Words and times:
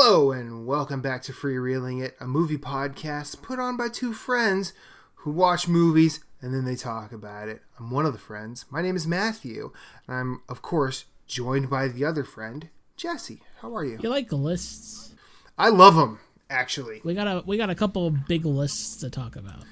Hello, 0.00 0.30
and 0.30 0.64
welcome 0.64 1.02
back 1.02 1.22
to 1.22 1.32
Freewheeling 1.32 2.00
It, 2.00 2.16
a 2.20 2.28
movie 2.28 2.56
podcast 2.56 3.42
put 3.42 3.58
on 3.58 3.76
by 3.76 3.88
two 3.88 4.12
friends 4.12 4.72
who 5.16 5.32
watch 5.32 5.66
movies 5.66 6.20
and 6.40 6.54
then 6.54 6.64
they 6.64 6.76
talk 6.76 7.10
about 7.10 7.48
it. 7.48 7.62
I'm 7.80 7.90
one 7.90 8.06
of 8.06 8.12
the 8.12 8.18
friends. 8.20 8.64
My 8.70 8.80
name 8.80 8.94
is 8.94 9.08
Matthew, 9.08 9.72
and 10.06 10.16
I'm, 10.16 10.42
of 10.48 10.62
course, 10.62 11.06
joined 11.26 11.68
by 11.68 11.88
the 11.88 12.04
other 12.04 12.22
friend, 12.22 12.68
Jesse. 12.96 13.42
How 13.60 13.74
are 13.74 13.84
you? 13.84 13.98
You 14.00 14.08
like 14.08 14.30
lists? 14.30 15.16
I 15.58 15.70
love 15.70 15.96
them, 15.96 16.20
actually. 16.48 17.00
We 17.02 17.14
got 17.14 17.26
a 17.26 17.42
we 17.44 17.56
got 17.56 17.68
a 17.68 17.74
couple 17.74 18.06
of 18.06 18.28
big 18.28 18.44
lists 18.44 18.98
to 18.98 19.10
talk 19.10 19.34
about. 19.34 19.64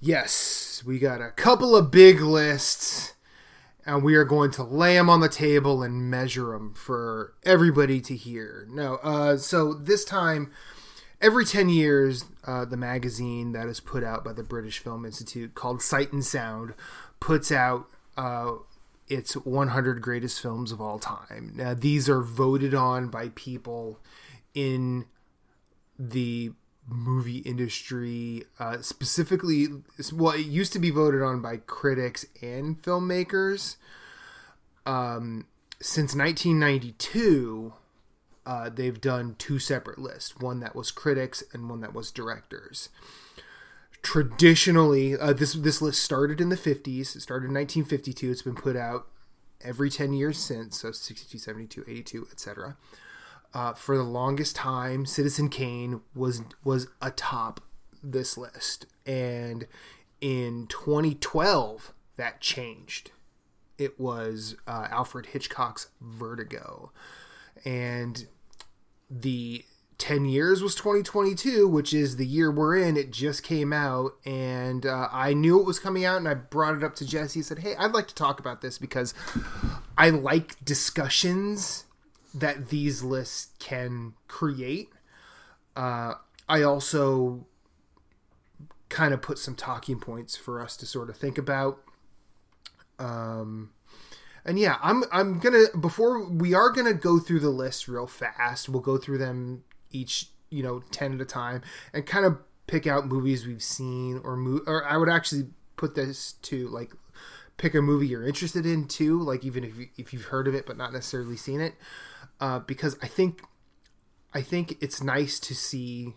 Yes, 0.00 0.84
we 0.86 1.00
got 1.00 1.20
a 1.20 1.32
couple 1.32 1.74
of 1.74 1.90
big 1.90 2.20
lists, 2.20 3.14
and 3.88 4.02
we 4.02 4.16
are 4.16 4.24
going 4.24 4.50
to 4.50 4.62
lay 4.62 4.96
them 4.96 5.08
on 5.08 5.20
the 5.20 5.30
table 5.30 5.82
and 5.82 6.10
measure 6.10 6.52
them 6.52 6.74
for 6.74 7.32
everybody 7.42 8.02
to 8.02 8.14
hear. 8.14 8.66
No, 8.70 8.96
uh, 8.96 9.38
so 9.38 9.72
this 9.72 10.04
time, 10.04 10.52
every 11.22 11.46
10 11.46 11.70
years, 11.70 12.26
uh, 12.44 12.66
the 12.66 12.76
magazine 12.76 13.52
that 13.52 13.66
is 13.66 13.80
put 13.80 14.04
out 14.04 14.22
by 14.22 14.34
the 14.34 14.42
British 14.42 14.78
Film 14.78 15.06
Institute 15.06 15.54
called 15.54 15.80
Sight 15.80 16.12
and 16.12 16.22
Sound 16.22 16.74
puts 17.18 17.50
out 17.50 17.86
uh, 18.18 18.56
its 19.08 19.32
100 19.34 20.02
greatest 20.02 20.38
films 20.42 20.70
of 20.70 20.82
all 20.82 20.98
time. 20.98 21.52
Now, 21.54 21.72
these 21.72 22.10
are 22.10 22.20
voted 22.20 22.74
on 22.74 23.08
by 23.08 23.30
people 23.30 24.00
in 24.52 25.06
the 25.98 26.52
movie 26.88 27.38
industry 27.38 28.44
uh, 28.58 28.80
specifically 28.80 29.68
well 30.12 30.32
it 30.32 30.46
used 30.46 30.72
to 30.72 30.78
be 30.78 30.90
voted 30.90 31.22
on 31.22 31.40
by 31.40 31.58
critics 31.58 32.26
and 32.42 32.80
filmmakers. 32.82 33.76
Um, 34.86 35.46
since 35.80 36.14
1992 36.14 37.74
uh, 38.46 38.70
they've 38.70 39.00
done 39.00 39.36
two 39.38 39.58
separate 39.58 39.98
lists 39.98 40.38
one 40.38 40.60
that 40.60 40.74
was 40.74 40.90
critics 40.90 41.44
and 41.52 41.68
one 41.68 41.80
that 41.80 41.94
was 41.94 42.10
directors. 42.10 42.88
Traditionally 44.02 45.16
uh, 45.16 45.32
this 45.32 45.52
this 45.52 45.82
list 45.82 46.02
started 46.02 46.40
in 46.40 46.48
the 46.48 46.56
50s 46.56 47.16
it 47.16 47.20
started 47.20 47.48
in 47.48 47.54
1952 47.54 48.30
it's 48.30 48.42
been 48.42 48.54
put 48.54 48.76
out 48.76 49.08
every 49.62 49.90
10 49.90 50.12
years 50.12 50.38
since 50.38 50.80
so 50.80 50.92
62 50.92 51.36
72 51.38 51.84
82 51.86 52.28
etc 52.30 52.76
uh, 53.54 53.72
for 53.72 53.96
the 53.96 54.02
longest 54.02 54.56
time 54.56 55.06
citizen 55.06 55.48
kane 55.48 56.00
was 56.14 56.42
was 56.64 56.88
atop 57.00 57.60
this 58.02 58.36
list. 58.36 58.86
And 59.06 59.66
in 60.20 60.66
2012 60.68 61.92
that 62.16 62.40
changed. 62.40 63.12
It 63.78 63.98
was 63.98 64.56
uh, 64.66 64.88
alfred 64.90 65.26
hitchcock's 65.26 65.88
vertigo. 66.00 66.90
And 67.64 68.26
the 69.08 69.64
10 69.98 70.26
years 70.26 70.62
was 70.62 70.76
2022 70.76 71.66
which 71.66 71.92
is 71.92 72.16
the 72.16 72.26
year 72.26 72.50
we're 72.50 72.76
in. 72.76 72.96
It 72.96 73.10
just 73.10 73.42
came 73.42 73.72
out 73.72 74.12
and 74.24 74.86
uh, 74.86 75.08
i 75.10 75.32
knew 75.32 75.58
it 75.58 75.66
was 75.66 75.80
coming 75.80 76.04
out 76.04 76.18
and 76.18 76.28
i 76.28 76.34
brought 76.34 76.76
it 76.76 76.84
up 76.84 76.94
to 76.96 77.06
jesse. 77.06 77.40
And 77.40 77.46
said 77.46 77.58
hey 77.60 77.74
i'd 77.76 77.92
like 77.92 78.06
to 78.08 78.14
talk 78.14 78.38
about 78.38 78.60
this 78.60 78.78
because 78.78 79.12
i 79.96 80.10
like 80.10 80.62
discussions 80.64 81.86
that 82.40 82.68
these 82.68 83.02
lists 83.02 83.48
can 83.58 84.14
create. 84.26 84.90
Uh, 85.76 86.14
i 86.48 86.62
also 86.62 87.46
kind 88.88 89.12
of 89.12 89.20
put 89.20 89.38
some 89.38 89.54
talking 89.54 90.00
points 90.00 90.34
for 90.36 90.60
us 90.60 90.76
to 90.76 90.86
sort 90.86 91.10
of 91.10 91.16
think 91.16 91.38
about. 91.38 91.80
Um, 92.98 93.70
and 94.44 94.58
yeah 94.58 94.76
i'm 94.82 95.04
i'm 95.12 95.38
gonna 95.38 95.66
before 95.78 96.28
we 96.28 96.54
are 96.54 96.70
gonna 96.70 96.94
go 96.94 97.18
through 97.18 97.40
the 97.40 97.50
list 97.50 97.86
real 97.86 98.06
fast. 98.06 98.68
We'll 98.68 98.80
go 98.80 98.96
through 98.96 99.18
them 99.18 99.62
each 99.90 100.30
you 100.50 100.62
know 100.62 100.82
10 100.90 101.14
at 101.14 101.20
a 101.20 101.24
time 101.24 101.62
and 101.92 102.06
kind 102.06 102.24
of 102.24 102.38
pick 102.66 102.86
out 102.86 103.06
movies 103.06 103.46
we've 103.46 103.62
seen 103.62 104.20
or 104.24 104.36
mo- 104.36 104.62
or 104.66 104.84
I 104.86 104.96
would 104.96 105.08
actually 105.08 105.48
put 105.76 105.94
this 105.94 106.32
to 106.42 106.68
like 106.68 106.92
pick 107.56 107.74
a 107.74 107.82
movie 107.82 108.06
you're 108.06 108.26
interested 108.26 108.64
in 108.64 108.86
too 108.86 109.20
like 109.20 109.44
even 109.44 109.64
if 109.64 109.76
you, 109.76 109.88
if 109.96 110.12
you've 110.12 110.26
heard 110.26 110.48
of 110.48 110.54
it 110.54 110.66
but 110.66 110.76
not 110.76 110.92
necessarily 110.92 111.36
seen 111.36 111.60
it 111.60 111.74
uh, 112.40 112.58
because 112.60 112.96
I 113.02 113.06
think 113.06 113.42
I 114.32 114.42
think 114.42 114.76
it's 114.80 115.02
nice 115.02 115.38
to 115.40 115.54
see 115.54 116.14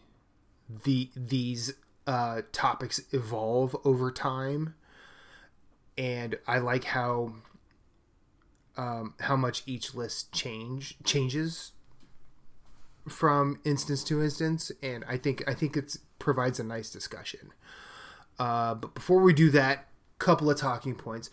the 0.84 1.10
these 1.16 1.74
uh, 2.08 2.42
topics 2.52 3.02
evolve 3.12 3.76
over 3.84 4.12
time 4.12 4.76
and 5.98 6.38
I 6.48 6.60
like 6.60 6.86
how 6.86 7.34
um, 8.78 9.14
how 9.20 9.36
much 9.36 9.64
each 9.66 9.94
list 9.94 10.32
change 10.32 10.98
changes 11.04 11.74
from 13.08 13.60
instance 13.64 14.04
to 14.06 14.22
instance, 14.22 14.72
and 14.82 15.04
I 15.08 15.18
think 15.18 15.44
I 15.48 15.54
think 15.54 15.76
it 15.76 15.98
provides 16.20 16.60
a 16.60 16.64
nice 16.64 16.90
discussion. 16.90 17.52
Uh, 18.40 18.76
but 18.76 18.94
before 18.94 19.22
we 19.22 19.34
do 19.34 19.50
that, 19.52 19.88
couple 20.20 20.50
of 20.50 20.58
talking 20.58 20.96
points. 20.96 21.30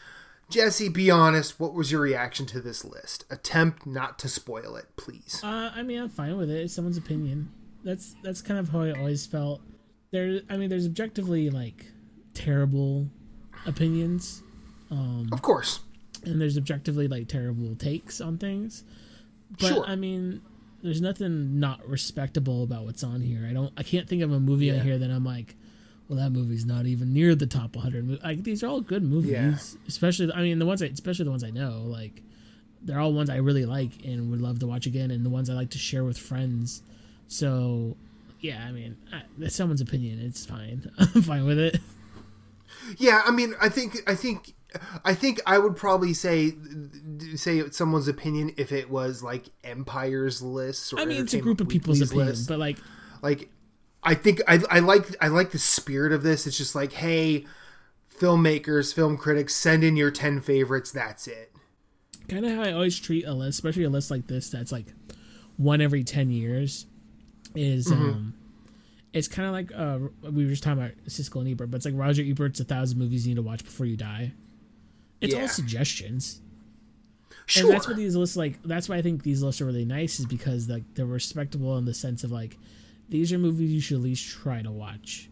Jesse, 0.51 0.89
be 0.89 1.11
honest. 1.11 1.61
What 1.61 1.75
was 1.75 1.93
your 1.93 2.01
reaction 2.01 2.47
to 2.47 2.61
this 2.61 2.85
list? 2.85 3.25
Attempt 3.31 3.87
not 3.87 4.19
to 4.21 4.29
spoil 4.29 4.77
it, 4.77 4.87
please. 4.97 5.41
Uh, 5.45 5.71
I 5.75 5.83
mean, 5.83 6.01
I'm 6.01 6.09
fine 6.09 6.37
with 6.39 6.51
it. 6.51 6.63
It's 6.63 6.75
someone's 6.75 6.97
opinion. 6.97 7.51
That's 7.85 8.17
that's 8.23 8.41
kind 8.43 8.59
of 8.59 8.71
how 8.71 8.83
I 8.83 8.93
always 8.93 9.27
felt. 9.27 9.61
There, 10.11 10.41
I 10.49 10.57
mean, 10.57 10.71
there's 10.71 10.87
objectively 10.87 11.51
like 11.51 11.87
terrible 12.33 13.09
opinions, 13.67 14.43
um, 14.91 15.29
of 15.33 15.43
course, 15.43 15.81
and 16.25 16.41
there's 16.41 16.57
objectively 16.57 17.09
like 17.09 17.29
terrible 17.29 17.75
takes 17.77 18.21
on 18.21 18.39
things. 18.39 18.85
But 19.51 19.69
Sure. 19.69 19.85
I 19.87 19.97
mean, 19.97 20.41
there's 20.83 21.01
nothing 21.03 21.61
not 21.61 21.87
respectable 21.87 22.63
about 22.63 22.85
what's 22.85 23.05
on 23.05 23.21
here. 23.21 23.47
I 23.49 23.53
don't. 23.53 23.73
I 23.77 23.83
can't 23.83 24.09
think 24.09 24.23
of 24.23 24.33
a 24.33 24.41
movie 24.41 24.67
Yeah. 24.67 24.75
on 24.77 24.81
here 24.81 24.97
that 24.99 25.11
I'm 25.11 25.25
like, 25.25 25.57
well, 26.09 26.19
that 26.19 26.31
movie's 26.31 26.65
not 26.65 26.87
even 26.87 27.13
near 27.13 27.35
the 27.35 27.47
top 27.47 27.77
100. 27.77 28.07
mo-" 28.09 28.19
Like 28.25 28.43
these 28.45 28.63
are 28.63 28.67
all 28.69 28.81
good 28.81 29.03
movies, 29.03 29.31
Yeah. 29.31 29.55
especially. 29.87 30.33
I 30.33 30.43
mean, 30.43 30.59
the 30.59 30.67
ones, 30.67 30.83
I, 30.83 30.87
especially 30.87 31.25
the 31.27 31.31
ones 31.31 31.45
I 31.45 31.51
know, 31.51 31.83
like 31.87 32.23
they're 32.83 33.01
all 33.01 33.13
ones 33.13 33.29
I 33.29 33.37
really 33.37 33.65
like 33.67 34.05
and 34.05 34.31
would 34.31 34.41
love 34.41 34.59
to 34.61 34.67
watch 34.67 34.87
again, 34.87 35.11
and 35.11 35.25
the 35.25 35.31
ones 35.31 35.51
I 35.51 35.55
like 35.55 35.71
to 35.71 35.79
share 35.79 36.05
with 36.05 36.17
friends. 36.19 36.83
So, 37.27 37.97
yeah, 38.41 38.65
I 38.67 38.73
mean, 38.73 38.97
I, 39.13 39.23
that's 39.37 39.55
someone's 39.55 39.81
opinion. 39.81 40.21
It's 40.21 40.47
fine. 40.47 40.91
I'm 40.99 41.23
fine 41.23 41.45
with 41.45 41.59
it. 41.59 41.79
Yeah, 42.97 43.23
I 43.27 43.31
mean, 43.31 43.55
I 43.61 43.69
think 43.69 43.99
I 44.07 44.15
think 44.15 44.55
I 45.05 45.15
think 45.15 45.41
I 45.47 45.59
would 45.59 45.77
probably 45.77 46.15
say 46.15 46.53
say 47.35 47.69
someone's 47.71 48.09
opinion 48.09 48.55
if 48.57 48.73
it 48.73 48.89
was 48.91 49.23
like 49.23 49.47
Empire's 49.65 50.41
list. 50.41 50.93
Or 50.93 51.01
I 51.01 51.05
mean, 51.05 51.23
it's 51.23 51.35
a 51.35 51.41
group 51.41 51.61
of 51.61 51.69
people's 51.69 52.01
opinion, 52.01 52.29
list. 52.29 52.49
but 52.49 52.59
like, 52.59 52.79
like 53.23 53.51
I 54.03 54.15
think 54.15 54.41
I, 54.49 54.61
I 54.71 54.79
like 54.79 55.05
I 55.21 55.29
like 55.29 55.51
the 55.51 55.59
spirit 55.59 56.13
of 56.13 56.23
this. 56.23 56.47
It's 56.47 56.57
just 56.57 56.75
like, 56.75 56.93
hey, 56.93 57.45
filmmakers, 58.17 58.95
film 58.95 59.17
critics, 59.17 59.55
send 59.55 59.85
in 59.85 59.97
your 59.97 60.11
ten 60.11 60.41
favorites. 60.41 60.91
That's 60.93 61.27
it. 61.27 61.53
kind 62.29 62.45
of 62.47 62.53
how 62.55 62.63
I 62.63 62.73
always 62.73 62.99
treat 62.99 63.25
a 63.27 63.33
list, 63.33 63.59
especially 63.59 63.85
a 63.85 63.91
list 63.91 64.11
like 64.11 64.27
this 64.27 64.51
that's 64.51 64.73
like 64.73 64.87
one 65.57 65.81
every 65.81 66.05
10 66.05 66.31
years, 66.31 66.87
is 67.57 67.89
Mm-hmm. 67.89 68.03
um, 68.03 68.35
it's 69.13 69.27
kind 69.27 69.47
of 69.49 69.53
like 69.53 69.73
uh, 69.75 69.99
we 70.31 70.45
were 70.45 70.51
just 70.51 70.63
talking 70.63 70.79
about 70.83 70.93
Siskel 71.09 71.41
and 71.41 71.49
Ebert, 71.49 71.71
but 71.71 71.79
it's 71.79 71.87
like 71.87 71.95
Roger 71.97 72.23
Ebert's 72.23 72.61
A 72.61 72.65
Thousand 72.65 72.99
Movies 72.99 73.27
You 73.27 73.31
Need 73.35 73.37
to 73.37 73.43
Watch 73.43 73.65
Before 73.65 73.87
You 73.87 73.97
Die. 73.97 74.33
It's 75.21 75.35
Yeah. 75.35 75.41
all 75.43 75.49
suggestions. 75.49 76.41
Sure. 77.47 77.65
And 77.65 77.73
that's 77.73 77.89
what 77.89 77.97
these 77.97 78.15
lists 78.15 78.37
like. 78.37 78.63
That's 78.63 78.89
why 78.89 78.97
I 78.97 79.03
think 79.03 79.23
these 79.23 79.43
lists 79.43 79.61
are 79.61 79.65
really 79.67 79.87
nice, 79.87 80.21
is 80.21 80.27
because 80.27 80.69
like 80.69 80.85
they're 80.95 81.07
respectable 81.07 81.77
in 81.79 81.87
the 81.87 81.95
sense 81.95 82.23
of 82.23 82.31
like 82.31 82.59
these 83.09 83.33
are 83.33 83.39
movies 83.39 83.71
you 83.73 83.81
should 83.81 83.97
at 83.99 84.03
least 84.03 84.29
try 84.29 84.63
to 84.63 84.71
watch 84.71 85.29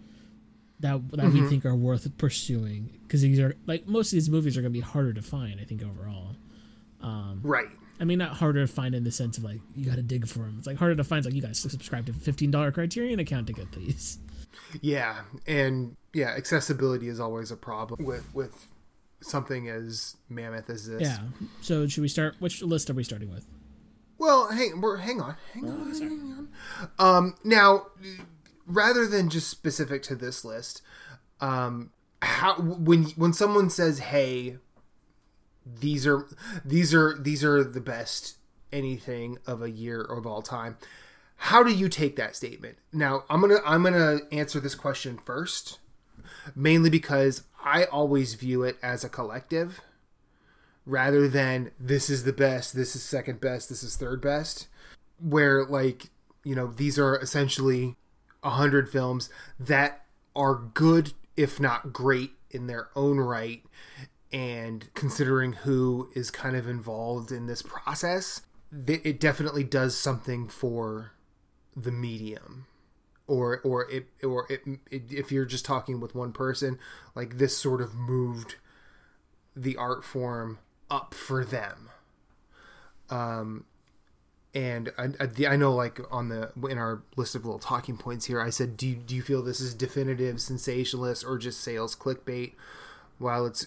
that 0.80 1.08
that 1.10 1.20
Mm-hmm. 1.26 1.42
we 1.44 1.48
think 1.48 1.64
are 1.64 1.74
worth 1.74 2.16
pursuing 2.18 2.98
because 3.02 3.22
these 3.22 3.38
are 3.40 3.54
like 3.66 3.86
most 3.86 4.08
of 4.12 4.16
these 4.16 4.28
movies 4.30 4.56
are 4.56 4.62
going 4.62 4.72
to 4.72 4.78
be 4.78 4.82
harder 4.84 5.12
to 5.12 5.22
find. 5.22 5.60
I 5.60 5.64
think 5.64 5.82
overall. 5.82 6.36
right. 7.42 7.68
I 7.98 8.04
mean, 8.04 8.18
not 8.18 8.36
harder 8.36 8.66
to 8.66 8.70
find 8.70 8.94
in 8.94 9.04
the 9.04 9.10
sense 9.10 9.38
of 9.38 9.44
like 9.44 9.60
you 9.74 9.86
got 9.86 9.96
to 9.96 10.02
dig 10.02 10.26
for 10.28 10.40
them. 10.40 10.56
It's 10.58 10.66
like 10.66 10.76
harder 10.76 10.94
to 10.96 11.04
find. 11.04 11.18
It's 11.18 11.26
like 11.26 11.34
you 11.34 11.40
got 11.40 11.48
to 11.48 11.54
subscribe 11.54 12.04
to 12.06 12.12
a 12.12 12.14
fifteen 12.14 12.50
dollar 12.50 12.70
Criterion 12.72 13.20
account 13.20 13.46
to 13.48 13.52
get 13.52 13.72
these. 13.72 14.18
Yeah, 14.80 15.20
and 15.46 15.96
yeah, 16.14 16.28
accessibility 16.30 17.08
is 17.08 17.20
always 17.20 17.50
a 17.50 17.56
problem 17.56 18.04
with 18.06 18.26
with 18.34 18.66
something 19.20 19.68
as 19.68 20.16
mammoth 20.30 20.70
as 20.70 20.86
this. 20.88 21.02
Yeah. 21.02 21.18
So 21.60 21.86
should 21.86 22.00
we 22.00 22.08
start? 22.08 22.36
Which 22.38 22.62
list 22.62 22.88
are 22.90 22.94
we 22.94 23.04
starting 23.04 23.30
with? 23.30 23.46
Well, 24.18 24.48
hang, 24.50 24.80
we're, 24.80 24.96
hang 24.98 25.20
on, 25.20 25.36
hang 25.52 25.64
Oh, 25.66 25.72
on, 25.72 25.92
hang 25.92 26.32
on. 26.38 26.48
Um, 26.98 27.34
now, 27.44 27.88
rather 28.66 29.06
than 29.06 29.28
just 29.28 29.48
specific 29.48 30.02
to 30.04 30.14
this 30.14 30.44
list, 30.44 30.82
um, 31.40 31.90
how 32.22 32.60
when 32.60 33.04
when 33.16 33.32
someone 33.32 33.68
says, 33.70 33.98
"Hey, 33.98 34.56
these 35.66 36.06
are 36.06 36.26
these 36.64 36.94
are 36.94 37.16
these 37.18 37.44
are 37.44 37.62
the 37.62 37.80
best 37.80 38.36
anything 38.72 39.38
of 39.46 39.60
a 39.62 39.70
year 39.70 40.00
or 40.02 40.18
of 40.18 40.26
all 40.26 40.40
time," 40.42 40.78
how 41.36 41.62
do 41.62 41.72
you 41.72 41.88
take 41.88 42.16
that 42.16 42.34
statement? 42.34 42.78
Now, 42.92 43.24
I'm 43.28 43.40
gonna 43.42 43.60
I'm 43.66 43.82
gonna 43.82 44.20
answer 44.32 44.60
this 44.60 44.74
question 44.74 45.18
first, 45.18 45.78
mainly 46.54 46.88
because 46.88 47.42
I 47.62 47.84
always 47.84 48.34
view 48.34 48.62
it 48.62 48.78
as 48.82 49.04
a 49.04 49.08
collective 49.10 49.80
rather 50.86 51.28
than 51.28 51.72
this 51.78 52.08
is 52.08 52.24
the 52.24 52.32
best, 52.32 52.74
this 52.74 52.96
is 52.96 53.02
second 53.02 53.40
best, 53.40 53.68
this 53.68 53.82
is 53.82 53.96
third 53.96 54.22
best. 54.22 54.68
Where 55.18 55.64
like 55.64 56.10
you 56.46 56.54
know, 56.54 56.68
these 56.68 56.96
are 56.96 57.16
essentially 57.16 57.96
a 58.44 58.50
hundred 58.50 58.88
films 58.88 59.28
that 59.58 60.06
are 60.36 60.54
good, 60.54 61.12
if 61.36 61.58
not 61.58 61.92
great, 61.92 62.30
in 62.52 62.68
their 62.68 62.88
own 62.94 63.18
right. 63.18 63.64
And 64.32 64.88
considering 64.94 65.54
who 65.54 66.08
is 66.14 66.30
kind 66.30 66.54
of 66.54 66.68
involved 66.68 67.32
in 67.32 67.48
this 67.48 67.62
process, 67.62 68.42
it 68.86 69.18
definitely 69.18 69.64
does 69.64 69.98
something 69.98 70.46
for 70.46 71.12
the 71.74 71.90
medium 71.90 72.66
or 73.26 73.60
or 73.64 73.90
it 73.90 74.06
or 74.22 74.46
it, 74.50 74.62
it, 74.90 75.12
if 75.12 75.32
you're 75.32 75.44
just 75.44 75.64
talking 75.64 76.00
with 76.00 76.14
one 76.14 76.32
person 76.32 76.78
like 77.14 77.38
this 77.38 77.56
sort 77.56 77.80
of 77.80 77.94
moved 77.94 78.54
the 79.54 79.76
art 79.76 80.04
form 80.04 80.58
up 80.90 81.14
for 81.14 81.44
them. 81.44 81.90
Um 83.10 83.64
and 84.54 84.90
I, 84.96 85.10
I, 85.46 85.56
know 85.56 85.74
like 85.74 86.00
on 86.10 86.30
the 86.30 86.50
in 86.70 86.78
our 86.78 87.02
list 87.14 87.34
of 87.34 87.44
little 87.44 87.58
talking 87.58 87.98
points 87.98 88.24
here 88.24 88.40
i 88.40 88.48
said 88.48 88.74
do 88.78 88.88
you, 88.88 88.94
do 88.94 89.14
you 89.14 89.20
feel 89.20 89.42
this 89.42 89.60
is 89.60 89.74
definitive 89.74 90.40
sensationalist 90.40 91.26
or 91.26 91.36
just 91.36 91.60
sales 91.60 91.94
clickbait? 91.94 92.52
While 93.18 93.44
it's 93.44 93.66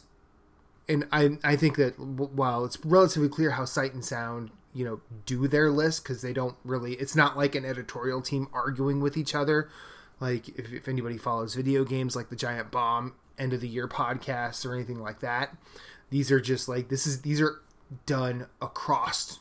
and 0.87 1.07
i 1.11 1.37
i 1.43 1.55
think 1.55 1.75
that 1.77 1.99
while 1.99 2.65
it's 2.65 2.83
relatively 2.83 3.29
clear 3.29 3.51
how 3.51 3.65
sight 3.65 3.93
and 3.93 4.03
sound 4.03 4.49
you 4.73 4.85
know 4.85 5.01
do 5.25 5.47
their 5.47 5.69
list 5.69 6.03
because 6.03 6.21
they 6.21 6.33
don't 6.33 6.55
really 6.63 6.93
it's 6.93 7.15
not 7.15 7.37
like 7.37 7.55
an 7.55 7.65
editorial 7.65 8.21
team 8.21 8.47
arguing 8.53 9.01
with 9.01 9.17
each 9.17 9.35
other. 9.35 9.69
Like 10.19 10.49
if, 10.49 10.73
if 10.73 10.87
anybody 10.87 11.17
follows 11.17 11.55
video 11.55 11.83
games 11.83 12.15
like 12.15 12.29
the 12.29 12.35
giant 12.35 12.71
bomb 12.71 13.13
end 13.37 13.53
of 13.53 13.61
the 13.61 13.67
year 13.67 13.87
podcast 13.87 14.65
or 14.65 14.73
anything 14.73 14.99
like 14.99 15.21
that 15.21 15.55
these 16.09 16.31
are 16.31 16.39
just 16.39 16.67
like 16.67 16.89
this 16.89 17.05
is 17.05 17.21
these 17.21 17.41
are 17.41 17.61
done 18.05 18.47
across 18.61 19.39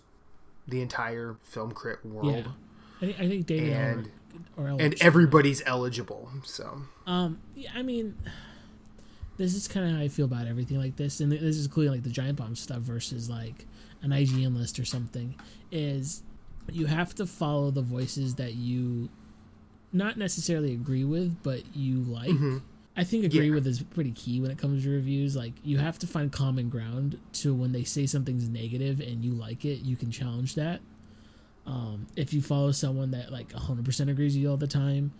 the 0.67 0.81
entire 0.81 1.37
film 1.43 1.73
crit 1.73 2.05
world 2.05 2.45
yeah. 2.47 2.53
I, 2.97 3.01
think, 3.01 3.21
I 3.21 3.29
think 3.29 3.47
David 3.47 3.73
and 4.57 4.81
and 4.81 5.03
everybody's 5.03 5.63
eligible 5.67 6.29
so 6.45 6.83
um 7.07 7.41
yeah 7.55 7.71
i 7.75 7.83
mean 7.83 8.17
this 9.37 9.55
is 9.55 9.69
kind 9.69 9.87
of 9.87 9.97
how 9.97 10.03
i 10.03 10.09
feel 10.09 10.27
about 10.27 10.47
everything 10.47 10.79
like 10.79 10.97
this 10.97 11.21
and 11.21 11.33
this 11.33 11.43
is 11.43 11.67
including 11.67 11.93
like 11.93 12.03
the 12.03 12.11
giant 12.11 12.39
bomb 12.39 12.55
stuff 12.55 12.81
versus 12.81 13.29
like 13.31 13.67
an 14.03 14.11
IGN 14.11 14.57
list 14.57 14.79
or 14.79 14.85
something 14.85 15.35
is 15.71 16.23
you 16.71 16.87
have 16.87 17.15
to 17.17 17.27
follow 17.27 17.71
the 17.71 17.83
voices 17.83 18.37
that 18.37 18.55
you 18.55 19.09
not 19.93 20.17
necessarily 20.17 20.75
agree 20.75 21.05
with, 21.05 21.43
but 21.43 21.63
you 21.75 22.01
like. 22.03 22.31
Mm-hmm. 22.31 22.59
I 22.99 23.05
think 23.05 23.25
agree 23.25 23.49
yeah. 23.49 23.55
with 23.55 23.67
is 23.67 23.81
pretty 23.81 24.11
key 24.11 24.41
when 24.41 24.51
it 24.51 24.59
comes 24.59 24.83
to 24.83 24.91
reviews. 24.91 25.37
Like 25.37 25.53
you 25.63 25.79
have 25.79 26.01
to 26.01 26.07
find 26.09 26.33
common 26.33 26.69
ground 26.69 27.19
to 27.35 27.55
when 27.55 27.71
they 27.71 27.85
say 27.85 28.07
something's 28.07 28.49
negative 28.49 28.99
and 28.99 29.25
you 29.25 29.33
like 29.33 29.65
it, 29.65 29.83
you 29.83 29.95
can 29.95 30.11
challenge 30.11 30.57
that. 30.57 30.81
Um, 31.65 32.09
if 32.17 32.35
you 32.35 32.43
follow 32.43 32.73
someone 32.73 33.13
that 33.13 33.31
like 33.31 33.51
100% 33.51 34.11
agrees 34.11 34.35
with 34.35 34.43
you 34.43 34.51
all 34.51 34.57
the 34.57 34.67
time, 34.67 35.13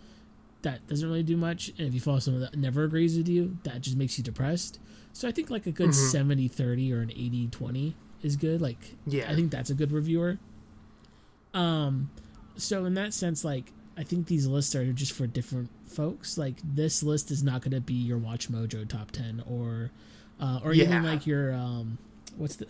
that 0.63 0.85
doesn't 0.87 1.07
really 1.07 1.23
do 1.23 1.37
much. 1.37 1.69
And 1.77 1.87
if 1.87 1.93
you 1.93 2.01
follow 2.01 2.19
someone 2.19 2.41
that 2.41 2.55
never 2.57 2.83
agrees 2.83 3.17
with 3.17 3.29
you, 3.29 3.57
that 3.63 3.79
just 3.79 3.95
makes 3.95 4.17
you 4.17 4.25
depressed. 4.25 4.79
So 5.13 5.29
I 5.29 5.31
think 5.31 5.49
like 5.49 5.65
a 5.65 5.71
good 5.71 5.91
mm-hmm. 5.91 6.09
70 6.11 6.49
30 6.49 6.93
or 6.93 7.01
an 7.01 7.11
80 7.11 7.47
20 7.47 7.95
is 8.23 8.35
good. 8.35 8.61
Like, 8.61 8.95
yeah, 9.05 9.31
I 9.31 9.35
think 9.35 9.51
that's 9.51 9.69
a 9.69 9.73
good 9.73 9.93
reviewer. 9.93 10.37
Um, 11.53 12.11
so 12.57 12.83
in 12.83 12.95
that 12.95 13.13
sense, 13.13 13.45
like, 13.45 13.71
I 13.99 14.03
think 14.03 14.27
these 14.27 14.47
lists 14.47 14.75
are 14.75 14.93
just 14.93 15.11
for 15.11 15.27
different 15.27 15.69
folks. 15.85 16.37
Like, 16.37 16.55
this 16.63 17.03
list 17.03 17.31
is 17.31 17.43
not 17.43 17.61
going 17.61 17.73
to 17.73 17.81
be 17.81 17.93
your 17.93 18.17
Watch 18.17 18.49
Mojo 18.49 18.87
top 18.87 19.11
ten 19.11 19.43
or, 19.45 19.91
uh, 20.39 20.61
or 20.63 20.73
yeah. 20.73 20.85
even 20.85 21.03
like 21.03 21.27
your 21.27 21.53
um, 21.53 21.97
what's 22.37 22.55
the 22.55 22.65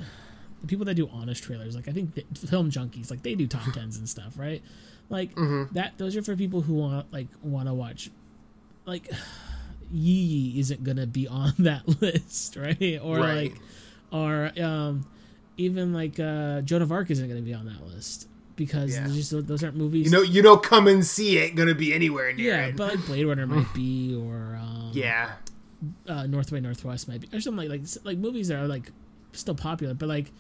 the 0.62 0.68
people 0.68 0.86
that 0.86 0.96
do 0.96 1.08
honest 1.14 1.44
trailers. 1.44 1.76
Like, 1.76 1.88
I 1.88 1.92
think 1.92 2.16
film 2.36 2.72
junkies, 2.72 3.12
like 3.12 3.22
they 3.22 3.36
do 3.36 3.46
top 3.46 3.62
tens 3.74 3.98
and 3.98 4.10
stuff, 4.10 4.34
right? 4.38 4.64
Like 5.10 5.36
mm-hmm. 5.36 5.72
that. 5.76 6.00
Those 6.00 6.18
are 6.18 6.24
for 6.24 6.36
people 6.36 6.62
who 6.62 6.74
want 6.74 7.14
like 7.14 7.28
want 7.44 7.68
to 7.68 7.74
watch, 7.74 8.10
like. 8.86 9.10
Yee 9.92 10.60
isn't 10.60 10.84
gonna 10.84 11.08
be 11.08 11.28
on 11.42 11.52
that 11.58 12.00
list, 12.00 12.56
right? 12.56 13.00
Or 13.02 13.18
right. 13.18 13.52
like, 13.52 13.56
or 14.12 14.52
um, 14.64 15.08
even 15.58 15.94
like 15.94 16.20
uh, 16.20 16.62
Joan 16.62 16.84
of 16.84 16.92
Arc 16.92 17.10
isn't 17.10 17.28
going 17.28 17.40
to 17.40 17.44
be 17.44 17.56
on 17.56 17.66
that 17.66 17.84
list 17.88 18.28
because 18.60 18.94
yeah. 18.94 19.08
just 19.08 19.32
those 19.48 19.64
aren't 19.64 19.78
movies. 19.78 20.06
You 20.06 20.12
know, 20.12 20.22
you 20.22 20.42
know, 20.42 20.58
come 20.58 20.86
and 20.88 21.04
see 21.04 21.38
it 21.38 21.56
going 21.56 21.70
to 21.70 21.74
be 21.74 21.94
anywhere 21.94 22.34
near 22.34 22.52
yeah, 22.54 22.66
it. 22.66 22.76
but 22.76 22.94
like 22.94 23.06
Blade 23.06 23.24
Runner 23.24 23.48
might 23.48 23.74
be, 23.74 24.14
or 24.14 24.60
um, 24.62 24.92
yeah, 24.94 25.32
uh, 26.08 26.28
North 26.28 26.52
by 26.52 26.60
Northwest 26.60 27.08
might 27.08 27.22
be, 27.22 27.30
or 27.36 27.40
something 27.40 27.70
like 27.70 27.80
like 27.80 27.90
like 28.04 28.18
movies 28.18 28.50
that 28.50 28.60
are 28.60 28.68
like 28.68 28.92
still 29.32 29.56
popular, 29.56 29.94
but 29.94 30.10
like 30.10 30.34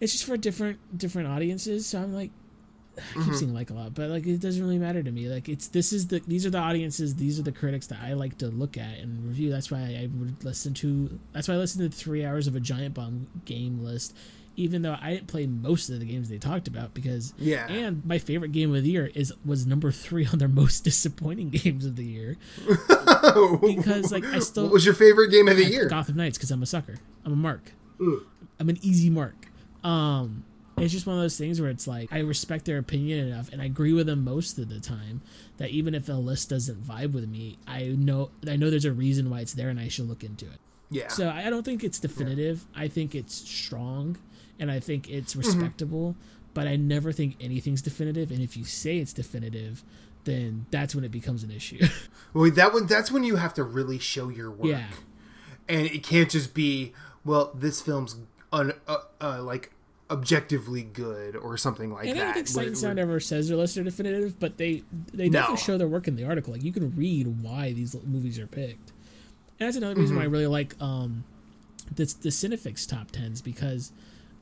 it's 0.00 0.12
just 0.12 0.24
for 0.24 0.38
different 0.38 0.78
different 0.96 1.28
audiences. 1.28 1.86
So 1.86 2.00
I'm 2.00 2.14
like, 2.14 2.30
I 2.96 3.00
keep 3.00 3.22
mm-hmm. 3.22 3.34
saying 3.34 3.54
like 3.54 3.68
a 3.68 3.74
lot, 3.74 3.94
but 3.94 4.08
like 4.08 4.26
it 4.26 4.40
doesn't 4.40 4.62
really 4.62 4.78
matter 4.78 5.02
to 5.02 5.10
me. 5.10 5.28
Like 5.28 5.50
it's 5.50 5.68
this 5.68 5.92
is 5.92 6.06
the 6.06 6.20
these 6.26 6.46
are 6.46 6.50
the 6.50 6.58
audiences, 6.58 7.16
these 7.16 7.38
are 7.38 7.42
the 7.42 7.52
critics 7.52 7.86
that 7.88 7.98
I 8.02 8.14
like 8.14 8.38
to 8.38 8.46
look 8.46 8.78
at 8.78 8.96
and 8.96 9.28
review. 9.28 9.50
That's 9.50 9.70
why 9.70 9.80
I 9.80 10.08
would 10.10 10.42
listen 10.42 10.72
to. 10.72 11.20
That's 11.34 11.48
why 11.48 11.54
I 11.54 11.58
listen 11.58 11.82
to 11.82 11.94
three 11.94 12.24
hours 12.24 12.46
of 12.46 12.56
a 12.56 12.60
giant 12.60 12.94
bomb 12.94 13.26
game 13.44 13.84
list 13.84 14.16
even 14.58 14.82
though 14.82 14.96
I 15.00 15.14
didn't 15.14 15.28
play 15.28 15.46
most 15.46 15.88
of 15.88 16.00
the 16.00 16.04
games 16.04 16.28
they 16.28 16.36
talked 16.36 16.66
about 16.66 16.92
because 16.92 17.32
yeah. 17.38 17.68
And 17.68 18.04
my 18.04 18.18
favorite 18.18 18.50
game 18.50 18.74
of 18.74 18.82
the 18.82 18.90
year 18.90 19.10
is 19.14 19.32
was 19.44 19.66
number 19.66 19.92
three 19.92 20.26
on 20.26 20.38
their 20.38 20.48
most 20.62 20.82
disappointing 20.84 21.50
games 21.50 21.86
of 21.86 21.96
the 21.96 22.04
year 22.04 22.36
because 22.66 24.12
like 24.12 24.24
I 24.24 24.40
still. 24.40 24.64
What 24.64 24.72
was 24.72 24.84
your 24.84 24.94
favorite 24.94 25.30
game 25.30 25.48
of 25.48 25.56
the 25.56 25.64
year? 25.64 25.88
Gotham 25.88 26.16
Knights 26.16 26.36
because 26.36 26.50
I'm 26.50 26.62
a 26.62 26.66
sucker. 26.66 26.96
I'm 27.24 27.32
a 27.32 27.36
mark. 27.36 27.72
I'm 28.00 28.68
an 28.68 28.78
easy 28.82 29.10
mark. 29.10 29.48
Um, 29.84 30.44
it's 30.76 30.92
just 30.92 31.06
one 31.06 31.16
of 31.16 31.22
those 31.22 31.38
things 31.38 31.60
where 31.60 31.70
it's 31.70 31.86
like 31.86 32.12
I 32.12 32.20
respect 32.20 32.64
their 32.64 32.78
opinion 32.78 33.28
enough 33.28 33.52
and 33.52 33.62
I 33.62 33.66
agree 33.66 33.92
with 33.92 34.06
them 34.06 34.24
most 34.24 34.58
of 34.58 34.68
the 34.68 34.80
time 34.80 35.22
that 35.58 35.70
even 35.70 35.94
if 35.94 36.06
the 36.06 36.16
list 36.16 36.50
doesn't 36.50 36.84
vibe 36.84 37.12
with 37.12 37.28
me, 37.28 37.58
I 37.66 37.94
know 37.96 38.30
I 38.48 38.56
know 38.56 38.70
there's 38.70 38.84
a 38.84 38.92
reason 38.92 39.30
why 39.30 39.40
it's 39.40 39.54
there 39.54 39.68
and 39.68 39.78
I 39.78 39.86
should 39.88 40.08
look 40.08 40.24
into 40.24 40.46
it. 40.46 40.60
Yeah. 40.90 41.08
So 41.08 41.28
I 41.28 41.50
don't 41.50 41.64
think 41.64 41.84
it's 41.84 42.00
definitive. 42.00 42.64
Yeah. 42.74 42.82
I 42.82 42.88
think 42.88 43.14
it's 43.14 43.34
strong 43.34 44.16
and 44.58 44.70
I 44.70 44.80
think 44.80 45.08
it's 45.10 45.34
mm-hmm. 45.34 45.40
respectable. 45.40 46.10
Mm-hmm. 46.10 46.22
But 46.54 46.66
I 46.66 46.76
never 46.76 47.12
think 47.12 47.36
anything's 47.40 47.82
definitive. 47.82 48.30
And 48.30 48.40
if 48.40 48.56
you 48.56 48.64
say 48.64 48.98
it's 48.98 49.12
definitive, 49.12 49.84
then 50.24 50.66
that's 50.70 50.94
when 50.94 51.04
it 51.04 51.10
becomes 51.10 51.44
an 51.44 51.50
issue. 51.50 51.86
well, 52.34 52.50
that 52.50 52.72
one 52.72 52.86
that's 52.86 53.12
when 53.12 53.22
you 53.22 53.36
have 53.36 53.54
to 53.54 53.62
really 53.62 53.98
show 53.98 54.28
your 54.28 54.50
work. 54.50 54.66
Yeah. 54.66 54.86
And 55.68 55.86
it 55.86 56.02
can't 56.02 56.30
just 56.30 56.54
be, 56.54 56.94
well, 57.24 57.52
this 57.54 57.80
film's 57.80 58.16
un, 58.52 58.72
uh, 58.86 58.98
uh, 59.20 59.42
like 59.42 59.72
objectively 60.10 60.82
good 60.82 61.36
or 61.36 61.56
something 61.56 61.92
like 61.92 62.06
and 62.06 62.18
that. 62.18 62.22
I 62.22 62.24
don't 62.24 62.34
think 62.34 62.48
Sight 62.48 62.66
and 62.68 62.78
Sound 62.78 62.98
ever 62.98 63.20
says 63.20 63.48
their 63.48 63.56
lists 63.56 63.76
are 63.76 63.84
definitive, 63.84 64.40
but 64.40 64.56
they 64.56 64.82
they 65.12 65.28
no. 65.28 65.40
definitely 65.40 65.64
show 65.64 65.78
their 65.78 65.88
work 65.88 66.08
in 66.08 66.16
the 66.16 66.24
article. 66.24 66.54
Like 66.54 66.62
you 66.64 66.72
can 66.72 66.94
read 66.96 67.42
why 67.42 67.72
these 67.72 67.94
movies 68.04 68.38
are 68.38 68.46
picked. 68.46 68.92
And 69.60 69.66
that's 69.66 69.76
another 69.76 69.94
reason 69.94 70.16
mm-hmm. 70.16 70.24
why 70.24 70.24
I 70.24 70.28
really 70.30 70.46
like 70.46 70.80
um 70.80 71.24
the 71.94 72.04
the 72.22 72.30
Cinefix 72.30 72.88
top 72.88 73.10
tens 73.10 73.42
because 73.42 73.92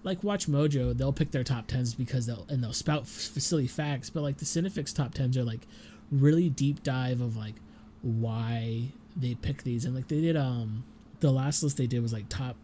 like 0.06 0.22
Watch 0.22 0.46
Mojo, 0.46 0.96
they'll 0.96 1.12
pick 1.12 1.32
their 1.32 1.44
top 1.44 1.66
tens 1.66 1.94
because 1.94 2.26
they'll 2.26 2.46
and 2.48 2.62
they'll 2.62 2.72
spout 2.72 3.06
silly 3.06 3.66
facts, 3.66 4.08
but 4.08 4.22
like 4.22 4.38
the 4.38 4.44
Cinefix 4.44 4.94
top 4.94 5.12
tens 5.12 5.36
are 5.36 5.44
like 5.44 5.66
really 6.10 6.48
deep 6.48 6.82
dive 6.82 7.20
of 7.20 7.36
like 7.36 7.56
why 8.02 8.88
they 9.16 9.34
pick 9.34 9.64
these 9.64 9.84
and 9.84 9.94
like 9.94 10.08
they 10.08 10.20
did 10.20 10.36
um 10.36 10.84
the 11.20 11.32
last 11.32 11.62
list 11.62 11.76
they 11.76 11.86
did 11.86 12.00
was 12.00 12.12
like 12.12 12.28
top 12.28 12.56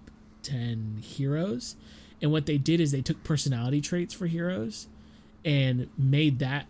10 0.42 1.00
heroes 1.02 1.76
and 2.20 2.30
what 2.30 2.46
they 2.46 2.58
did 2.58 2.78
is 2.78 2.92
they 2.92 3.00
took 3.00 3.24
personality 3.24 3.80
traits 3.80 4.14
for 4.14 4.26
heroes 4.26 4.86
and 5.44 5.88
made 5.98 6.38
that 6.38 6.66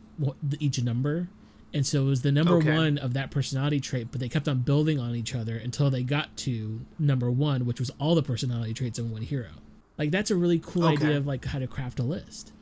each 0.58 0.82
number 0.82 1.28
and 1.74 1.86
so 1.86 2.02
it 2.02 2.06
was 2.06 2.22
the 2.22 2.32
number 2.32 2.54
okay. 2.54 2.74
one 2.74 2.96
of 2.96 3.12
that 3.12 3.30
personality 3.30 3.80
trait 3.80 4.08
but 4.10 4.20
they 4.20 4.28
kept 4.28 4.48
on 4.48 4.60
building 4.60 4.98
on 4.98 5.14
each 5.14 5.34
other 5.34 5.56
until 5.56 5.90
they 5.90 6.02
got 6.02 6.34
to 6.36 6.80
number 6.98 7.30
one 7.30 7.66
which 7.66 7.80
was 7.80 7.90
all 7.98 8.14
the 8.14 8.22
personality 8.22 8.72
traits 8.72 8.98
in 8.98 9.10
one 9.10 9.22
hero 9.22 9.48
like 9.98 10.10
that's 10.10 10.30
a 10.30 10.36
really 10.36 10.58
cool 10.58 10.84
okay. 10.84 11.04
idea 11.04 11.16
of 11.16 11.26
like 11.26 11.44
how 11.44 11.58
to 11.58 11.66
craft 11.66 11.98
a 11.98 12.02
list. 12.02 12.52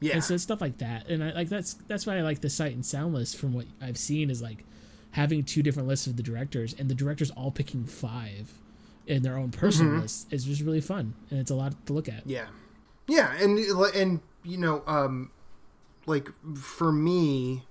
Yeah. 0.00 0.14
And 0.14 0.24
so 0.24 0.36
stuff 0.36 0.60
like 0.60 0.78
that, 0.78 1.08
and 1.08 1.24
I 1.24 1.32
like 1.32 1.48
that's 1.48 1.74
that's 1.88 2.06
why 2.06 2.18
I 2.18 2.22
like 2.22 2.40
the 2.40 2.50
sight 2.50 2.72
and 2.72 2.84
sound 2.84 3.14
list 3.14 3.36
from 3.36 3.54
what 3.54 3.66
I've 3.80 3.98
seen 3.98 4.30
is 4.30 4.42
like 4.42 4.64
having 5.12 5.42
two 5.42 5.62
different 5.62 5.88
lists 5.88 6.06
of 6.06 6.16
the 6.16 6.22
directors 6.22 6.74
and 6.78 6.90
the 6.90 6.94
directors 6.94 7.30
all 7.30 7.50
picking 7.50 7.84
five 7.84 8.52
in 9.06 9.22
their 9.22 9.38
own 9.38 9.50
personal 9.50 9.92
mm-hmm. 9.92 10.02
lists 10.02 10.26
is 10.30 10.44
just 10.44 10.60
really 10.60 10.80
fun 10.80 11.14
and 11.30 11.40
it's 11.40 11.50
a 11.50 11.54
lot 11.54 11.86
to 11.86 11.92
look 11.92 12.08
at. 12.08 12.26
Yeah. 12.26 12.46
Yeah, 13.08 13.32
and 13.40 13.58
and 13.94 14.20
you 14.44 14.58
know, 14.58 14.82
um 14.86 15.30
like 16.04 16.28
for 16.54 16.92
me 16.92 17.62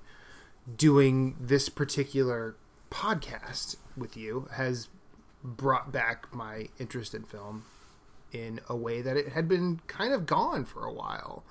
doing 0.76 1.36
this 1.40 1.70
particular 1.70 2.56
podcast 2.90 3.76
with 3.96 4.18
you 4.18 4.48
has 4.54 4.88
brought 5.44 5.92
back 5.92 6.34
my 6.34 6.68
interest 6.80 7.14
in 7.14 7.24
film 7.24 7.64
in 8.32 8.60
a 8.68 8.76
way 8.76 9.02
that 9.02 9.18
it 9.18 9.30
had 9.30 9.48
been 9.48 9.82
kind 9.88 10.14
of 10.14 10.26
gone 10.26 10.66
for 10.66 10.86
a 10.86 10.92
while. 10.92 11.44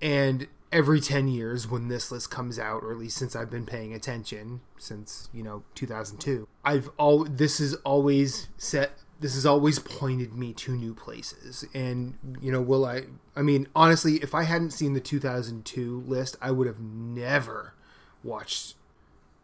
And 0.00 0.46
every 0.72 1.00
10 1.00 1.28
years 1.28 1.68
when 1.68 1.88
this 1.88 2.10
list 2.10 2.30
comes 2.30 2.58
out 2.58 2.82
or 2.82 2.92
at 2.92 2.98
least 2.98 3.16
since 3.16 3.36
I've 3.36 3.50
been 3.50 3.66
paying 3.66 3.94
attention 3.94 4.60
since, 4.78 5.28
you 5.32 5.42
know, 5.42 5.62
2002, 5.74 6.48
I've 6.64 6.90
all 6.98 7.24
this 7.24 7.60
is 7.60 7.74
always 7.76 8.48
set 8.58 8.92
this 9.20 9.34
has 9.34 9.46
always 9.46 9.78
pointed 9.78 10.34
me 10.34 10.52
to 10.52 10.76
new 10.76 10.94
places. 10.94 11.64
And 11.72 12.38
you 12.40 12.52
know, 12.52 12.60
will 12.60 12.84
I? 12.84 13.04
I 13.34 13.42
mean, 13.42 13.68
honestly, 13.74 14.16
if 14.16 14.34
I 14.34 14.42
hadn't 14.42 14.72
seen 14.72 14.92
the 14.92 15.00
2002 15.00 16.04
list, 16.06 16.36
I 16.40 16.50
would 16.50 16.66
have 16.66 16.80
never 16.80 17.74
watched. 18.22 18.74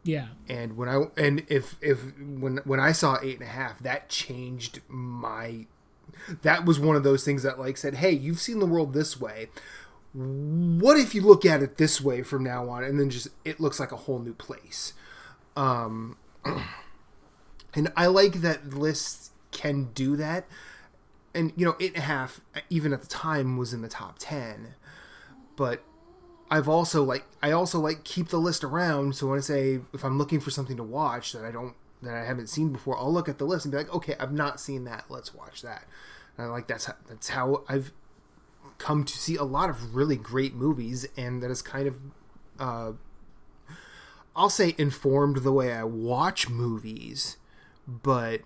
Yeah. 0.05 0.29
And 0.49 0.77
when 0.77 0.89
I 0.89 1.05
and 1.17 1.45
if 1.49 1.77
if 1.81 2.01
when 2.19 2.59
when 2.65 2.81
I 2.81 2.93
saw 2.93 3.19
eight 3.23 3.39
and 3.41 3.49
a 3.49 3.53
half, 3.53 3.79
that 3.81 4.09
changed 4.09 4.81
my. 4.89 5.67
That 6.43 6.65
was 6.65 6.79
one 6.79 6.97
of 6.97 7.03
those 7.03 7.25
things 7.25 7.43
that 7.43 7.59
like 7.59 7.77
said, 7.77 7.97
"Hey, 7.97 8.13
you've 8.13 8.41
seen 8.41 8.59
the 8.59 8.67
world 8.67 8.93
this 8.93 9.21
way. 9.21 9.49
What 10.13 10.99
if 10.99 11.15
you 11.15 11.23
look 11.23 11.45
at 11.45 11.63
it 11.63 11.79
this 11.79 12.01
way 12.01 12.23
from 12.23 12.45
now 12.45 12.69
on?" 12.69 12.85
And 12.85 12.99
then 12.99 13.11
just 13.11 13.29
it 13.45 13.61
looks 13.61 13.81
like 13.81 13.93
a 13.93 13.97
whole 13.97 14.19
new 14.19 14.35
place. 14.35 14.93
Um, 15.57 16.17
and 17.75 17.93
I 17.97 18.07
like 18.07 18.41
that 18.43 18.75
lists 18.75 19.31
can 19.51 19.91
do 19.95 20.17
that. 20.17 20.47
And 21.35 21.53
you 21.57 21.65
know, 21.65 21.77
eight 21.81 21.95
and 21.95 22.03
a 22.03 22.07
half, 22.07 22.41
even 22.69 22.93
at 22.93 23.01
the 23.01 23.09
time, 23.09 23.57
was 23.57 23.73
in 23.73 23.83
the 23.83 23.89
top 23.89 24.17
ten. 24.19 24.75
But 25.57 25.83
I've 26.53 26.69
also 26.69 27.03
like 27.03 27.25
I 27.43 27.51
also 27.53 27.81
like 27.81 28.05
keep 28.05 28.29
the 28.29 28.37
list 28.37 28.63
around. 28.63 29.17
So 29.17 29.27
when 29.29 29.39
I 29.39 29.41
say 29.41 29.81
if 29.95 30.05
I'm 30.05 30.19
looking 30.19 30.39
for 30.39 30.51
something 30.51 30.77
to 30.77 30.83
watch 30.83 31.33
that 31.33 31.47
I 31.47 31.51
don't 31.51 31.75
that 32.03 32.15
I 32.15 32.25
haven't 32.25 32.49
seen 32.49 32.71
before, 32.71 32.99
I'll 32.99 33.13
look 33.13 33.29
at 33.29 33.39
the 33.39 33.45
list 33.45 33.65
and 33.65 33.73
be 33.73 33.79
like, 33.79 33.95
okay, 33.95 34.15
I've 34.19 34.33
not 34.33 34.61
seen 34.61 34.85
that. 34.85 35.05
Let's 35.09 35.35
watch 35.35 35.63
that. 35.63 35.85
And 36.37 36.47
I 36.47 36.51
like 36.51 36.67
that's 36.67 36.87
how, 36.87 36.95
that's 37.09 37.29
how 37.31 37.65
I've 37.69 37.93
come 38.79 39.05
to 39.05 39.17
see 39.17 39.37
a 39.37 39.45
lot 39.45 39.71
of 39.71 39.95
really 39.95 40.17
great 40.17 40.55
movies, 40.55 41.07
and 41.17 41.43
that 41.43 41.51
is 41.51 41.63
kind 41.63 41.87
of 41.87 41.97
uh, 42.59 42.93
I'll 44.35 44.51
say 44.51 44.75
informed 44.79 45.39
the 45.39 45.53
way 45.53 45.73
I 45.73 45.85
watch 45.85 46.49
movies, 46.49 47.37
but 47.87 48.41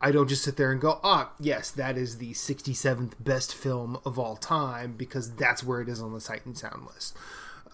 I 0.00 0.10
don't 0.10 0.28
just 0.28 0.42
sit 0.42 0.56
there 0.56 0.72
and 0.72 0.80
go, 0.80 0.98
ah, 1.04 1.30
oh, 1.30 1.36
yes, 1.38 1.70
that 1.70 1.96
is 1.96 2.18
the 2.18 2.32
67th 2.32 3.12
best 3.20 3.54
film 3.54 3.98
of 4.04 4.18
all 4.18 4.36
time 4.36 4.94
because 4.96 5.34
that's 5.36 5.62
where 5.62 5.80
it 5.80 5.88
is 5.88 6.02
on 6.02 6.12
the 6.12 6.20
Sight 6.20 6.44
and 6.44 6.58
Sound 6.58 6.86
list. 6.92 7.16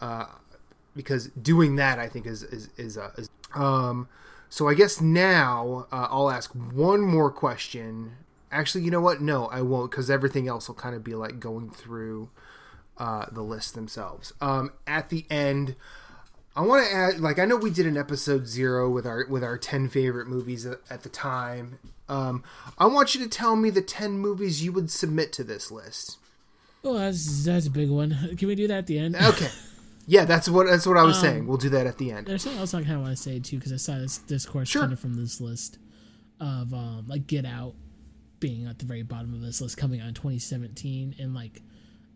Uh, 0.01 0.27
because 0.95 1.29
doing 1.29 1.77
that, 1.77 1.99
I 1.99 2.09
think, 2.09 2.27
is 2.27 2.43
is 2.43 2.71
is, 2.77 2.99
uh, 2.99 3.13
is 3.17 3.31
um. 3.55 4.09
So 4.51 4.69
I 4.69 4.75
guess 4.75 5.01
now 5.01 5.87
uh, 5.93 6.09
I'll 6.11 6.31
ask 6.31 6.53
one 6.53 7.01
more 7.03 7.31
question. 7.31 8.13
Actually, 8.51 8.85
you 8.85 8.91
know 8.91 9.01
what? 9.01 9.21
No, 9.21 9.47
I 9.47 9.61
won't 9.61 9.91
because 9.91 10.11
everything 10.11 10.49
else 10.49 10.69
will 10.69 10.75
kind 10.75 10.95
of 10.95 11.05
be 11.05 11.15
like 11.15 11.39
going 11.39 11.71
through 11.71 12.31
uh, 12.97 13.27
the 13.31 13.43
list 13.43 13.75
themselves. 13.75 14.33
Um, 14.41 14.73
at 14.87 15.11
the 15.11 15.27
end, 15.31 15.77
I 16.57 16.63
want 16.63 16.87
to 16.87 16.93
add, 16.93 17.21
like, 17.21 17.39
I 17.39 17.45
know 17.45 17.57
we 17.57 17.71
did 17.71 17.87
an 17.87 17.97
episode 17.97 18.49
zero 18.49 18.91
with 18.91 19.07
our 19.07 19.27
with 19.29 19.45
our 19.45 19.59
ten 19.59 19.89
favorite 19.89 20.27
movies 20.27 20.67
at, 20.67 21.03
the 21.03 21.09
time. 21.09 21.79
Um, 22.09 22.43
I 22.79 22.87
want 22.87 23.15
you 23.15 23.23
to 23.23 23.29
tell 23.29 23.55
me 23.55 23.71
the 23.71 23.83
ten 23.83 24.13
movies 24.13 24.65
you 24.65 24.73
would 24.73 24.91
submit 24.91 25.33
to 25.35 25.45
this 25.45 25.71
list. 25.71 26.19
Oh, 26.83 26.95
that's 26.95 27.45
that's 27.45 27.67
a 27.67 27.71
big 27.71 27.91
one. 27.91 28.35
Can 28.37 28.49
we 28.49 28.55
do 28.55 28.67
that 28.67 28.79
at 28.79 28.87
the 28.87 28.99
end? 28.99 29.15
Okay. 29.15 29.51
Yeah, 30.09 30.25
that's 30.25 30.49
what 30.49 30.67
that's 30.67 30.87
what 30.87 30.97
I 30.97 31.03
was 31.03 31.17
um, 31.19 31.23
saying. 31.23 31.47
We'll 31.47 31.59
do 31.59 31.69
that 31.69 31.87
at 31.87 31.99
the 31.99 32.13
end. 32.13 32.27
There's 32.27 32.43
something 32.43 32.59
else 32.59 32.73
I 32.73 32.81
kind 32.83 32.95
of 32.95 33.03
want 33.03 33.15
to 33.15 33.23
say 33.23 33.41
too 33.41 33.59
because 33.59 33.75
I 33.75 33.77
saw 33.77 33.99
this 33.99 34.17
discourse 34.17 34.71
sure. 34.71 34.81
kind 34.81 34.93
of 34.95 34.99
from 34.99 35.15
this 35.15 35.39
list 35.39 35.79
of 36.41 36.73
um, 36.73 37.05
like 37.07 37.27
Get 37.27 37.45
Out 37.45 37.75
being 38.41 38.67
at 38.67 38.79
the 38.79 38.87
very 38.87 39.03
bottom 39.03 39.35
of 39.35 39.43
this 39.43 39.61
list, 39.61 39.77
coming 39.77 40.01
out 40.01 40.09
in 40.09 40.15
2017, 40.15 41.17
and 41.19 41.35
like 41.35 41.61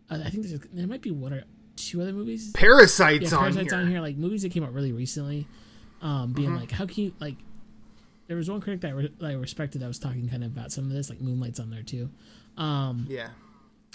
I 0.09 0.29
think 0.31 0.47
there 0.73 0.87
might 0.87 1.03
be 1.03 1.11
one 1.11 1.33
or 1.33 1.43
two 1.75 2.01
other 2.01 2.13
movies. 2.13 2.51
Parasites, 2.53 3.31
yeah, 3.31 3.37
Parasites 3.37 3.73
on, 3.73 3.79
here. 3.79 3.85
on 3.85 3.91
here, 3.91 4.01
like 4.01 4.17
movies 4.17 4.41
that 4.41 4.51
came 4.51 4.63
out 4.63 4.73
really 4.73 4.91
recently. 4.91 5.47
Um, 6.01 6.33
being 6.33 6.49
mm-hmm. 6.49 6.61
like, 6.61 6.71
how 6.71 6.87
can 6.87 7.03
you 7.03 7.13
like? 7.19 7.37
There 8.27 8.37
was 8.37 8.49
one 8.49 8.59
critic 8.59 8.81
that, 8.81 8.95
re- 8.95 9.13
that 9.19 9.27
I 9.27 9.33
respected 9.33 9.81
that 9.81 9.87
was 9.87 9.99
talking 9.99 10.27
kind 10.29 10.43
of 10.43 10.51
about 10.51 10.71
some 10.71 10.85
of 10.85 10.91
this, 10.91 11.11
like 11.11 11.21
Moonlight's 11.21 11.59
on 11.59 11.69
there 11.69 11.83
too. 11.83 12.09
Um, 12.57 13.05
yeah. 13.07 13.29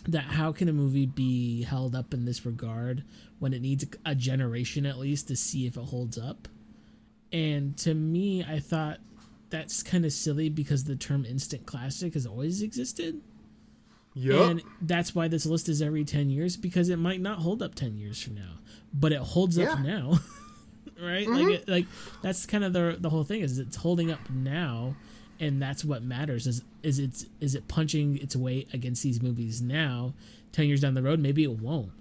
That 0.07 0.25
how 0.25 0.53
can 0.53 0.69
a 0.69 0.73
movie 0.73 1.07
be 1.07 1.63
held 1.63 1.95
up 1.95 2.15
in 2.15 2.25
this 2.25 2.47
regard 2.47 3.05
when 3.41 3.53
it 3.53 3.61
needs 3.61 3.85
a 4.07 4.15
generation 4.15 4.87
at 4.87 4.99
least 4.99 5.29
to 5.29 5.37
see 5.37 5.67
if 5.67 5.77
it 5.77 5.85
holds 5.85 6.17
up? 6.17 6.49
And 7.33 7.77
to 7.79 7.95
me, 7.95 8.45
I 8.45 8.61
thought 8.61 8.99
that's 9.51 9.83
kind 9.83 10.05
of 10.05 10.13
silly 10.13 10.49
because 10.49 10.85
the 10.85 10.97
term 10.97 11.25
instant 11.25 11.67
classic 11.67 12.15
has 12.15 12.27
always 12.27 12.63
existed. 12.63 13.21
Yep. 14.15 14.51
And 14.51 14.63
that's 14.81 15.15
why 15.15 15.29
this 15.29 15.47
list 15.47 15.69
is 15.69 15.83
every 15.83 16.05
10 16.05 16.31
years 16.31 16.57
because 16.57 16.89
it 16.89 16.97
might 16.97 17.21
not 17.21 17.39
hold 17.39 17.63
up 17.63 17.75
10 17.75 17.97
years 17.97 18.21
from 18.23 18.35
now, 18.35 18.59
but 18.93 19.13
it 19.13 19.21
holds 19.21 19.57
yeah. 19.57 19.73
up 19.73 19.81
now. 19.81 20.19
right? 21.01 21.27
Mm-hmm. 21.27 21.35
Like 21.35 21.55
it, 21.55 21.69
like 21.69 21.87
that's 22.23 22.47
kind 22.47 22.65
of 22.65 22.73
the 22.73 22.97
the 22.99 23.11
whole 23.11 23.25
thing 23.25 23.43
is 23.43 23.59
it's 23.59 23.77
holding 23.77 24.11
up 24.11 24.31
now 24.31 24.97
and 25.41 25.63
that's 25.63 25.85
what 25.85 26.03
matters 26.03 26.47
is 26.47 26.63
is 26.83 26.99
it's 26.99 27.27
is 27.41 27.55
it 27.55 27.69
punching 27.69 28.19
its 28.19 28.35
weight 28.35 28.69
against 28.73 29.03
these 29.03 29.23
movies 29.23 29.61
now 29.61 30.13
10 30.53 30.67
years 30.67 30.81
down 30.81 30.95
the 30.95 31.03
road 31.03 31.21
maybe 31.21 31.45
it 31.45 31.59
won't 31.59 31.93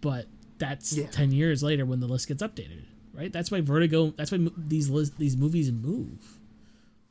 but 0.00 0.26
that's 0.58 0.92
yeah. 0.92 1.06
10 1.06 1.32
years 1.32 1.62
later 1.62 1.84
when 1.84 2.00
the 2.00 2.06
list 2.06 2.28
gets 2.28 2.42
updated 2.42 2.84
right 3.12 3.32
that's 3.32 3.50
why 3.50 3.60
vertigo 3.60 4.12
that's 4.16 4.30
why 4.30 4.38
these 4.56 4.88
list, 4.90 5.18
these 5.18 5.36
movies 5.36 5.72
move 5.72 6.38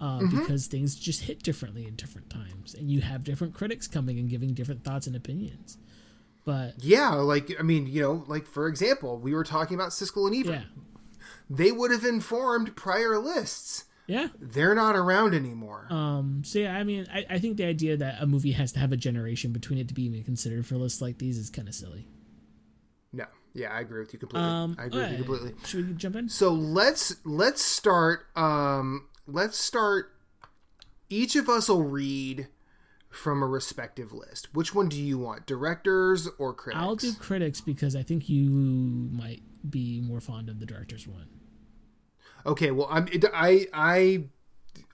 uh, 0.04 0.20
mm-hmm. 0.20 0.38
because 0.38 0.68
things 0.68 0.96
just 0.96 1.22
hit 1.22 1.42
differently 1.42 1.88
in 1.88 1.96
different 1.96 2.30
times, 2.30 2.74
and 2.74 2.92
you 2.92 3.00
have 3.00 3.24
different 3.24 3.54
critics 3.54 3.88
coming 3.88 4.20
and 4.20 4.30
giving 4.30 4.54
different 4.54 4.84
thoughts 4.84 5.08
and 5.08 5.16
opinions. 5.16 5.78
But 6.44 6.74
yeah, 6.80 7.12
like 7.14 7.56
I 7.58 7.64
mean, 7.64 7.88
you 7.88 8.02
know, 8.02 8.26
like 8.28 8.46
for 8.46 8.68
example, 8.68 9.18
we 9.18 9.34
were 9.34 9.46
talking 9.46 9.76
about 9.76 9.92
Siskel 9.92 10.28
and 10.28 10.36
Ebert. 10.36 10.62
Yeah. 10.62 10.82
They 11.50 11.72
would 11.72 11.92
have 11.92 12.04
informed 12.04 12.76
prior 12.76 13.18
lists. 13.18 13.86
Yeah, 14.14 14.28
they're 14.40 14.76
not 14.76 14.96
around 14.96 15.34
anymore. 15.34 15.88
Um. 15.90 16.44
So 16.46 16.60
yeah, 16.60 16.78
I 16.78 16.84
mean, 16.84 17.08
I, 17.12 17.26
I 17.32 17.40
think 17.40 17.58
the 17.58 17.66
idea 17.66 17.98
that 17.98 18.22
a 18.22 18.28
movie 18.28 18.52
has 18.52 18.72
to 18.74 18.80
have 18.80 18.92
a 18.92 18.98
generation 18.98 19.52
between 19.52 19.80
it 19.80 19.88
to 19.88 19.96
be 19.96 20.04
even 20.04 20.24
considered 20.24 20.68
for 20.68 20.76
lists 20.76 21.02
like 21.02 21.18
these 21.18 21.40
is 21.40 21.50
kind 21.50 21.68
of 21.68 21.74
silly. 21.74 22.06
No. 23.12 23.26
Yeah, 23.56 23.74
I 23.74 23.80
agree 23.80 24.02
with 24.02 24.14
you 24.14 24.20
completely. 24.20 24.48
Um, 24.48 24.76
I 24.78 24.86
agree 24.86 25.00
right. 25.00 25.10
with 25.10 25.20
you 25.20 25.26
completely. 25.26 25.54
Should 25.66 25.88
we 25.88 25.94
jump 25.96 26.16
in? 26.16 26.30
So 26.30 26.52
let's 26.52 27.16
let's 27.26 27.64
start. 27.64 28.28
Um, 28.36 29.08
let's 29.26 29.58
start. 29.58 30.12
Each 31.10 31.36
of 31.36 31.50
us 31.50 31.68
will 31.68 31.84
read 31.84 32.50
from 33.10 33.42
a 33.42 33.48
respective 33.48 34.14
list. 34.14 34.54
Which 34.54 34.76
one 34.76 34.90
do 34.90 35.02
you 35.02 35.18
want, 35.18 35.48
directors 35.48 36.28
or 36.38 36.54
critics? 36.54 36.84
I'll 36.84 36.96
do 36.96 37.14
critics 37.14 37.62
because 37.62 37.96
I 37.96 38.04
think 38.04 38.30
you 38.30 38.50
might 38.50 39.42
be 39.68 40.02
more 40.02 40.22
fond 40.22 40.50
of 40.50 40.60
the 40.60 40.68
directors 40.68 41.08
one. 41.08 41.30
Okay, 42.46 42.72
well, 42.72 42.88
I'm 42.90 43.08
I 43.34 43.68
I 43.74 44.24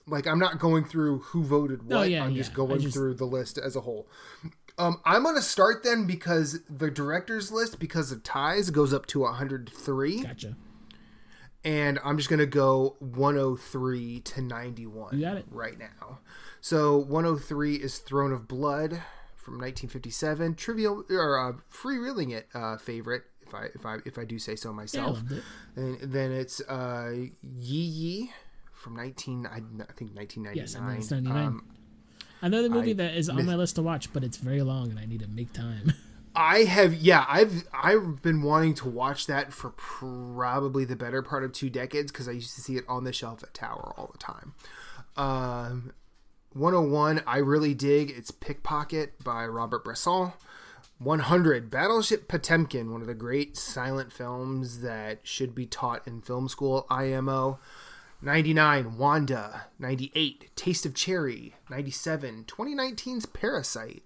like 0.07 0.27
I'm 0.27 0.39
not 0.39 0.59
going 0.59 0.83
through 0.85 1.19
who 1.19 1.43
voted 1.43 1.83
what. 1.83 1.95
Oh, 1.97 2.03
yeah, 2.03 2.23
I'm 2.23 2.31
yeah. 2.31 2.37
just 2.37 2.53
going 2.53 2.79
just... 2.79 2.93
through 2.93 3.15
the 3.15 3.25
list 3.25 3.57
as 3.57 3.75
a 3.75 3.81
whole. 3.81 4.07
Um, 4.77 5.01
I'm 5.03 5.23
going 5.23 5.35
to 5.35 5.41
start 5.41 5.83
then 5.83 6.05
because 6.05 6.61
the 6.69 6.89
directors 6.89 7.51
list, 7.51 7.79
because 7.79 8.13
of 8.13 8.23
ties, 8.23 8.69
goes 8.69 8.93
up 8.93 9.07
to 9.07 9.19
103. 9.19 10.23
Gotcha 10.23 10.55
and 11.63 11.99
I'm 12.03 12.17
just 12.17 12.29
gonna 12.29 12.45
go 12.45 12.95
103 12.99 14.21
to 14.21 14.41
91. 14.41 15.17
You 15.17 15.25
got 15.25 15.37
it 15.37 15.45
right 15.49 15.77
now. 15.77 16.19
So 16.61 16.97
103 16.97 17.75
is 17.75 17.99
Throne 17.99 18.31
of 18.31 18.47
Blood 18.47 19.01
from 19.35 19.55
1957. 19.55 20.55
Trivial 20.55 21.03
or 21.09 21.39
uh, 21.39 21.53
freewheeling 21.71 22.31
it 22.31 22.47
uh, 22.53 22.77
favorite, 22.77 23.23
if 23.49 23.55
I 23.55 23.65
if 23.75 23.85
I 23.85 23.97
if 24.05 24.17
I 24.17 24.25
do 24.25 24.39
say 24.39 24.55
so 24.55 24.71
myself. 24.71 25.21
Yeah. 25.29 25.39
And 25.75 25.99
then 26.01 26.31
it's 26.31 26.61
uh, 26.61 27.11
Yi 27.41 27.81
Yi 27.81 28.31
from 28.73 28.95
19 28.95 29.45
I, 29.45 29.57
I 29.57 29.59
think 29.93 30.15
1999. 30.15 30.55
Yes, 30.55 30.75
1999. 30.75 31.47
Um, 31.47 31.65
Another 32.41 32.69
movie 32.69 32.91
I, 32.91 32.93
that 32.93 33.15
is 33.15 33.29
on 33.29 33.45
my 33.45 33.55
list 33.55 33.75
to 33.75 33.81
watch, 33.81 34.13
but 34.13 34.23
it's 34.23 34.37
very 34.37 34.61
long 34.61 34.91
and 34.91 34.99
I 34.99 35.05
need 35.05 35.19
to 35.19 35.27
make 35.27 35.51
time. 35.51 35.93
I 36.35 36.59
have 36.59 36.93
yeah, 36.93 37.25
I've 37.27 37.67
I've 37.73 38.21
been 38.21 38.43
wanting 38.43 38.75
to 38.75 38.87
watch 38.87 39.27
that 39.27 39.51
for 39.51 39.71
probably 39.71 40.85
the 40.85 40.95
better 40.95 41.21
part 41.21 41.43
of 41.43 41.51
two 41.51 41.69
decades 41.69 42.11
because 42.11 42.29
I 42.29 42.31
used 42.31 42.55
to 42.55 42.61
see 42.61 42.77
it 42.77 42.85
on 42.87 43.03
the 43.03 43.11
shelf 43.11 43.43
at 43.43 43.53
Tower 43.53 43.93
all 43.97 44.09
the 44.11 44.17
time. 44.17 44.53
Um, 45.17 45.91
101, 46.53 47.23
I 47.27 47.37
really 47.37 47.73
dig. 47.73 48.11
It's 48.11 48.31
Pickpocket 48.31 49.23
by 49.23 49.45
Robert 49.45 49.83
Bresson. 49.83 50.31
100, 50.99 51.71
Battleship 51.71 52.27
Potemkin, 52.27 52.91
one 52.91 52.99
of 52.99 53.07
the 53.07 53.13
great 53.13 53.55
silent 53.55 54.11
films 54.11 54.81
that 54.81 55.19
should 55.23 55.55
be 55.55 55.65
taught 55.65 56.05
in 56.05 56.21
film 56.21 56.49
school. 56.49 56.85
IMO. 56.89 57.59
99, 58.21 58.97
Wanda. 58.97 59.67
98, 59.79 60.53
Taste 60.57 60.85
of 60.85 60.93
Cherry. 60.93 61.55
97, 61.69 62.43
2019's 62.47 63.25
Parasite. 63.25 64.03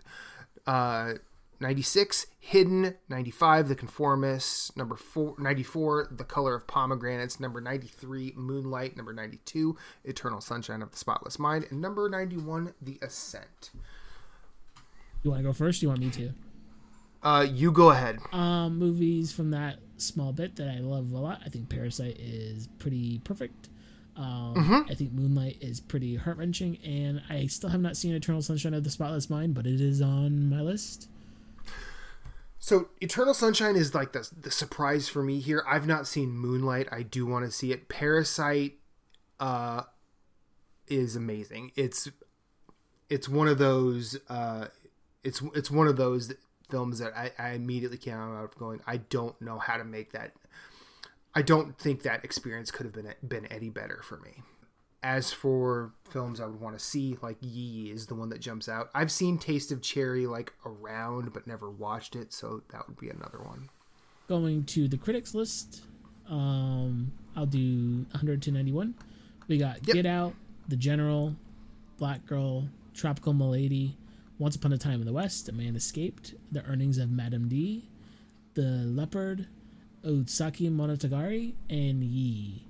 Uh, 0.67 1.13
96 1.59 2.27
hidden 2.39 2.95
95 3.07 3.69
the 3.69 3.75
conformist 3.75 4.75
number 4.75 4.97
four, 4.97 5.33
94 5.37 6.09
the 6.11 6.25
color 6.25 6.55
of 6.55 6.67
pomegranates 6.67 7.39
number 7.39 7.61
93 7.61 8.33
moonlight 8.35 8.97
number 8.97 9.13
92 9.13 9.77
eternal 10.03 10.41
sunshine 10.41 10.81
of 10.81 10.91
the 10.91 10.97
spotless 10.97 11.39
mind 11.39 11.65
and 11.69 11.79
number 11.79 12.09
91 12.09 12.73
the 12.81 12.99
ascent 13.01 13.71
you 15.21 15.29
want 15.29 15.39
to 15.39 15.43
go 15.43 15.53
first 15.53 15.81
you 15.81 15.87
want 15.87 16.01
me 16.01 16.09
to 16.09 16.33
uh 17.23 17.45
you 17.49 17.71
go 17.71 17.89
ahead 17.91 18.19
um 18.31 18.77
movies 18.77 19.31
from 19.31 19.51
that 19.51 19.79
small 19.97 20.31
bit 20.33 20.55
that 20.57 20.67
i 20.69 20.79
love 20.79 21.11
a 21.11 21.17
lot 21.17 21.39
i 21.45 21.49
think 21.49 21.69
parasite 21.69 22.17
is 22.19 22.67
pretty 22.79 23.19
perfect 23.23 23.69
Um, 24.15 24.53
Mm-hmm. 24.55 24.91
I 24.91 24.93
think 24.93 25.11
Moonlight 25.13 25.57
is 25.61 25.79
pretty 25.79 26.17
heart 26.17 26.37
wrenching, 26.37 26.77
and 26.85 27.23
I 27.29 27.47
still 27.47 27.71
have 27.71 27.81
not 27.81 27.97
seen 27.97 28.13
Eternal 28.13 28.43
Sunshine 28.43 28.75
of 28.75 28.83
the 28.83 28.91
Spotless 28.91 29.27
Mind, 29.27 29.55
but 29.55 29.65
it 29.65 29.81
is 29.81 30.03
on 30.03 30.49
my 30.51 30.61
list. 30.61 31.07
So 32.59 32.89
Eternal 33.01 33.33
Sunshine 33.33 33.75
is 33.75 33.93
like 33.95 34.13
the 34.13 34.29
the 34.39 34.51
surprise 34.51 35.09
for 35.09 35.23
me 35.23 35.39
here. 35.39 35.63
I've 35.67 35.87
not 35.87 36.07
seen 36.07 36.29
Moonlight. 36.31 36.87
I 36.91 37.01
do 37.01 37.25
want 37.25 37.45
to 37.45 37.51
see 37.51 37.71
it. 37.71 37.89
Parasite 37.89 38.73
uh 39.39 39.83
is 40.87 41.15
amazing. 41.15 41.71
It's 41.75 42.07
it's 43.09 43.27
one 43.27 43.47
of 43.47 43.57
those 43.57 44.17
uh 44.29 44.67
it's 45.23 45.41
it's 45.55 45.71
one 45.71 45.87
of 45.87 45.97
those 45.97 46.33
films 46.69 46.99
that 46.99 47.15
I, 47.15 47.31
I 47.37 47.49
immediately 47.51 47.97
came 47.97 48.13
out 48.13 48.43
of 48.43 48.55
going, 48.57 48.79
I 48.87 48.97
don't 48.97 49.39
know 49.41 49.59
how 49.59 49.77
to 49.77 49.83
make 49.83 50.11
that 50.13 50.33
I 51.35 51.41
don't 51.41 51.77
think 51.77 52.03
that 52.03 52.23
experience 52.23 52.71
could 52.71 52.85
have 52.85 52.93
been 52.93 53.13
been 53.27 53.45
any 53.47 53.69
better 53.69 54.01
for 54.03 54.17
me. 54.19 54.43
As 55.01 55.33
for 55.33 55.91
films 56.09 56.39
I 56.39 56.45
would 56.45 56.61
want 56.61 56.77
to 56.77 56.83
see, 56.83 57.17
like 57.21 57.37
Yee 57.41 57.91
is 57.91 58.05
the 58.05 58.15
one 58.15 58.29
that 58.29 58.39
jumps 58.39 58.69
out. 58.69 58.89
I've 58.93 59.11
seen 59.11 59.37
Taste 59.37 59.71
of 59.71 59.81
Cherry 59.81 60.27
like 60.27 60.53
around, 60.65 61.33
but 61.33 61.45
never 61.45 61.69
watched 61.69 62.15
it, 62.15 62.31
so 62.31 62.61
that 62.71 62.87
would 62.87 62.97
be 62.99 63.09
another 63.09 63.39
one. 63.39 63.69
Going 64.29 64.63
to 64.65 64.87
the 64.87 64.97
critics 64.97 65.33
list, 65.33 65.81
um, 66.29 67.11
I'll 67.35 67.45
do 67.45 68.05
100 68.11 68.41
to 68.43 68.51
91. 68.51 68.95
We 69.49 69.57
got 69.57 69.85
Yep. 69.85 69.95
Get 69.95 70.05
Out, 70.05 70.33
The 70.69 70.77
General, 70.77 71.35
Black 71.97 72.25
Girl, 72.25 72.69
Tropical 72.93 73.33
Malady, 73.33 73.97
Once 74.43 74.57
Upon 74.57 74.73
a 74.73 74.77
Time 74.77 74.99
in 74.99 75.05
the 75.05 75.13
West, 75.13 75.47
A 75.47 75.53
Man 75.53 75.73
Escaped, 75.73 76.33
The 76.51 76.61
Earnings 76.65 76.97
of 76.97 77.09
Madame 77.09 77.47
D, 77.47 77.87
The 78.55 78.61
Leopard, 78.61 79.47
Otsaki 80.05 80.69
Monogatari, 80.69 81.53
and 81.69 82.03
Yi. 82.03 82.65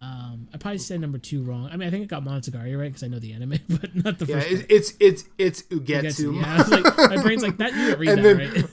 Um, 0.00 0.46
I 0.54 0.58
probably 0.58 0.78
said 0.78 1.00
number 1.00 1.18
two 1.18 1.42
wrong. 1.42 1.68
I 1.72 1.76
mean, 1.76 1.88
I 1.88 1.90
think 1.90 2.04
I 2.04 2.06
got 2.06 2.22
Monogatari 2.22 2.78
right 2.78 2.84
because 2.86 3.02
I 3.02 3.08
know 3.08 3.18
the 3.18 3.32
anime, 3.32 3.58
but 3.68 3.96
not 3.96 4.20
the 4.20 4.26
Yeah, 4.26 4.38
first. 4.38 4.50
it's 4.68 4.92
it's 5.00 5.24
it's, 5.38 5.60
it's 5.60 5.62
Ugetsu, 5.62 6.34
Ugetsu. 6.34 6.40
Yeah, 6.40 6.62
like, 6.80 7.10
my 7.16 7.20
brain's 7.22 7.42
like 7.42 7.56
that. 7.58 7.74
You 7.74 7.96
read 7.96 8.08
And 8.10 8.24
that 8.24 8.36
then- 8.38 8.52
right? 8.54 8.70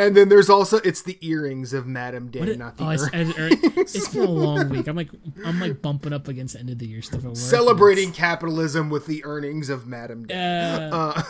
And 0.00 0.16
then 0.16 0.28
there's 0.28 0.48
also 0.48 0.78
it's 0.78 1.02
the 1.02 1.18
earrings 1.20 1.72
of 1.72 1.86
Madame 1.86 2.30
Day, 2.30 2.40
it- 2.40 2.58
not 2.58 2.76
the 2.76 2.84
oh, 2.84 2.88
I 2.88 2.94
s- 2.94 3.08
earrings. 3.12 3.34
I- 3.38 3.66
I- 3.66 3.72
it's 3.80 4.08
been 4.08 4.22
a 4.22 4.30
long 4.30 4.68
week. 4.70 4.86
I'm 4.86 4.96
like, 4.96 5.10
I'm 5.44 5.60
like 5.60 5.82
bumping 5.82 6.12
up 6.12 6.26
against 6.28 6.56
end 6.56 6.70
of 6.70 6.78
the 6.78 6.86
year 6.86 7.02
stuff 7.02 7.20
at 7.20 7.26
work. 7.26 7.36
Celebrating 7.36 8.12
capitalism 8.12 8.88
with 8.90 9.06
the 9.06 9.24
earnings 9.24 9.68
of 9.68 9.86
Madame 9.86 10.26
Day. 10.26 10.34
Uh, 10.34 10.96
Uh, 10.96 11.22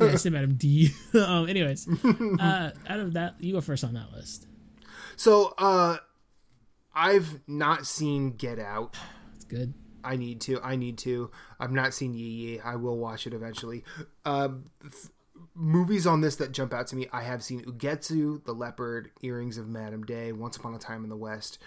yeah, 0.00 0.06
I 0.12 0.14
said 0.16 0.32
Madam 0.32 0.54
D. 0.54 0.90
um, 1.14 1.48
anyways, 1.48 1.88
uh, 2.40 2.70
out 2.88 3.00
of 3.00 3.14
that, 3.14 3.36
you 3.40 3.52
go 3.54 3.60
first 3.60 3.82
on 3.84 3.94
that 3.94 4.12
list. 4.12 4.46
so 5.16 5.54
uh, 5.58 5.96
I've 6.94 7.40
not 7.46 7.86
seen 7.86 8.32
Get 8.32 8.58
Out. 8.58 8.96
It's 9.36 9.44
good. 9.44 9.74
I 10.04 10.16
need 10.16 10.40
to. 10.42 10.60
I 10.62 10.76
need 10.76 10.96
to. 10.98 11.30
I've 11.58 11.72
not 11.72 11.92
seen 11.94 12.14
Yi 12.14 12.24
Yi. 12.24 12.60
I 12.60 12.76
will 12.76 12.96
watch 12.96 13.26
it 13.26 13.34
eventually. 13.34 13.84
Um, 14.24 14.66
th- 14.80 14.94
movies 15.58 16.06
on 16.06 16.20
this 16.20 16.36
that 16.36 16.52
jump 16.52 16.72
out 16.72 16.86
to 16.88 16.96
me. 16.96 17.08
I 17.12 17.22
have 17.22 17.42
seen 17.42 17.62
Ugetsu, 17.64 18.44
The 18.44 18.52
Leopard, 18.52 19.10
Earrings 19.22 19.58
of 19.58 19.68
Madame 19.68 20.04
Day, 20.04 20.32
Once 20.32 20.56
Upon 20.56 20.74
a 20.74 20.78
Time 20.78 21.02
in 21.02 21.10
the 21.10 21.16
West, 21.16 21.58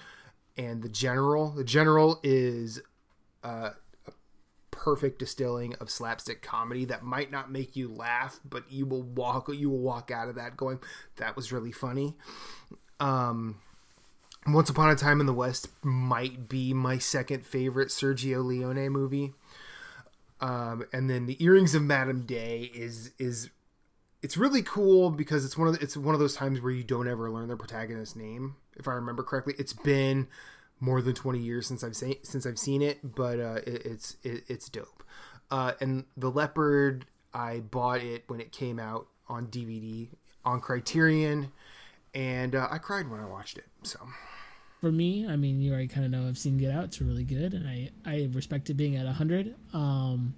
and 0.57 0.81
The 0.81 0.89
General. 0.89 1.51
The 1.51 1.63
General 1.63 2.19
is 2.23 2.81
uh, 3.43 3.71
a 4.07 4.11
perfect 4.71 5.19
distilling 5.19 5.75
of 5.75 5.89
slapstick 5.89 6.41
comedy 6.41 6.85
that 6.85 7.03
might 7.03 7.31
not 7.31 7.51
make 7.51 7.75
you 7.75 7.93
laugh, 7.93 8.39
but 8.45 8.71
you 8.71 8.85
will 8.85 9.03
walk. 9.03 9.49
You 9.53 9.69
will 9.69 9.79
walk 9.79 10.09
out 10.09 10.29
of 10.29 10.35
that 10.35 10.55
going, 10.55 10.79
"That 11.17 11.35
was 11.35 11.51
really 11.51 11.71
funny." 11.71 12.15
Um, 12.99 13.57
once 14.47 14.69
Upon 14.69 14.89
a 14.89 14.95
Time 14.95 15.19
in 15.19 15.25
the 15.25 15.33
West 15.33 15.67
might 15.83 16.47
be 16.47 16.73
my 16.73 16.97
second 16.97 17.45
favorite 17.45 17.89
Sergio 17.89 18.43
Leone 18.43 18.89
movie. 18.89 19.33
Um, 20.39 20.85
and 20.91 21.09
then 21.09 21.27
the 21.27 21.41
Earrings 21.43 21.75
of 21.75 21.83
Madame 21.83 22.25
Day 22.25 22.71
is 22.73 23.11
is 23.19 23.49
it's 24.21 24.37
really 24.37 24.61
cool 24.61 25.09
because 25.09 25.45
it's 25.45 25.57
one 25.57 25.67
of 25.67 25.75
the, 25.77 25.83
it's 25.83 25.97
one 25.97 26.13
of 26.13 26.19
those 26.19 26.35
times 26.35 26.61
where 26.61 26.71
you 26.71 26.83
don't 26.83 27.07
ever 27.07 27.29
learn 27.31 27.47
the 27.47 27.57
protagonist's 27.57 28.15
name. 28.15 28.55
If 28.77 28.87
I 28.87 28.93
remember 28.93 29.23
correctly, 29.23 29.55
it's 29.57 29.73
been 29.73 30.27
more 30.79 31.01
than 31.01 31.13
twenty 31.13 31.39
years 31.39 31.67
since 31.67 31.83
I've 31.83 31.95
seen 31.95 32.15
since 32.23 32.45
I've 32.45 32.59
seen 32.59 32.81
it, 32.81 32.99
but 33.15 33.39
uh, 33.39 33.59
it, 33.65 33.85
it's 33.85 34.17
it, 34.23 34.43
it's 34.47 34.69
dope. 34.69 35.03
Uh, 35.49 35.73
and 35.81 36.05
the 36.15 36.29
Leopard, 36.29 37.05
I 37.33 37.59
bought 37.59 38.01
it 38.01 38.23
when 38.27 38.39
it 38.39 38.51
came 38.51 38.79
out 38.79 39.07
on 39.27 39.47
DVD 39.47 40.09
on 40.45 40.61
Criterion, 40.61 41.51
and 42.13 42.55
uh, 42.55 42.67
I 42.69 42.77
cried 42.77 43.09
when 43.09 43.19
I 43.19 43.25
watched 43.25 43.57
it. 43.57 43.65
So. 43.83 43.99
For 44.79 44.91
me, 44.91 45.27
I 45.27 45.35
mean, 45.35 45.61
you 45.61 45.71
already 45.71 45.87
kind 45.87 46.05
of 46.05 46.11
know 46.11 46.27
I've 46.27 46.39
seen 46.39 46.57
Get 46.57 46.71
Out. 46.71 46.85
It's 46.85 47.01
really 47.01 47.23
good, 47.23 47.53
and 47.53 47.67
I 47.67 47.89
I 48.05 48.29
respect 48.33 48.69
it 48.69 48.75
being 48.75 48.95
at 48.95 49.07
hundred. 49.07 49.55
Um, 49.73 50.35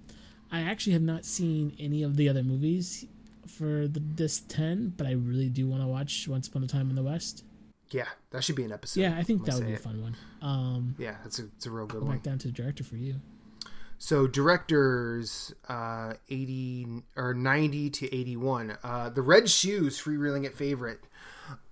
I 0.52 0.62
actually 0.62 0.94
have 0.94 1.02
not 1.02 1.26
seen 1.26 1.76
any 1.80 2.04
of 2.04 2.16
the 2.16 2.30
other 2.30 2.44
movies 2.44 3.06
for 3.48 3.88
the, 3.88 4.00
this 4.00 4.40
ten, 4.42 4.94
but 4.96 5.08
I 5.08 5.12
really 5.12 5.50
do 5.50 5.68
want 5.68 5.82
to 5.82 5.88
watch 5.88 6.28
Once 6.28 6.48
Upon 6.48 6.64
a 6.64 6.68
Time 6.68 6.90
in 6.90 6.96
the 6.96 7.04
West. 7.04 7.44
Yeah, 7.92 8.08
that 8.32 8.44
should 8.44 8.56
be 8.56 8.64
an 8.64 8.72
episode. 8.72 9.02
Yeah, 9.02 9.16
I 9.18 9.24
think 9.24 9.46
that 9.46 9.56
would 9.56 9.68
be 9.68 9.74
a 9.74 9.78
fun 9.78 10.02
one. 10.02 10.16
Um. 10.42 10.96
Yeah, 10.98 11.16
that's 11.24 11.40
a, 11.40 11.44
it's 11.56 11.66
a 11.66 11.72
real 11.72 11.86
good 11.86 12.02
go 12.02 12.08
one. 12.08 12.16
back 12.16 12.24
down 12.24 12.40
to 12.40 12.48
the 12.48 12.54
director 12.54 12.84
for 12.84 12.96
you. 12.96 13.16
So 14.00 14.28
directors, 14.28 15.54
uh, 15.70 16.16
eighty 16.30 16.88
or 17.16 17.34
ninety 17.34 17.90
to 17.92 18.14
eighty-one. 18.14 18.78
Uh, 18.84 19.10
the 19.10 19.22
Red 19.22 19.50
Shoes, 19.50 20.02
freewheeling 20.02 20.46
at 20.46 20.56
favorite. 20.56 21.02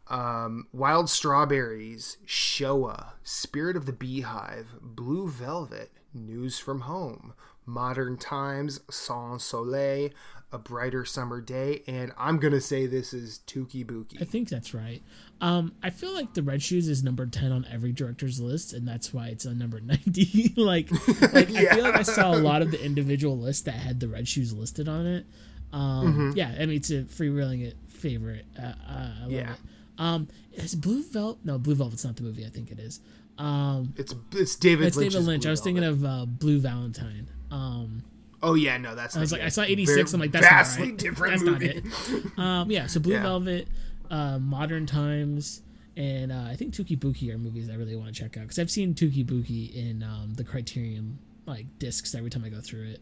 Um, 0.08 0.68
Wild 0.74 1.10
Strawberries, 1.10 2.18
Shoah, 2.26 3.14
Spirit 3.24 3.78
of 3.78 3.86
the 3.86 3.94
Beehive, 3.94 4.76
Blue 4.82 5.30
Velvet, 5.30 5.92
News 6.14 6.60
from 6.60 6.82
Home, 6.82 7.34
Modern 7.66 8.18
Times, 8.18 8.82
Sans 8.90 9.42
Soleil, 9.42 10.10
A 10.54 10.58
Brighter 10.58 11.06
Summer 11.06 11.40
Day, 11.40 11.82
and 11.88 12.12
I'm 12.18 12.38
gonna 12.38 12.60
say 12.60 12.86
this 12.86 13.14
is 13.14 13.40
Touki 13.48 13.86
Bouki. 13.86 14.22
I 14.22 14.26
think 14.26 14.50
that's 14.50 14.74
right. 14.74 15.02
Um, 15.40 15.74
I 15.82 15.90
feel 15.92 16.14
like 16.14 16.34
the 16.34 16.44
Red 16.44 16.62
Shoes 16.62 16.88
is 16.90 17.04
number 17.04 17.26
ten 17.26 17.52
on 17.54 17.66
every 17.72 17.94
director's 17.94 18.40
list, 18.42 18.74
and 18.74 18.86
that's 18.88 19.14
why 19.14 19.28
it's 19.28 19.46
on 19.46 19.58
number 19.58 19.80
ninety. 19.82 20.54
like, 20.58 20.90
like 21.34 21.50
I 21.52 21.66
feel 21.76 21.84
like 21.84 21.96
I 21.96 22.04
saw 22.04 22.34
a 22.34 22.38
lot 22.40 22.62
of 22.62 22.72
the 22.72 22.84
individual 22.84 23.38
lists 23.38 23.64
that 23.64 23.76
had 23.76 24.00
the 24.02 24.08
Red 24.10 24.28
Shoes 24.28 24.54
listed 24.54 24.90
on 24.90 25.06
it. 25.06 25.26
Um, 25.72 26.34
Yeah, 26.36 26.54
I 26.60 26.66
mean 26.66 26.76
it's 26.78 26.90
a 26.90 27.04
freewheeling 27.04 27.64
it 27.66 27.78
favorite. 27.88 28.46
Uh, 28.60 28.66
uh, 28.66 28.74
I 28.90 29.22
love 29.22 29.32
Yeah. 29.32 29.54
it. 29.54 29.60
Um, 29.98 30.28
is 30.54 30.76
Blue 30.76 31.02
Velvet? 31.04 31.46
No, 31.46 31.58
Blue 31.60 31.76
Velvet's 31.76 32.04
not 32.04 32.18
the 32.18 32.24
movie. 32.24 32.46
I 32.46 32.50
think 32.50 32.72
it 32.72 32.80
is. 32.80 33.00
Um, 33.38 33.94
It's 33.96 34.14
it's 34.34 34.56
David. 34.58 34.88
it's 34.88 34.98
David 34.98 35.22
Lynch. 35.24 35.44
Blue 35.44 35.50
I 35.50 35.52
was 35.52 35.62
thinking 35.62 35.84
Velvet. 35.84 36.06
of 36.06 36.06
uh, 36.06 36.26
Blue 36.26 36.60
Valentine. 36.60 37.30
Um, 37.52 38.04
Oh 38.44 38.56
yeah, 38.56 38.78
no, 38.78 38.96
that's. 38.96 39.16
Not. 39.16 39.20
I 39.20 39.24
was 39.24 39.32
like, 39.32 39.42
I 39.42 39.50
saw 39.50 39.62
86. 39.64 40.14
I'm 40.14 40.20
like, 40.20 40.32
that's 40.32 40.46
vastly 40.48 40.84
not 40.88 40.90
right. 40.92 40.98
different 40.98 41.32
That's 41.34 41.44
movie. 41.44 41.68
not 41.68 42.26
it. 42.26 42.40
Um, 42.40 42.72
yeah, 42.72 42.88
so 42.88 43.00
Blue 43.00 43.14
Yeah. 43.16 43.22
Velvet, 43.24 43.68
uh, 44.10 44.40
Modern 44.40 44.86
Times, 44.86 45.62
and 45.96 46.32
uh, 46.32 46.46
I 46.50 46.56
think 46.56 46.74
Touki 46.74 46.98
Bouki 46.98 47.32
are 47.34 47.38
movies 47.38 47.70
I 47.70 47.76
really 47.76 47.96
want 47.96 48.14
to 48.16 48.20
check 48.22 48.38
out 48.38 48.42
because 48.44 48.58
I've 48.60 48.72
seen 48.72 48.94
Touki 48.96 49.26
Bouki 49.26 49.74
in 49.76 50.02
um, 50.04 50.34
the 50.36 50.44
Criterion 50.44 51.20
like 51.46 51.66
discs 51.80 52.16
every 52.16 52.30
time 52.30 52.44
I 52.44 52.50
go 52.50 52.62
through 52.62 52.90
it. 52.92 53.02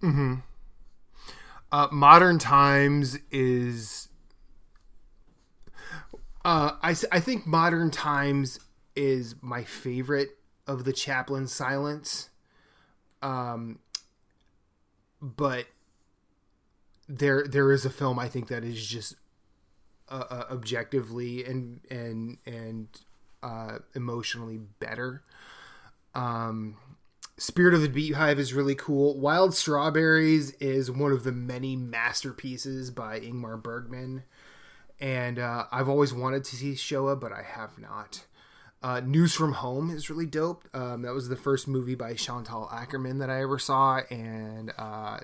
Hmm. 0.00 0.34
Uh, 1.70 1.88
Modern 1.92 2.38
Times 2.38 3.18
is. 3.30 4.08
Uh, 6.44 6.72
I, 6.82 6.94
I 7.10 7.20
think 7.20 7.46
Modern 7.46 7.90
Times 7.90 8.60
is 8.94 9.34
my 9.40 9.64
favorite 9.64 10.30
of 10.66 10.84
the 10.84 10.92
Chaplin 10.92 11.46
silence. 11.46 12.30
Um, 13.22 13.78
but 15.20 15.66
there 17.08 17.46
there 17.46 17.70
is 17.72 17.84
a 17.84 17.90
film 17.90 18.18
I 18.18 18.28
think 18.28 18.48
that 18.48 18.64
is 18.64 18.86
just 18.86 19.14
uh, 20.08 20.24
uh, 20.30 20.44
objectively 20.50 21.44
and 21.44 21.80
and 21.90 22.38
and 22.46 22.88
uh, 23.42 23.78
emotionally 23.94 24.58
better. 24.58 25.22
Um, 26.14 26.76
Spirit 27.36 27.74
of 27.74 27.82
the 27.82 27.88
Beehive 27.88 28.38
is 28.38 28.54
really 28.54 28.76
cool. 28.76 29.18
Wild 29.18 29.54
Strawberries 29.54 30.52
is 30.52 30.90
one 30.90 31.10
of 31.10 31.24
the 31.24 31.32
many 31.32 31.74
masterpieces 31.74 32.90
by 32.90 33.18
Ingmar 33.18 33.60
Bergman. 33.60 34.22
And 35.00 35.40
uh, 35.40 35.66
I've 35.72 35.88
always 35.88 36.14
wanted 36.14 36.44
to 36.44 36.56
see 36.56 36.76
Shoah, 36.76 37.16
but 37.16 37.32
I 37.32 37.42
have 37.42 37.78
not. 37.78 38.24
Uh, 38.84 39.00
News 39.00 39.32
from 39.34 39.54
Home 39.54 39.90
is 39.90 40.10
really 40.10 40.26
dope. 40.26 40.68
Um, 40.74 41.00
that 41.02 41.14
was 41.14 41.30
the 41.30 41.36
first 41.36 41.66
movie 41.66 41.94
by 41.94 42.12
Chantal 42.12 42.66
Akerman 42.70 43.18
that 43.20 43.30
I 43.30 43.40
ever 43.40 43.58
saw, 43.58 44.00
and 44.10 44.72
uh, 44.76 45.20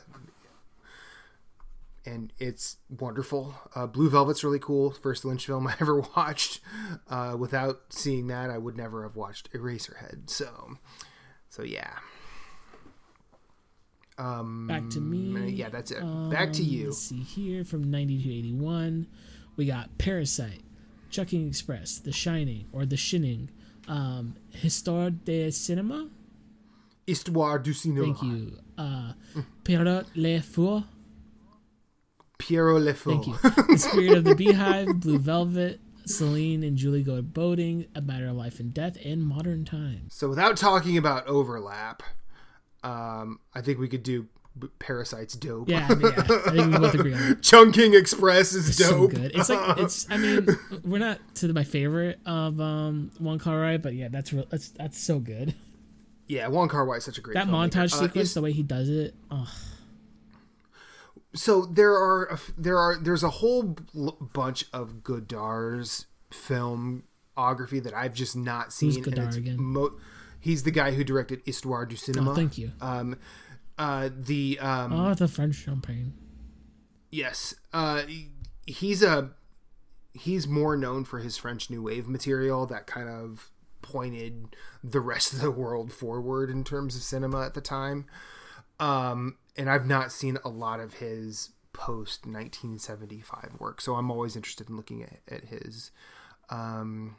and 2.07 2.33
it's 2.39 2.79
wonderful. 2.99 3.55
Uh, 3.75 3.87
Blue 3.87 4.09
Velvet's 4.09 4.43
really 4.43 4.59
cool. 4.59 4.93
First 4.93 5.27
Lynch 5.27 5.45
film 5.45 5.67
I 5.69 5.75
ever 5.79 6.01
watched. 6.17 6.61
Uh, 7.09 7.37
without 7.39 7.81
seeing 7.91 8.29
that, 8.29 8.49
I 8.49 8.57
would 8.57 8.79
never 8.79 9.03
have 9.03 9.15
watched 9.15 9.53
Eraserhead. 9.53 10.31
So, 10.31 10.79
so 11.51 11.63
yeah. 11.63 11.91
Um, 14.17 14.67
Back 14.69 14.89
to 14.91 15.01
me. 15.01 15.51
Yeah, 15.51 15.69
that's 15.71 15.91
it. 15.91 16.01
Back 16.31 16.53
to 16.55 16.63
Um, 16.63 16.69
you. 16.69 16.85
Let's 16.87 16.99
see 16.99 17.21
here 17.23 17.65
from 17.65 17.91
90 17.91 18.23
to 18.23 18.35
81. 18.39 19.07
We 19.57 19.67
got 19.67 19.97
Parasite, 19.99 20.63
Chungking 21.11 21.49
Express, 21.49 21.99
The 21.99 22.13
Shining, 22.13 22.67
or 22.73 22.87
The 22.87 22.97
Shining, 22.97 23.51
um, 23.89 24.37
Histoire 24.51 25.11
de 25.11 25.51
Cinema, 25.51 26.09
Histoire 27.07 27.59
du 27.59 27.73
cinéma. 27.73 28.05
Thank 28.05 28.23
you. 28.23 28.53
Uh, 28.79 29.13
Pierrot 29.65 30.07
Le 30.15 30.41
Four. 30.41 30.85
Pierrot 32.39 32.81
Le 32.81 32.95
Fou. 32.95 33.11
Thank 33.11 33.27
you. 33.27 33.35
The 33.43 33.79
Spirit 33.79 34.19
of 34.19 34.25
the 34.25 34.35
Beehive, 34.35 35.01
Blue 35.01 35.19
Velvet, 35.19 35.81
Celine 36.07 36.63
and 36.63 36.77
Julie 36.77 37.03
go 37.03 37.21
boating, 37.21 37.87
A 37.95 38.01
Matter 38.01 38.29
of 38.29 38.37
Life 38.37 38.61
and 38.61 38.73
Death, 38.73 38.97
and 39.05 39.23
Modern 39.23 39.65
Times. 39.65 40.15
So 40.15 40.29
without 40.29 40.57
talking 40.57 40.97
about 40.97 41.27
overlap, 41.27 42.03
um, 42.83 43.41
I 43.55 43.61
think 43.61 43.79
we 43.79 43.89
could 43.89 44.03
do 44.03 44.27
Parasite's 44.79 45.35
dope. 45.35 45.69
Yeah, 45.69 45.87
I, 45.89 45.95
mean, 45.95 46.13
yeah, 46.13 46.13
I 46.19 46.51
think 46.51 46.73
we 46.73 46.79
both 46.79 46.95
agree 46.95 47.15
on 47.15 47.23
it. 47.33 47.43
Chungking 47.43 47.95
Express 47.95 48.53
is 48.53 48.69
It's 48.69 48.79
so 48.79 49.07
good. 49.07 49.33
It's 49.35 49.49
like 49.49 49.79
it's. 49.79 50.07
I 50.11 50.17
mean, 50.17 50.47
we're 50.85 50.99
not 50.99 51.19
to 51.37 51.53
my 51.53 51.65
favorite 51.65 52.19
of 52.27 52.61
um 52.61 53.11
Wong 53.21 53.39
Kar-wai, 53.39 53.79
but 53.79 53.95
yeah, 53.95 54.09
that's 54.09 54.33
real. 54.33 54.45
That's 54.51 54.69
that's 54.71 54.99
so 54.99 55.19
good. 55.19 55.55
yeah, 56.27 56.49
Wong 56.49 56.69
Kar-wai 56.69 56.97
is 56.97 57.05
such 57.05 57.17
a 57.19 57.21
great 57.21 57.35
That 57.35 57.47
filmmaker. 57.47 57.71
montage 57.71 57.93
Uh, 57.95 58.01
sequence, 58.07 58.35
the 58.35 58.43
way 58.43 58.53
he 58.53 58.63
does 58.63 58.89
it. 58.89 59.15
Oh, 59.31 59.49
so 61.35 61.65
there 61.65 61.93
are 61.95 62.39
there 62.59 62.77
are 62.77 62.97
there's 63.01 63.23
a 63.23 63.31
whole 63.31 63.77
bunch 64.33 64.65
of 64.73 65.05
Godard's 65.05 66.07
filmography 66.33 67.83
that 67.83 67.95
I've 67.95 68.15
just 68.15 68.37
not 68.37 68.73
seen. 68.73 68.89
Who's 68.89 68.97
and 68.97 69.05
Godard 69.07 69.29
it's 69.29 69.37
again? 69.37 69.57
mo- 69.59 69.93
he's 70.41 70.65
the 70.65 70.71
guy 70.73 70.91
who 70.93 71.05
directed 71.05 71.43
Histoire 71.45 71.87
du 71.87 71.95
Cinéma. 71.97 72.29
oh, 72.31 72.35
thank 72.35 72.59
you. 72.59 72.73
Um, 72.81 73.17
uh, 73.81 74.11
the 74.15 74.59
um, 74.61 74.93
Oh, 74.93 75.15
the 75.15 75.27
French 75.27 75.55
champagne. 75.55 76.13
Yes. 77.11 77.55
Uh, 77.73 78.03
he's 78.67 79.03
a 79.03 79.31
he's 80.13 80.47
more 80.47 80.77
known 80.77 81.05
for 81.05 81.21
his 81.21 81.39
French 81.39 81.71
New 81.71 81.83
Wave 81.83 82.07
material 82.07 82.67
that 82.67 82.87
kind 82.87 83.09
of 83.09 83.51
pointed 83.81 84.55
the 84.85 85.01
rest 85.01 85.33
of 85.33 85.41
the 85.41 85.51
world 85.51 85.93
forward 85.95 86.51
in 86.51 86.63
terms 86.63 86.95
of 86.95 87.03
cinema 87.03 87.47
at 87.47 87.55
the 87.55 87.63
time. 87.63 88.05
Um, 88.79 89.39
and 89.57 89.71
I've 89.71 89.87
not 89.87 90.13
seen 90.13 90.37
a 90.45 90.51
lot 90.51 90.81
of 90.81 90.95
his 90.95 91.51
post 91.73 92.27
1975 92.27 93.55
work, 93.59 93.81
so 93.81 93.95
I'm 93.95 94.11
always 94.11 94.37
interested 94.37 94.69
in 94.69 94.77
looking 94.77 95.03
at, 95.03 95.21
at 95.27 95.45
his. 95.45 95.91
Um, 96.51 97.17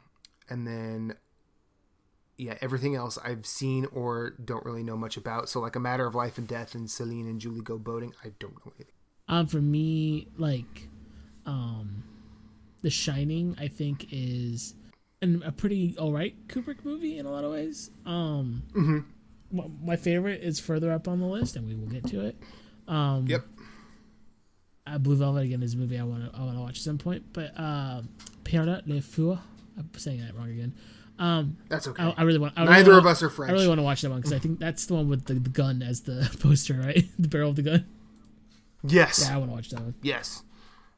and 0.48 0.64
then 0.64 1.16
yeah, 2.42 2.58
everything 2.60 2.94
else 2.94 3.18
I've 3.24 3.46
seen 3.46 3.86
or 3.92 4.34
don't 4.44 4.64
really 4.64 4.82
know 4.82 4.96
much 4.96 5.16
about. 5.16 5.48
So 5.48 5.60
like 5.60 5.76
a 5.76 5.80
matter 5.80 6.06
of 6.06 6.14
life 6.14 6.38
and 6.38 6.46
death 6.46 6.74
and 6.74 6.90
Celine 6.90 7.26
and 7.26 7.40
Julie 7.40 7.60
go 7.62 7.78
boating, 7.78 8.12
I 8.24 8.32
don't 8.38 8.54
know 8.64 8.72
anything. 8.76 8.94
Um, 9.28 9.46
for 9.46 9.60
me, 9.60 10.28
like, 10.36 10.88
um, 11.46 12.02
The 12.82 12.90
Shining, 12.90 13.56
I 13.58 13.68
think 13.68 14.08
is 14.12 14.74
an, 15.22 15.42
a 15.44 15.52
pretty 15.52 15.94
alright 15.98 16.34
Kubrick 16.48 16.84
movie 16.84 17.18
in 17.18 17.26
a 17.26 17.30
lot 17.30 17.44
of 17.44 17.52
ways. 17.52 17.90
Um, 18.04 18.62
my, 19.50 19.64
my 19.82 19.96
favorite 19.96 20.42
is 20.42 20.58
further 20.60 20.92
up 20.92 21.06
on 21.08 21.20
the 21.20 21.26
list, 21.26 21.56
and 21.56 21.66
we 21.68 21.74
will 21.74 21.86
get 21.86 22.04
to 22.08 22.26
it. 22.26 22.36
Um, 22.88 23.26
Yep. 23.28 23.44
uh, 24.86 24.98
Blue 24.98 25.14
Velvet 25.16 25.44
again 25.44 25.62
is 25.62 25.74
a 25.74 25.76
movie 25.76 25.98
I 25.98 26.02
want 26.02 26.24
to 26.32 26.36
I 26.38 26.42
want 26.42 26.56
to 26.56 26.60
watch 26.60 26.78
at 26.78 26.82
some 26.82 26.98
point. 26.98 27.24
But 27.32 27.52
uh, 27.56 28.02
Pierre 28.44 28.64
Le 28.86 29.00
Fou, 29.00 29.38
I'm 29.78 29.88
saying 29.96 30.20
that 30.20 30.34
wrong 30.36 30.50
again. 30.50 30.74
Um, 31.18 31.56
That's 31.68 31.86
okay. 31.88 32.02
I, 32.02 32.10
I 32.18 32.22
really 32.22 32.38
want. 32.38 32.54
I 32.56 32.62
really 32.62 32.72
Neither 32.74 32.90
wanna- 32.92 32.98
of 33.00 33.06
us 33.06 33.22
are 33.22 33.30
French. 33.30 33.50
I 33.50 33.52
really 33.54 33.68
want 33.68 33.78
to 33.78 33.82
watch 33.84 34.02
that 34.02 34.10
one 34.10 34.18
because 34.20 34.32
I 34.32 34.38
think 34.38 34.58
that's 34.58 34.86
the 34.86 34.94
one 34.94 35.08
with 35.08 35.26
the, 35.26 35.34
the 35.34 35.50
gun 35.50 35.82
as 35.82 36.00
the 36.02 36.34
poster, 36.40 36.74
right? 36.74 37.04
the 37.18 37.28
barrel 37.28 37.50
of 37.50 37.56
the 37.56 37.62
gun. 37.62 37.86
yes. 38.82 39.24
Yeah, 39.28 39.34
I 39.36 39.38
want 39.38 39.50
to 39.50 39.54
watch 39.54 39.70
that 39.70 39.80
one. 39.80 39.94
Yes. 40.02 40.42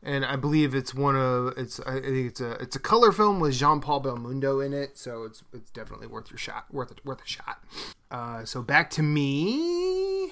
And 0.03 0.24
I 0.24 0.37
believe 0.37 0.74
it's 0.74 0.94
one 0.94 1.16
of 1.16 1.55
it's 1.57 1.81
I 1.81 1.94
think 2.00 2.29
it's 2.29 2.40
a 2.40 2.53
it's 2.53 2.77
a 2.77 2.79
color 2.79 3.11
film 3.11 3.40
with 3.40 3.55
Jean 3.55 3.81
Paul 3.81 4.03
Belmondo 4.03 4.64
in 4.64 4.72
it, 4.74 4.96
so 4.98 5.24
it's 5.24 5.42
it's 5.53 5.70
definitely 5.70 6.07
worth 6.07 6.31
your 6.31 6.38
shot, 6.38 6.66
worth 6.72 6.90
it, 6.90 7.00
worth 7.05 7.22
a 7.22 7.27
shot. 7.27 7.64
Uh, 8.11 8.44
so 8.44 8.62
back 8.62 8.90
to 8.90 9.03
me. 9.03 10.31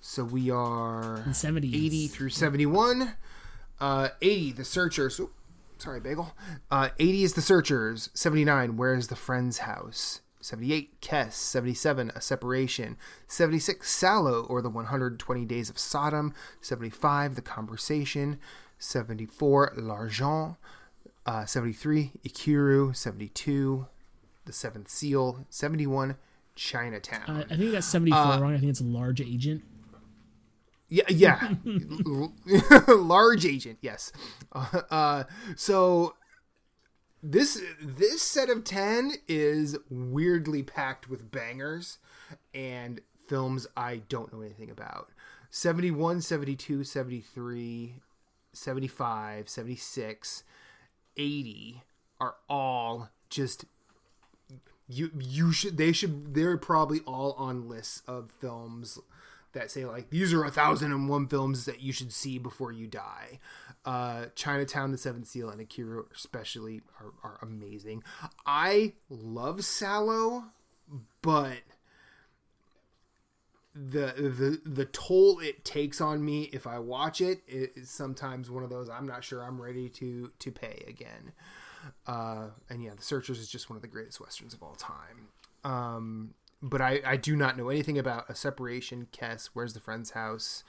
So 0.00 0.24
we 0.24 0.50
are 0.50 1.22
The 1.26 1.30
70s. 1.32 1.74
80 1.74 2.08
through 2.08 2.28
71. 2.30 3.12
Uh, 3.80 4.08
80, 4.22 4.52
The 4.52 4.64
Searchers. 4.64 5.20
Sorry, 5.84 6.00
Bagel. 6.00 6.32
Uh, 6.70 6.88
80 6.98 7.24
is 7.24 7.34
The 7.34 7.42
Searchers. 7.42 8.08
79, 8.14 8.78
Where 8.78 8.94
is 8.94 9.08
the 9.08 9.16
Friend's 9.16 9.58
House? 9.58 10.22
78, 10.40 10.98
Kes. 11.02 11.32
77, 11.34 12.10
A 12.14 12.22
Separation. 12.22 12.96
76, 13.28 13.86
Salò, 13.86 14.48
or 14.48 14.62
The 14.62 14.70
120 14.70 15.44
Days 15.44 15.68
of 15.68 15.78
Sodom. 15.78 16.32
75, 16.62 17.34
The 17.34 17.42
Conversation. 17.42 18.38
74, 18.78 19.74
L'Argent. 19.76 20.56
Uh, 21.26 21.44
73, 21.44 22.12
Ikiru. 22.26 22.96
72, 22.96 23.86
The 24.46 24.52
Seventh 24.54 24.88
Seal. 24.88 25.44
71, 25.50 26.16
Chinatown. 26.56 27.24
Uh, 27.28 27.44
I 27.50 27.56
think 27.58 27.72
that's 27.72 27.86
74 27.86 28.18
Uh, 28.18 28.40
wrong. 28.40 28.54
I 28.54 28.58
think 28.58 28.70
it's 28.70 28.80
a 28.80 28.84
large 28.84 29.20
agent. 29.20 29.62
Yeah, 30.88 31.04
yeah. 31.08 31.54
Large 32.88 33.46
agent, 33.46 33.78
yes. 33.80 34.12
Uh, 34.52 34.82
uh, 34.90 35.24
so 35.56 36.14
this 37.22 37.60
this 37.80 38.22
set 38.22 38.50
of 38.50 38.64
10 38.64 39.14
is 39.26 39.78
weirdly 39.88 40.62
packed 40.62 41.08
with 41.08 41.30
bangers 41.30 41.98
and 42.52 43.00
films 43.26 43.66
I 43.76 44.02
don't 44.08 44.32
know 44.32 44.42
anything 44.42 44.70
about. 44.70 45.08
71, 45.50 46.20
72, 46.20 46.84
73, 46.84 47.94
75, 48.52 49.48
76, 49.48 50.44
80 51.16 51.82
are 52.20 52.34
all 52.48 53.08
just 53.30 53.64
you 54.86 55.10
you 55.18 55.50
should 55.52 55.76
they 55.76 55.92
should 55.92 56.34
they're 56.34 56.58
probably 56.58 57.00
all 57.00 57.32
on 57.32 57.68
lists 57.68 58.02
of 58.06 58.30
films 58.30 58.98
that 59.54 59.70
say 59.70 59.84
like 59.84 60.10
these 60.10 60.32
are 60.32 60.44
a 60.44 60.50
thousand 60.50 60.92
and 60.92 61.08
one 61.08 61.26
films 61.26 61.64
that 61.64 61.80
you 61.80 61.92
should 61.92 62.12
see 62.12 62.38
before 62.38 62.72
you 62.72 62.86
die. 62.86 63.40
Uh, 63.84 64.26
Chinatown, 64.34 64.92
The 64.92 64.98
Seventh 64.98 65.26
Seal, 65.26 65.50
and 65.50 65.60
Akira 65.60 66.04
especially 66.14 66.82
are, 67.00 67.12
are 67.22 67.38
amazing. 67.42 68.02
I 68.46 68.94
love 69.10 69.58
Salò, 69.58 70.44
but 71.22 71.58
the 73.74 74.14
the 74.16 74.60
the 74.64 74.84
toll 74.84 75.40
it 75.40 75.64
takes 75.64 76.00
on 76.00 76.24
me 76.24 76.44
if 76.52 76.66
I 76.66 76.78
watch 76.78 77.20
it 77.20 77.42
is 77.48 77.90
sometimes 77.90 78.50
one 78.50 78.62
of 78.62 78.70
those 78.70 78.88
I'm 78.88 79.06
not 79.06 79.24
sure 79.24 79.42
I'm 79.42 79.60
ready 79.60 79.88
to 79.90 80.30
to 80.38 80.52
pay 80.52 80.84
again. 80.86 81.32
Uh, 82.06 82.48
and 82.70 82.82
yeah, 82.82 82.94
The 82.96 83.02
Searchers 83.02 83.38
is 83.38 83.48
just 83.48 83.68
one 83.68 83.76
of 83.76 83.82
the 83.82 83.88
greatest 83.88 84.20
westerns 84.20 84.54
of 84.54 84.62
all 84.62 84.74
time. 84.74 85.28
Um, 85.64 86.34
but 86.64 86.80
I, 86.80 87.00
I 87.04 87.16
do 87.16 87.36
not 87.36 87.56
know 87.56 87.68
anything 87.68 87.98
about 87.98 88.28
a 88.30 88.34
separation, 88.34 89.06
Kes, 89.12 89.50
Where's 89.52 89.74
the 89.74 89.80
Friend's 89.80 90.10
House, 90.10 90.64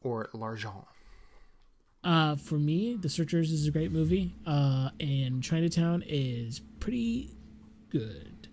or 0.00 0.28
L'Argent. 0.32 0.86
Uh, 2.04 2.36
for 2.36 2.56
me, 2.56 2.96
The 2.96 3.08
Searchers 3.08 3.50
is 3.50 3.66
a 3.66 3.70
great 3.70 3.90
movie, 3.90 4.34
uh, 4.46 4.90
and 5.00 5.42
Chinatown 5.42 6.04
is 6.06 6.60
pretty 6.78 7.34
good. 7.90 8.48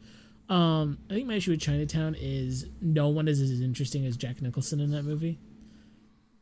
Um, 0.50 0.98
I 1.10 1.14
think 1.14 1.28
my 1.28 1.36
issue 1.36 1.52
with 1.52 1.62
Chinatown 1.62 2.16
is 2.20 2.66
no 2.82 3.10
one 3.10 3.28
is 3.28 3.40
as 3.40 3.62
interesting 3.62 4.06
as 4.06 4.18
Jack 4.18 4.42
Nicholson 4.42 4.80
in 4.80 4.92
that 4.92 5.04
movie. 5.04 5.40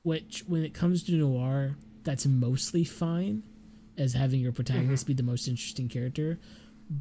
Which, 0.04 0.44
when 0.48 0.64
it 0.64 0.74
comes 0.74 1.04
to 1.04 1.12
noir, 1.12 1.76
that's 2.04 2.26
mostly 2.26 2.84
fine, 2.86 3.44
as 3.98 4.14
having 4.14 4.40
your 4.40 4.54
protagonist 4.54 5.06
be 5.06 5.14
the 5.14 5.24
most 5.24 5.48
interesting 5.48 5.90
character. 5.90 6.40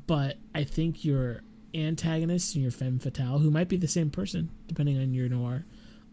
But 0.06 0.38
I 0.54 0.64
think 0.64 1.04
your 1.04 1.42
antagonist 1.74 2.54
and 2.54 2.62
your 2.62 2.72
femme 2.72 2.98
fatale, 2.98 3.38
who 3.38 3.50
might 3.50 3.68
be 3.68 3.76
the 3.76 3.88
same 3.88 4.10
person 4.10 4.50
depending 4.66 4.98
on 4.98 5.12
your 5.14 5.28
noir, 5.28 5.64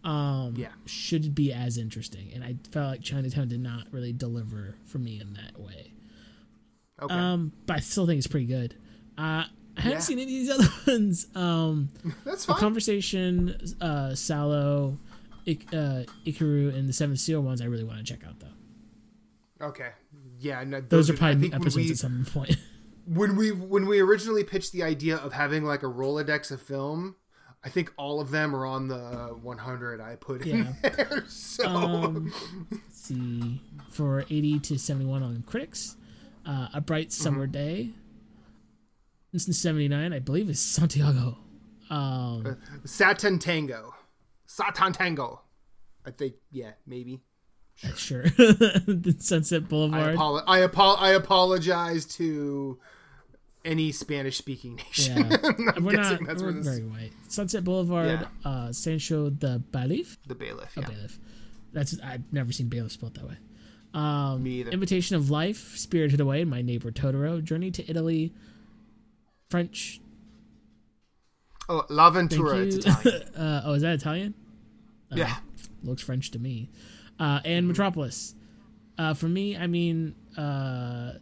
um, 0.04 0.54
Yeah. 0.56 0.68
should 0.84 1.34
be 1.34 1.52
as 1.52 1.78
interesting. 1.78 2.30
And 2.34 2.44
I 2.44 2.56
felt 2.70 2.90
like 2.90 3.02
Chinatown 3.02 3.48
did 3.48 3.60
not 3.60 3.86
really 3.92 4.12
deliver 4.12 4.76
for 4.84 4.98
me 4.98 5.20
in 5.20 5.32
that 5.34 5.58
way. 5.60 5.92
Okay. 7.02 7.14
Um, 7.14 7.52
but 7.66 7.76
I 7.76 7.80
still 7.80 8.06
think 8.06 8.18
it's 8.18 8.26
pretty 8.26 8.46
good. 8.46 8.74
Uh, 9.18 9.44
I 9.44 9.80
haven't 9.80 9.92
Yeah. 9.92 9.98
seen 10.00 10.18
any 10.18 10.40
of 10.40 10.46
these 10.46 10.50
other 10.58 10.68
ones. 10.86 11.26
Um, 11.34 11.90
That's 12.24 12.44
fine. 12.44 12.56
conversation, 12.58 13.56
uh, 13.80 14.10
Salò, 14.10 14.96
Ik- 15.44 15.72
uh, 15.74 16.04
Ikaru, 16.24 16.74
and 16.74 16.88
the 16.88 16.92
Seven 16.92 17.16
Seal 17.16 17.40
ones. 17.42 17.60
I 17.60 17.66
really 17.66 17.84
want 17.84 17.98
to 17.98 18.04
check 18.04 18.26
out 18.26 18.40
though. 18.40 19.66
okay. 19.66 19.90
Yeah, 20.38 20.62
no, 20.64 20.80
Those, 20.82 21.08
are 21.08 21.14
probably 21.14 21.50
episodes 21.52 21.76
we, 21.76 21.90
at 21.90 21.96
some 21.98 22.26
point. 22.30 22.56
when 23.06 23.36
we 23.36 23.52
when 23.52 23.86
we 23.86 24.00
originally 24.00 24.44
pitched 24.44 24.72
the 24.72 24.82
idea 24.82 25.16
of 25.16 25.32
having 25.32 25.64
like 25.64 25.82
a 25.82 25.86
Rolodex 25.86 26.50
of 26.50 26.60
film, 26.60 27.16
I 27.64 27.68
think 27.68 27.92
all 27.96 28.20
of 28.20 28.30
them 28.30 28.54
are 28.54 28.66
on 28.66 28.88
the 28.88 29.36
100 29.42 30.00
I 30.00 30.16
put 30.16 30.42
in 30.46 30.74
Yeah. 30.82 30.90
there. 30.90 31.24
So 31.28 31.66
um, 31.66 32.32
let's 32.70 33.00
see, 33.02 33.60
for 33.90 34.20
80 34.28 34.58
to 34.60 34.78
71 34.78 35.22
on 35.22 35.42
critics, 35.46 35.96
uh, 36.44 36.68
A 36.74 36.80
Bright 36.80 37.12
Summer 37.12 37.46
Day. 37.46 37.90
This 39.32 39.48
is 39.48 39.58
79, 39.60 40.12
I 40.12 40.18
believe, 40.18 40.48
is 40.48 40.60
Santiago. 40.60 41.38
Um, 41.90 42.56
Satan 42.84 43.38
Tango, 43.38 43.94
Satan 44.46 44.92
Tango. 44.92 45.42
I 46.04 46.10
think 46.10 46.34
yeah, 46.50 46.72
maybe. 46.86 47.20
sure. 47.96 48.22
the 48.36 49.14
Sunset 49.18 49.62
I, 49.62 49.66
Boulevard. 49.66 50.16
apolo- 50.16 50.44
I, 50.46 50.62
apo- 50.64 50.94
I 50.96 51.10
apologize 51.10 52.04
to 52.16 52.78
any 53.66 53.92
Spanish 53.92 54.38
speaking 54.38 54.76
nation. 54.76 55.28
Yeah, 55.30 55.72
we're 55.80 55.92
not 55.92 56.24
that's 56.26 56.40
we're 56.42 56.52
where 56.52 56.52
this- 56.54 56.66
very 56.66 56.82
white. 56.86 57.10
Sunset 57.28 57.64
Boulevard, 57.64 58.26
uh, 58.44 58.68
Sansho 58.68 59.38
the 59.38 59.58
Bailiff, 59.72 60.16
the 60.26 60.34
bailiff. 60.34 60.72
Yeah. 60.76 60.88
bailiff. 60.88 61.18
That's 61.72 61.98
I've 62.00 62.32
never 62.32 62.52
seen 62.52 62.68
bailiff 62.68 62.92
spelled 62.92 63.14
that 63.16 63.28
way. 63.28 63.36
Um, 63.92 64.42
Me 64.42 64.60
either. 64.60 64.70
Imitation 64.70 65.16
of 65.16 65.30
Life, 65.30 65.76
Spirited 65.76 66.20
Away, 66.20 66.44
My 66.44 66.62
Neighbor 66.62 66.90
Totoro, 66.90 67.42
Journey 67.42 67.70
to 67.72 67.90
Italy, 67.90 68.32
French. 69.48 70.00
Oh, 71.68 71.84
L'Avventura. 71.88 72.66
It's 72.66 72.76
Italian. 72.76 73.22
uh, 73.36 73.62
oh, 73.64 73.72
is 73.72 73.82
that 73.82 73.94
Italian? 73.94 74.34
Uh, 75.10 75.16
yeah. 75.16 75.36
looks 75.82 76.02
French 76.02 76.30
to 76.32 76.38
me. 76.38 76.70
Uh, 77.18 77.40
and 77.44 77.66
Metropolis. 77.66 78.34
Uh, 78.98 79.14
for 79.14 79.28
me, 79.28 79.56
I 79.56 79.66
mean, 79.66 80.14
uh, 80.36 81.14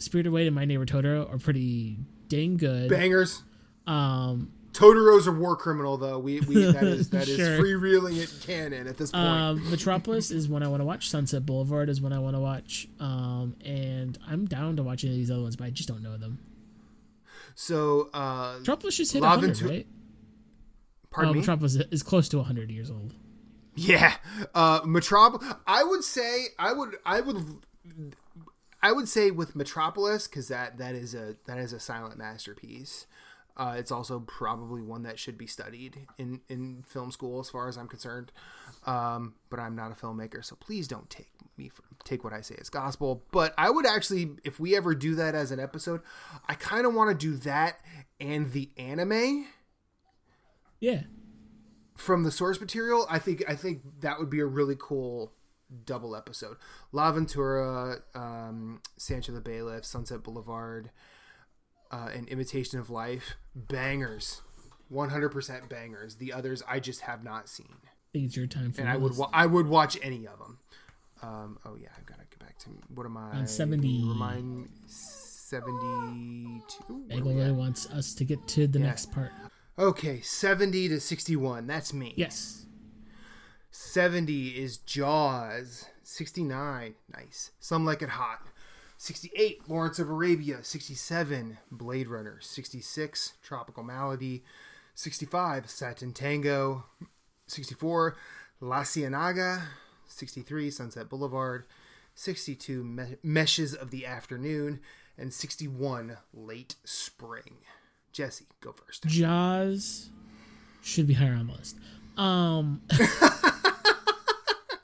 Spirited 0.00 0.30
Away 0.30 0.46
and 0.46 0.54
My 0.56 0.64
Neighbor 0.64 0.86
Totoro 0.86 1.32
are 1.32 1.38
pretty 1.38 1.98
dang 2.28 2.56
good. 2.56 2.88
Bangers. 2.90 3.42
Um, 3.86 4.52
Totoro's 4.72 5.26
a 5.26 5.32
war 5.32 5.56
criminal, 5.56 5.96
though. 5.96 6.18
We, 6.18 6.40
we 6.40 6.64
that 6.64 6.82
is 6.84 7.10
that 7.10 7.28
is 7.28 7.36
Sure. 7.36 7.58
freewheeling 7.58 8.16
it 8.18 8.32
canon 8.46 8.86
at 8.86 8.96
this 8.96 9.10
point. 9.10 9.24
um, 9.24 9.70
Metropolis 9.70 10.30
is 10.30 10.48
one 10.48 10.62
I 10.62 10.68
want 10.68 10.80
to 10.80 10.84
watch. 10.84 11.10
Sunset 11.10 11.44
Boulevard 11.44 11.88
is 11.88 12.00
one 12.00 12.12
I 12.12 12.18
want 12.20 12.36
to 12.36 12.40
watch. 12.40 12.88
Um, 13.00 13.56
and 13.64 14.16
I'm 14.28 14.46
down 14.46 14.76
to 14.76 14.82
watch 14.82 15.04
any 15.04 15.12
of 15.12 15.18
these 15.18 15.30
other 15.30 15.42
ones, 15.42 15.56
but 15.56 15.64
I 15.66 15.70
just 15.70 15.88
don't 15.88 16.02
know 16.02 16.16
them. 16.16 16.38
so, 17.54 18.10
uh, 18.14 18.56
Metropolis 18.60 18.96
just 18.96 19.12
hit 19.12 19.22
La 19.22 19.30
100, 19.30 19.46
Ventura- 19.56 19.70
right? 19.70 19.86
pardon 21.10 21.30
oh, 21.30 21.32
me. 21.34 21.40
Metropolis 21.40 21.74
is 21.74 22.02
close 22.04 22.28
to 22.28 22.36
100 22.38 22.70
years 22.70 22.90
old. 22.90 23.12
Yeah, 23.74 24.14
uh, 24.54 24.80
Metropolis. 24.84 25.52
I 25.66 25.82
would 25.82 26.04
say 26.04 26.46
I 26.58 26.72
would 26.72 26.96
I 27.04 27.20
would 27.20 27.36
I 28.82 28.92
would 28.92 29.08
say 29.08 29.30
with 29.30 29.54
Metropolis 29.56 30.26
because 30.26 30.48
that 30.48 30.78
that 30.78 30.94
is 30.94 31.14
a 31.14 31.36
that 31.46 31.58
is 31.58 31.72
a 31.72 31.80
silent 31.80 32.16
masterpiece. 32.18 33.06
Uh, 33.56 33.74
it's 33.76 33.90
also 33.92 34.20
probably 34.20 34.80
one 34.80 35.02
that 35.02 35.18
should 35.18 35.36
be 35.36 35.46
studied 35.46 36.06
in 36.16 36.40
in 36.48 36.82
film 36.86 37.10
school, 37.10 37.40
as 37.40 37.50
far 37.50 37.68
as 37.68 37.76
I'm 37.76 37.88
concerned. 37.88 38.32
Um, 38.86 39.34
but 39.50 39.60
I'm 39.60 39.76
not 39.76 39.92
a 39.92 39.94
filmmaker, 39.94 40.42
so 40.42 40.56
please 40.56 40.88
don't 40.88 41.10
take 41.10 41.28
me 41.58 41.68
for, 41.68 41.82
take 42.04 42.24
what 42.24 42.32
I 42.32 42.40
say 42.40 42.56
as 42.58 42.70
gospel. 42.70 43.22
But 43.32 43.52
I 43.58 43.68
would 43.68 43.84
actually, 43.84 44.30
if 44.44 44.58
we 44.58 44.74
ever 44.76 44.94
do 44.94 45.14
that 45.16 45.34
as 45.34 45.50
an 45.50 45.60
episode, 45.60 46.00
I 46.48 46.54
kind 46.54 46.86
of 46.86 46.94
want 46.94 47.10
to 47.10 47.14
do 47.26 47.36
that 47.38 47.80
and 48.18 48.50
the 48.52 48.70
anime 48.78 49.46
Yeah. 50.78 51.02
from 51.96 52.22
the 52.22 52.30
source 52.30 52.58
material, 52.60 53.06
I 53.10 53.18
think 53.18 53.42
I 53.46 53.54
think 53.56 53.82
that 54.00 54.18
would 54.18 54.30
be 54.30 54.40
a 54.40 54.46
really 54.46 54.76
cool 54.78 55.32
double 55.84 56.16
episode. 56.16 56.56
L'Avventura, 56.92 58.00
um, 58.14 58.80
Sansho 58.98 59.32
the 59.34 59.40
Bailiff, 59.40 59.84
Sunset 59.84 60.22
Boulevard, 60.22 60.90
uh, 61.90 62.08
and 62.14 62.28
Imitation 62.28 62.78
of 62.78 62.90
Life, 62.90 63.36
bangers, 63.54 64.42
one 64.88 65.10
hundred 65.10 65.30
percent 65.30 65.68
bangers. 65.68 66.16
The 66.16 66.32
others 66.32 66.62
I 66.68 66.80
just 66.80 67.02
have 67.02 67.22
not 67.24 67.48
seen, 67.48 67.76
I 67.84 67.88
think 68.12 68.26
it's 68.26 68.36
your 68.36 68.46
time 68.46 68.72
for 68.72 68.80
and 68.80 68.90
I 68.90 68.96
would 68.96 69.16
wa- 69.16 69.30
I 69.32 69.46
would 69.46 69.66
watch 69.66 69.98
any 70.02 70.26
of 70.26 70.38
them. 70.38 70.58
Um, 71.22 71.58
oh 71.64 71.76
yeah, 71.80 71.88
I've 71.98 72.06
got 72.06 72.18
to 72.18 72.24
get 72.30 72.38
back 72.40 72.58
to 72.60 72.70
what 72.94 73.04
am 73.06 73.16
I? 73.16 73.32
On 73.38 73.46
70. 73.46 74.04
Remind 74.08 74.68
seventy 74.86 76.62
two. 76.68 77.04
Bagel 77.08 77.34
really 77.34 77.52
wants 77.52 77.88
us 77.90 78.14
to 78.14 78.24
get 78.24 78.46
to 78.48 78.66
the 78.66 78.78
Yeah. 78.78 78.86
next 78.86 79.10
part. 79.12 79.32
Okay, 79.78 80.20
seventy 80.20 80.88
to 80.88 81.00
sixty 81.00 81.36
one. 81.36 81.66
That's 81.66 81.92
me. 81.92 82.14
Yes. 82.16 82.66
70 83.70 84.48
is 84.48 84.78
Jaws. 84.78 85.86
69, 86.02 86.94
nice. 87.14 87.50
Some 87.60 87.84
Like 87.84 88.02
It 88.02 88.10
Hot. 88.10 88.46
68, 88.96 89.68
Lawrence 89.68 89.98
of 89.98 90.08
Arabia. 90.10 90.58
67, 90.62 91.58
Blade 91.70 92.08
Runner. 92.08 92.38
66, 92.40 93.34
Tropical 93.42 93.82
Malady. 93.82 94.44
65, 94.94 95.70
Satan 95.70 96.12
Tango. 96.12 96.84
64, 97.46 98.16
La 98.60 98.82
Ciénaga. 98.82 99.62
63, 100.06 100.70
Sunset 100.70 101.08
Boulevard. 101.08 101.64
62, 102.14 102.82
Me- 102.84 103.16
Meshes 103.22 103.74
of 103.74 103.90
the 103.90 104.04
Afternoon. 104.04 104.80
And 105.16 105.32
61, 105.32 106.16
Late 106.34 106.74
Spring. 106.84 107.58
Jesse, 108.12 108.46
go 108.60 108.72
first. 108.72 109.06
Jaws 109.06 110.10
should 110.82 111.06
be 111.06 111.14
higher 111.14 111.34
on 111.34 111.46
the 111.46 111.52
list. 111.54 111.76
Um, 112.16 112.82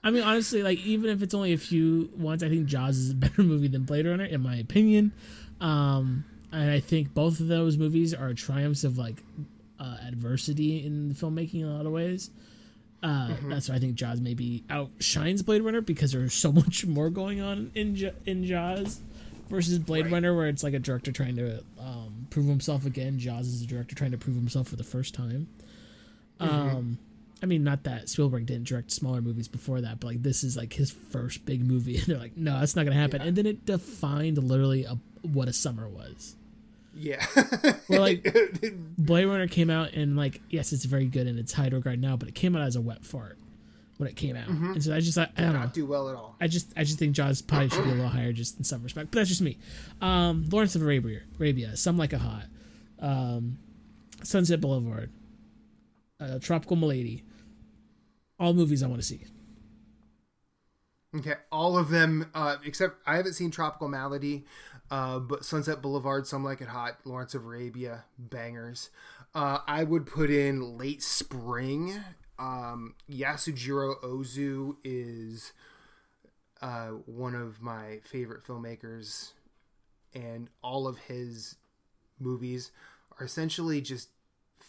I 0.07 0.11
mean, 0.12 0.23
honestly, 0.23 0.62
like 0.62 0.79
even 0.87 1.11
if 1.11 1.21
it's 1.21 1.35
only 1.35 1.53
a 1.53 1.59
few 1.59 2.09
ones, 2.16 2.45
I 2.45 2.49
think 2.49 2.66
Jaws 2.66 2.97
is 2.97 3.11
a 3.11 3.14
better 3.16 3.42
movie 3.42 3.66
than 3.66 3.83
Blade 3.83 4.07
Runner, 4.07 4.25
in 4.25 4.40
my 4.40 4.55
opinion. 4.55 5.11
Um, 5.61 6.25
and 6.53 6.71
I 6.71 6.79
think 6.79 7.12
both 7.12 7.40
of 7.40 7.49
those 7.49 7.77
movies 7.77 8.14
are 8.14 8.33
triumphs 8.33 8.85
of 8.85 8.99
like 8.99 9.16
uh, 9.81 9.97
adversity 10.07 10.87
in 10.87 11.12
filmmaking 11.12 11.62
in 11.62 11.66
a 11.66 11.77
lot 11.77 11.87
of 11.87 11.92
ways. 11.92 12.31
Uh, 13.03 13.33
That's 13.49 13.69
why 13.69 13.75
I 13.75 13.79
think 13.81 13.97
Jaws 13.97 14.21
maybe 14.21 14.62
outshines 14.71 15.42
Blade 15.42 15.62
Runner 15.62 15.81
because 15.81 16.12
there's 16.12 16.35
so 16.35 16.53
much 16.62 16.87
more 16.87 17.11
going 17.11 17.40
on 17.40 17.73
in 17.75 17.97
J- 17.97 18.14
in 18.27 18.45
Jaws 18.45 19.01
versus 19.49 19.81
Blade 19.81 20.05
Right. 20.05 20.12
Runner, 20.12 20.37
where 20.37 20.47
it's 20.47 20.62
like 20.62 20.75
a 20.75 20.79
director 20.79 21.11
trying 21.11 21.35
to 21.37 21.64
um, 21.81 22.29
prove 22.31 22.47
himself 22.47 22.87
again. 22.87 23.19
Jaws 23.19 23.49
is 23.49 23.61
a 23.62 23.66
director 23.66 23.97
trying 23.97 24.12
to 24.12 24.19
prove 24.19 24.37
himself 24.37 24.69
for 24.69 24.77
the 24.77 24.85
first 24.85 25.14
time. 25.14 25.49
Um, 26.38 26.99
I 27.42 27.46
mean, 27.46 27.64
not 27.64 27.85
that 27.85 28.09
Spielberg 28.09 28.46
didn't 28.46 28.64
direct 28.66 28.90
smaller 28.90 29.20
movies 29.20 29.46
before 29.49 29.83
that, 29.83 30.01
but 30.01 30.07
like 30.09 30.22
this 30.22 30.42
is 30.42 30.57
like 30.57 30.72
his 30.72 30.90
first 30.90 31.44
big 31.44 31.64
movie, 31.64 31.96
and 31.99 32.07
they're 32.07 32.18
like, 32.18 32.37
no, 32.37 32.59
that's 32.59 32.77
not 32.77 32.85
gonna 32.85 32.96
happen. 32.96 33.20
And 33.20 33.37
then 33.37 33.46
it 33.46 33.66
defined 33.66 34.38
literally 34.38 34.85
a, 34.85 34.99
what 35.22 35.49
a 35.49 35.53
summer 35.53 35.88
was. 35.88 36.37
Yeah. 36.94 37.25
Well, 37.88 38.01
like 38.01 38.27
Blade 38.99 39.27
Runner 39.27 39.46
came 39.46 39.70
out, 39.70 39.92
and 39.92 40.16
like, 40.16 40.40
yes, 40.51 40.72
it's 40.72 40.85
very 40.87 41.07
good 41.07 41.29
in 41.29 41.38
its 41.38 41.53
high 41.53 41.68
regard 41.68 42.01
now, 42.01 42.16
but 42.16 42.29
it 42.29 42.35
came 42.35 42.57
out 42.57 42.62
as 42.62 42.75
a 42.75 42.81
wet 42.81 43.05
fart 43.05 43.38
when 43.99 44.09
it 44.09 44.16
came 44.16 44.35
out, 44.35 44.49
and 44.49 44.83
so 44.83 44.92
I 44.92 44.99
just, 44.99 45.16
I, 45.16 45.29
I 45.37 45.42
don't 45.42 45.53
know. 45.53 45.70
do 45.72 45.87
well 45.87 46.11
at 46.11 46.16
all. 46.16 46.35
I 46.40 46.49
just 46.49 46.72
I 46.77 46.83
just 46.83 46.99
think 46.99 47.14
Jaws 47.14 47.42
probably 47.42 47.68
should 47.68 47.85
be 47.85 47.90
a 47.90 47.94
little 47.94 48.09
higher 48.09 48.33
just 48.33 48.59
in 48.59 48.64
some 48.64 48.83
respect. 48.83 49.12
But 49.12 49.18
that's 49.18 49.29
just 49.29 49.40
me. 49.40 49.57
Um, 50.01 50.49
Lawrence 50.51 50.75
of 50.75 50.83
Arabia, 50.83 51.20
Arabia, 51.38 51.77
Some 51.77 51.96
Like 51.96 52.12
a 52.12 52.18
Hot, 52.18 52.44
um, 53.01 53.57
Sunset 54.25 54.61
Boulevard, 54.61 55.11
uh, 56.20 56.38
Tropical 56.38 56.76
Malady. 56.76 57.24
All 58.38 58.52
movies 58.52 58.83
I 58.83 58.87
want 58.87 59.00
to 59.00 59.07
see. 59.07 59.24
Okay, 61.16 61.35
all 61.50 61.79
of 61.79 61.88
them 61.88 62.31
uh, 62.35 62.57
except 62.64 62.96
I 63.07 63.16
haven't 63.16 63.35
seen 63.35 63.50
Tropical 63.50 63.88
Malady, 63.88 64.44
uh, 64.90 65.18
but 65.18 65.44
Sunset 65.44 65.81
Boulevard, 65.81 66.26
Some 66.26 66.44
Like 66.44 66.61
It 66.61 66.68
Hot, 66.68 66.98
Lawrence 67.05 67.35
of 67.35 67.44
Arabia, 67.44 68.05
bangers. 68.18 68.90
Uh, 69.35 69.59
I 69.66 69.85
would 69.85 70.07
put 70.07 70.31
in 70.31 70.76
Late 70.76 71.02
Spring. 71.02 72.00
Um, 72.38 72.94
Yasujiro 73.11 74.02
Ozu 74.02 74.76
is 74.85 75.52
uh, 76.61 76.88
one 77.07 77.35
of 77.35 77.62
my 77.62 78.00
favorite 78.05 78.44
filmmakers, 78.44 79.33
and 80.14 80.50
all 80.62 80.87
of 80.87 80.98
his 80.98 81.57
movies 82.18 82.72
are 83.18 83.24
essentially 83.24 83.81
just 83.81 84.11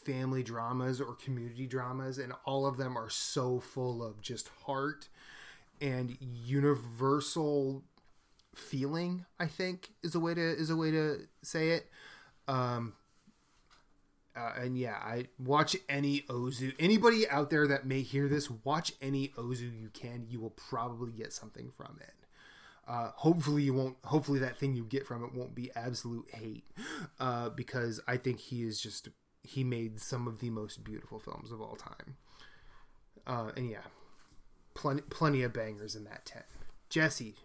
family 0.08 0.44
dramas 0.44 1.02
or 1.02 1.14
community 1.16 1.68
dramas, 1.68 2.18
and 2.18 2.34
all 2.46 2.66
of 2.66 2.78
them 2.78 2.98
are 2.98 3.10
so 3.10 3.60
full 3.60 4.04
of 4.04 4.22
just 4.22 4.50
heart 4.66 5.10
and 5.82 6.18
universal 6.20 7.84
feeling 8.56 9.24
i 9.40 9.46
think 9.46 9.90
is 10.04 10.16
a 10.16 10.20
way 10.20 10.34
to 10.34 10.42
is 10.42 10.70
a 10.70 10.76
way 10.76 10.92
to 10.92 11.20
say 11.44 11.70
it. 11.70 11.88
Um 12.48 12.94
uh, 14.36 14.54
and 14.58 14.78
yeah 14.78 14.96
i 15.04 15.26
watch 15.40 15.76
any 15.90 16.22
ozu. 16.22 16.74
Anybody 16.80 17.28
out 17.30 17.50
there 17.50 17.68
that 17.68 17.86
may 17.86 18.02
hear 18.02 18.28
this 18.28 18.50
watch 18.50 18.94
any 19.02 19.30
ozu 19.30 19.72
you 19.80 19.90
can. 19.94 20.26
You 20.30 20.40
will 20.40 20.52
probably 20.52 21.12
get 21.12 21.34
something 21.34 21.72
from 21.76 22.00
it. 22.02 22.14
Uh, 22.88 23.12
hopefully 23.16 23.64
you 23.64 23.74
won't 23.74 23.98
hopefully 24.06 24.40
that 24.40 24.58
thing 24.58 24.74
you 24.74 24.86
get 24.86 25.06
from 25.06 25.24
it 25.24 25.34
won't 25.34 25.54
be 25.54 25.70
absolute 25.76 26.28
hate 26.34 26.64
uh, 27.20 27.50
because 27.50 28.00
i 28.08 28.16
think 28.16 28.40
he 28.40 28.64
is 28.64 28.80
just 28.80 29.10
he 29.48 29.64
made 29.64 30.00
some 30.00 30.28
of 30.28 30.40
the 30.40 30.50
most 30.50 30.84
beautiful 30.84 31.20
films 31.20 31.52
of 31.52 31.62
all 31.62 31.76
time. 31.76 32.16
Uh, 33.26 33.52
and 33.56 33.70
yeah 33.70 33.80
plenty 34.78 35.02
plenty 35.10 35.44
of 35.44 35.52
bangers 35.52 35.96
in 35.96 36.04
that 36.06 36.24
10 36.26 36.44
jesse. 36.90 37.36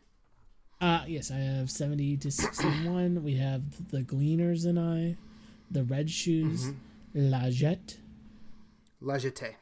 Uh, 0.80 1.04
yes, 1.06 1.30
I 1.30 1.36
have 1.36 1.70
70 1.70 2.16
to 2.18 2.30
61. 2.30 3.22
we 3.22 3.36
have 3.36 3.88
The 3.90 4.02
Gleaners 4.02 4.64
and 4.64 4.80
I, 4.80 5.16
The 5.70 5.84
Red 5.84 6.10
Shoes, 6.10 6.72
La 7.14 7.50
Jette, 7.50 7.98
la 9.00 9.14
jetée 9.14 9.54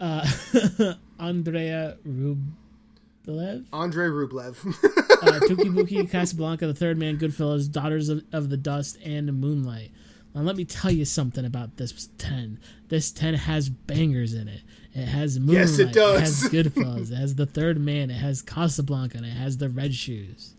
uh, 0.00 0.94
Andrea 1.18 1.96
Rublev, 2.06 3.66
andre 3.72 4.06
rublev. 4.06 4.56
Uh, 4.64 5.40
Touki 5.48 5.74
Bouki, 5.74 6.08
Casablanca, 6.08 6.68
The 6.68 6.74
Third 6.74 6.96
Man, 6.96 7.18
Goodfellas, 7.18 7.70
Daughters 7.70 8.08
of, 8.08 8.22
of 8.32 8.50
the 8.50 8.56
Dust, 8.56 8.96
and 9.04 9.32
Moonlight. 9.40 9.90
Now, 10.34 10.40
let 10.42 10.56
me 10.56 10.64
tell 10.64 10.90
you 10.90 11.04
something 11.04 11.44
about 11.44 11.76
this 11.76 12.08
10. 12.18 12.58
This 12.88 13.12
10 13.12 13.34
has 13.34 13.68
bangers 13.68 14.34
in 14.34 14.48
it. 14.48 14.62
It 14.92 15.06
has 15.06 15.38
Moonlight. 15.38 15.56
Yes, 15.68 15.78
it 15.78 15.92
does. 15.92 16.16
It 16.16 16.20
has 16.20 16.42
Goodfellas. 16.74 17.12
it 17.12 17.16
has 17.16 17.34
The 17.36 17.46
Third 17.46 17.78
Man. 17.78 18.10
It 18.10 18.14
has 18.14 18.42
Casablanca. 18.42 19.16
And 19.18 19.26
it 19.26 19.30
has 19.30 19.58
The 19.58 19.68
Red 19.68 19.94
Shoes. 19.94 20.54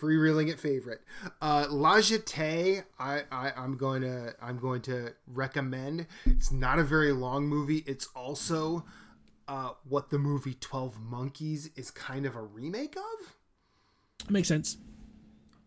freewheeling 0.00 0.48
it 0.50 0.58
favorite. 0.58 1.00
Uh, 1.40 1.66
La 1.70 1.96
Jetée, 1.98 2.84
I, 2.98 3.22
I 3.30 3.52
I'm 3.56 3.76
going 3.76 4.02
to 4.02 4.34
I'm 4.40 4.58
going 4.58 4.82
to 4.82 5.12
recommend. 5.26 6.06
It's 6.24 6.50
not 6.52 6.78
a 6.78 6.84
very 6.84 7.12
long 7.12 7.46
movie. 7.48 7.82
It's 7.86 8.06
also 8.14 8.84
uh, 9.48 9.70
what 9.88 10.10
the 10.10 10.18
movie 10.18 10.54
Twelve 10.54 10.98
Monkeys 11.00 11.70
is 11.76 11.90
kind 11.90 12.26
of 12.26 12.34
a 12.36 12.42
remake 12.42 12.96
of, 12.96 13.34
Makes 14.30 14.48
sense. 14.48 14.76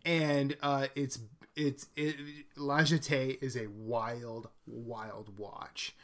and 0.04 0.56
uh, 0.62 0.86
it's 0.94 1.18
it's 1.56 1.86
it, 1.96 2.16
La 2.56 2.80
Jetée 2.80 3.42
is 3.42 3.56
a 3.56 3.66
wild 3.68 4.48
wild 4.66 5.38
watch. 5.38 5.94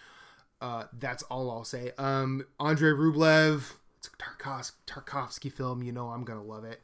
Uh, 0.61 0.85
that's 0.99 1.23
all 1.25 1.51
I'll 1.51 1.65
say. 1.65 1.93
Um, 1.99 2.47
Andrei 2.59 2.91
Rublev, 2.91 3.75
it's 3.99 4.09
a 4.09 4.11
Tarkov- 4.23 4.73
Tarkovsky 4.87 5.53
film. 5.53 5.83
You 5.83 5.93
know 5.93 6.09
I'm 6.09 6.25
gonna 6.25 6.43
love 6.43 6.65
it. 6.65 6.81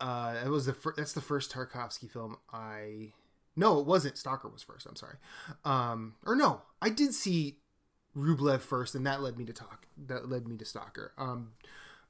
Uh, 0.00 0.34
that 0.34 0.46
was 0.50 0.66
the 0.66 0.74
fir- 0.74 0.94
that's 0.96 1.12
the 1.12 1.20
first 1.20 1.52
Tarkovsky 1.52 2.10
film 2.10 2.36
I. 2.52 3.12
No, 3.56 3.80
it 3.80 3.86
wasn't. 3.86 4.16
Stalker 4.16 4.48
was 4.48 4.62
first. 4.62 4.86
I'm 4.86 4.94
sorry. 4.94 5.16
Um, 5.64 6.14
or 6.24 6.36
no, 6.36 6.62
I 6.80 6.90
did 6.90 7.12
see 7.12 7.56
Rublev 8.16 8.60
first, 8.60 8.94
and 8.94 9.04
that 9.06 9.20
led 9.20 9.36
me 9.36 9.44
to 9.46 9.52
talk. 9.52 9.86
That 10.06 10.28
led 10.28 10.46
me 10.46 10.56
to 10.58 10.64
Stalker. 10.64 11.12
Um, 11.18 11.52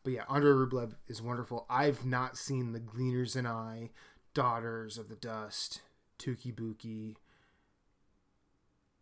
but 0.05 0.13
yeah, 0.13 0.25
Andrei 0.29 0.51
Rublev 0.53 0.93
is 1.07 1.23
wonderful. 1.23 1.65
I've 1.71 2.05
not 2.05 2.37
seen 2.37 2.73
The 2.73 2.81
Gleaners 2.81 3.35
and 3.35 3.49
I, 3.49 3.91
Daughters 4.39 4.99
of 4.99 5.09
the 5.09 5.17
Dust, 5.17 5.81
Touki 6.17 6.55
Bouki. 6.55 7.17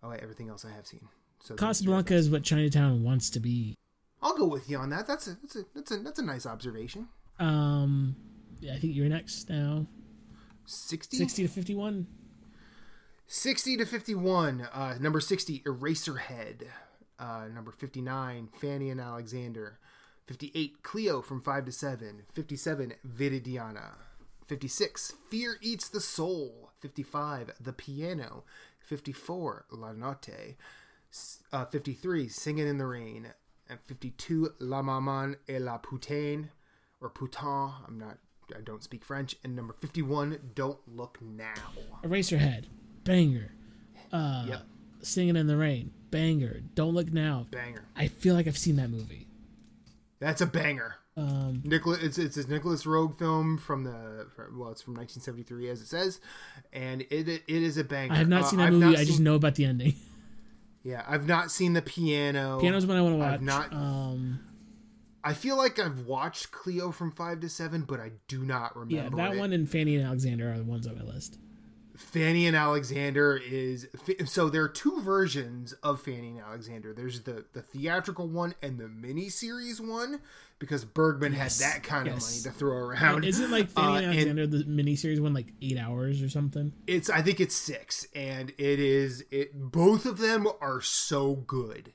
Oh, 0.03 0.09
wait, 0.09 0.20
everything 0.22 0.49
else 0.49 0.64
I 0.64 0.75
have 0.75 0.87
seen. 0.87 1.09
So 1.40 1.55
Casablanca 1.57 2.14
is 2.14 2.31
what 2.31 2.42
Chinatown 2.42 3.05
wants 3.05 3.29
to 3.29 3.40
be. 3.40 3.77
I'll 4.22 4.35
go 4.35 4.46
with 4.46 4.70
you 4.70 4.79
on 4.79 4.88
that. 4.88 5.07
That's 5.07 5.27
a 5.27 5.37
that's 5.42 5.57
a 5.57 5.64
that's 5.75 5.90
a 5.90 5.96
that's 5.99 6.18
a 6.18 6.25
nice 6.25 6.46
observation. 6.46 7.09
Um, 7.38 8.16
yeah, 8.61 8.72
I 8.72 8.79
think 8.79 8.96
you're 8.96 9.11
next 9.11 9.51
now. 9.51 9.85
60? 10.64 11.18
60 11.18 11.42
to 11.42 11.49
51. 11.49 12.07
60 13.27 13.77
to 13.77 13.85
51. 13.85 14.68
Uh, 14.72 14.94
number 14.99 15.20
60, 15.20 15.61
Eraserhead. 15.66 16.62
Uh, 17.18 17.44
number 17.55 17.72
59, 17.72 18.49
Fanny 18.59 18.88
and 18.88 19.03
Alexander. 19.03 19.79
58, 20.29 20.83
Cleo 20.83 21.20
from 21.20 21.42
5 21.42 21.66
to 21.66 21.72
7. 21.72 22.22
57, 22.33 22.94
Viridiana. 23.07 23.96
56, 24.47 25.15
Fear 25.31 25.57
Eats 25.61 25.89
the 25.89 26.01
Soul. 26.01 26.71
55, 26.81 27.53
The 27.61 27.73
Piano. 27.73 28.45
54, 28.81 29.67
La 29.73 29.93
Notte. 29.93 30.57
Uh, 31.53 31.65
53, 31.65 32.29
Singing 32.29 32.69
in 32.69 32.79
the 32.79 32.87
Rain. 32.87 33.33
And 33.69 33.81
52, 33.87 34.51
La 34.61 34.83
Maman 34.83 35.37
et 35.49 35.61
la 35.61 35.79
Putain. 35.79 36.51
Or 37.01 37.11
Putain. 37.11 37.73
I'm 37.89 37.99
not, 37.99 38.19
I 38.57 38.61
don't 38.61 38.85
speak 38.85 39.05
French. 39.05 39.35
And 39.43 39.57
number 39.57 39.75
51, 39.81 40.53
Don't 40.55 40.79
Look 40.87 41.19
Now. 41.21 41.55
Eraserhead. 42.05 42.67
Banger. 43.05 43.53
Uh, 44.13 44.45
Yep. 44.49 44.63
Singing 45.03 45.37
in 45.37 45.47
the 45.47 45.57
Rain. 45.57 45.93
Banger. 46.11 46.61
Don't 46.75 46.95
Look 46.95 47.13
Now. 47.13 47.47
Banger. 47.51 47.85
I 47.97 48.09
feel 48.09 48.35
like 48.35 48.47
I've 48.47 48.59
seen 48.59 48.77
that 48.77 48.91
movie. 48.91 49.27
That's 50.21 50.41
a 50.41 50.47
banger. 50.47 50.97
Um, 51.19 51.63
Nicholas, 51.65 52.03
it's 52.03 52.19
it's 52.19 52.37
a 52.37 52.47
Nicholas 52.49 52.85
Roeg 52.85 53.19
film 53.19 53.57
from 53.59 53.85
the 53.85 54.27
from, 54.37 54.59
well, 54.59 54.71
it's 54.71 54.83
from 54.83 54.95
1973 54.95 55.71
as 55.71 55.81
it 55.81 55.87
says, 55.87 56.21
and 56.73 57.03
it 57.03 57.29
it 57.29 57.43
is 57.49 57.79
a 57.79 57.85
banger. 57.85 58.13
I 58.13 58.17
have 58.17 58.29
not 58.29 58.43
Uh, 58.43 58.47
seen 58.47 58.59
that 58.59 58.67
I've 58.67 58.73
movie. 58.75 58.97
I 58.99 59.05
just 59.05 59.21
know 59.21 59.35
about 59.35 59.55
the 59.55 59.65
ending. 59.65 59.95
Yeah, 60.85 61.05
I've 61.09 61.27
not 61.27 61.51
seen 61.51 61.73
the 61.73 61.83
piano. 61.83 62.61
Piano's 62.61 62.87
one 62.87 62.97
I 62.97 63.01
want 63.03 63.15
to 63.15 63.19
watch. 63.19 63.35
I've 63.35 63.43
not- 63.43 63.73
Um, 63.73 64.39
I 65.25 65.33
feel 65.35 65.57
like 65.57 65.81
I've 65.81 66.03
watched 66.07 66.53
Cleo 66.53 66.93
from 66.93 67.11
five 67.11 67.41
to 67.41 67.49
seven, 67.49 67.83
but 67.83 67.99
I 67.99 68.13
do 68.29 68.45
not 68.45 68.77
remember. 68.77 68.95
yeah, 69.17 69.25
that 69.27 69.35
it. 69.35 69.39
one 69.41 69.53
and 69.53 69.69
Fanny 69.69 69.97
and 69.97 70.07
Alexander 70.07 70.53
are 70.53 70.59
the 70.59 70.63
ones 70.65 70.87
on 70.87 70.97
my 70.97 71.03
list. 71.03 71.39
Fanny 71.97 72.47
and 72.47 72.57
Alexander 72.57 73.37
is 73.37 73.87
so 74.27 74.49
there 74.49 74.63
are 74.63 74.69
two 74.69 75.01
versions 75.03 75.73
of 75.83 76.01
Fanny 76.01 76.31
and 76.31 76.41
Alexander. 76.41 76.93
There's 76.93 77.21
the 77.23 77.45
the 77.53 77.63
theatrical 77.63 78.29
one 78.29 78.55
and 78.63 78.79
the 78.79 78.89
mini 78.89 79.29
series 79.29 79.81
one 79.81 80.21
because 80.59 80.85
Bergman 80.85 81.33
Yes, 81.35 81.61
had 81.61 81.75
that 81.75 81.83
kind 81.83 82.07
yes. 82.07 82.17
of 82.17 82.23
money 82.45 82.55
to 82.55 82.59
throw 82.59 82.77
around. 82.77 83.25
Isn't 83.25 83.51
like 83.51 83.69
Fanny 83.71 83.87
Uh, 83.87 83.97
and 83.97 84.05
and- 84.05 84.39
Alexander 84.41 84.47
the 84.47 84.65
miniseries 84.65 85.21
one 85.21 85.35
like 85.35 85.53
eight 85.63 85.79
hours 85.79 86.23
or 86.23 86.29
something? 86.29 86.73
It's 86.87 87.11
I 87.11 87.23
think 87.23 87.41
it's 87.41 87.55
six, 87.55 88.07
and 88.15 88.51
it 88.59 88.79
is 88.81 89.25
it. 89.31 89.53
Both 89.55 90.07
of 90.07 90.19
them 90.19 90.47
are 90.61 90.81
so 90.81 91.35
good. 91.35 91.93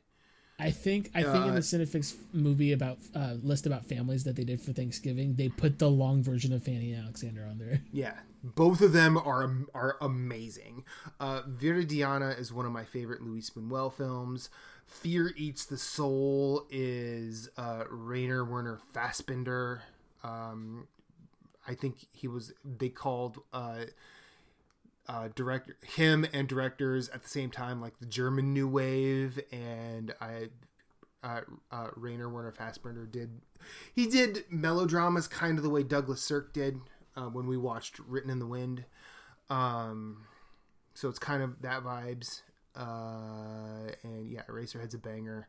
I 0.61 0.71
think 0.71 1.09
I 1.15 1.23
think 1.23 1.45
in 1.45 1.51
Uh, 1.51 1.55
the 1.55 1.59
Cinefix 1.61 2.15
movie 2.33 2.71
about 2.71 2.99
uh, 3.15 3.35
list 3.41 3.65
about 3.65 3.85
families 3.85 4.23
that 4.25 4.35
they 4.35 4.43
did 4.43 4.61
for 4.61 4.73
Thanksgiving, 4.73 5.35
they 5.35 5.49
put 5.49 5.79
the 5.79 5.89
long 5.89 6.21
version 6.23 6.53
of 6.53 6.63
Fanny 6.63 6.93
and 6.93 7.03
Alexander 7.03 7.45
on 7.49 7.57
there. 7.57 7.81
Yeah, 7.91 8.13
both 8.43 8.81
of 8.81 8.93
them 8.93 9.17
are 9.17 9.51
are 9.73 9.97
amazing. 10.01 10.83
Uh, 11.19 11.41
Viridiana 11.43 12.37
is 12.39 12.53
one 12.53 12.65
of 12.65 12.71
my 12.71 12.83
favorite 12.85 13.21
Louis 13.21 13.49
Buñuel 13.49 13.91
films. 13.93 14.49
Fear 14.85 15.33
Eats 15.37 15.65
the 15.65 15.77
Soul 15.77 16.65
is 16.69 17.49
uh, 17.57 17.85
Rainer 17.89 18.43
Werner 18.45 18.79
Fassbinder. 18.93 19.79
Um, 20.23 20.87
I 21.67 21.75
think 21.75 22.07
he 22.11 22.27
was. 22.27 22.53
They 22.65 22.89
called 22.89 23.39
uh, 23.53 23.85
uh, 25.11 25.27
director 25.35 25.75
him 25.85 26.25
and 26.31 26.47
directors 26.47 27.09
at 27.09 27.21
the 27.21 27.27
same 27.27 27.51
time, 27.51 27.81
like 27.81 27.99
the 27.99 28.05
German 28.05 28.53
New 28.53 28.67
Wave, 28.67 29.39
and 29.51 30.13
I. 30.21 30.49
Uh, 31.23 31.41
uh, 31.71 31.89
Rainer 31.95 32.27
Werner 32.27 32.51
Fassbinder 32.51 33.11
did. 33.11 33.41
He 33.93 34.07
did 34.07 34.43
melodramas 34.49 35.27
kind 35.27 35.59
of 35.59 35.63
the 35.63 35.69
way 35.69 35.83
Douglas 35.83 36.19
Sirk 36.19 36.51
did 36.51 36.79
uh, 37.15 37.25
when 37.25 37.45
we 37.45 37.57
watched 37.57 37.99
Written 37.99 38.31
in 38.31 38.39
the 38.39 38.47
Wind. 38.47 38.85
Um, 39.47 40.25
so 40.95 41.09
it's 41.09 41.19
kind 41.19 41.43
of 41.43 41.61
that 41.61 41.83
vibes. 41.83 42.41
Uh, 42.75 43.93
and 44.01 44.31
yeah, 44.31 44.41
Eraserhead's 44.49 44.95
a 44.95 44.97
banger. 44.97 45.47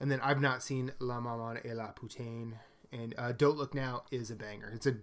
And 0.00 0.10
then 0.10 0.18
I've 0.22 0.40
not 0.40 0.62
seen 0.62 0.92
La 0.98 1.20
Maman 1.20 1.60
et 1.62 1.76
la 1.76 1.88
Putain. 1.88 2.54
And 2.90 3.14
uh, 3.18 3.32
Don't 3.32 3.58
Look 3.58 3.74
Now 3.74 4.04
is 4.10 4.30
a 4.30 4.34
banger. 4.34 4.72
It's 4.74 4.86
a, 4.86 4.94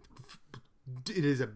it 1.07 1.23
is 1.23 1.39
a 1.39 1.49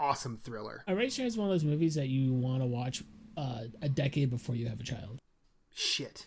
awesome 0.00 0.38
thriller. 0.38 0.82
Eraser 0.88 1.22
is 1.24 1.36
one 1.36 1.48
of 1.48 1.52
those 1.54 1.64
movies 1.64 1.94
that 1.96 2.08
you 2.08 2.32
want 2.32 2.62
to 2.62 2.66
watch 2.66 3.02
uh, 3.36 3.64
a 3.82 3.88
decade 3.88 4.30
before 4.30 4.54
you 4.56 4.68
have 4.68 4.80
a 4.80 4.84
child. 4.84 5.18
Shit. 5.72 6.26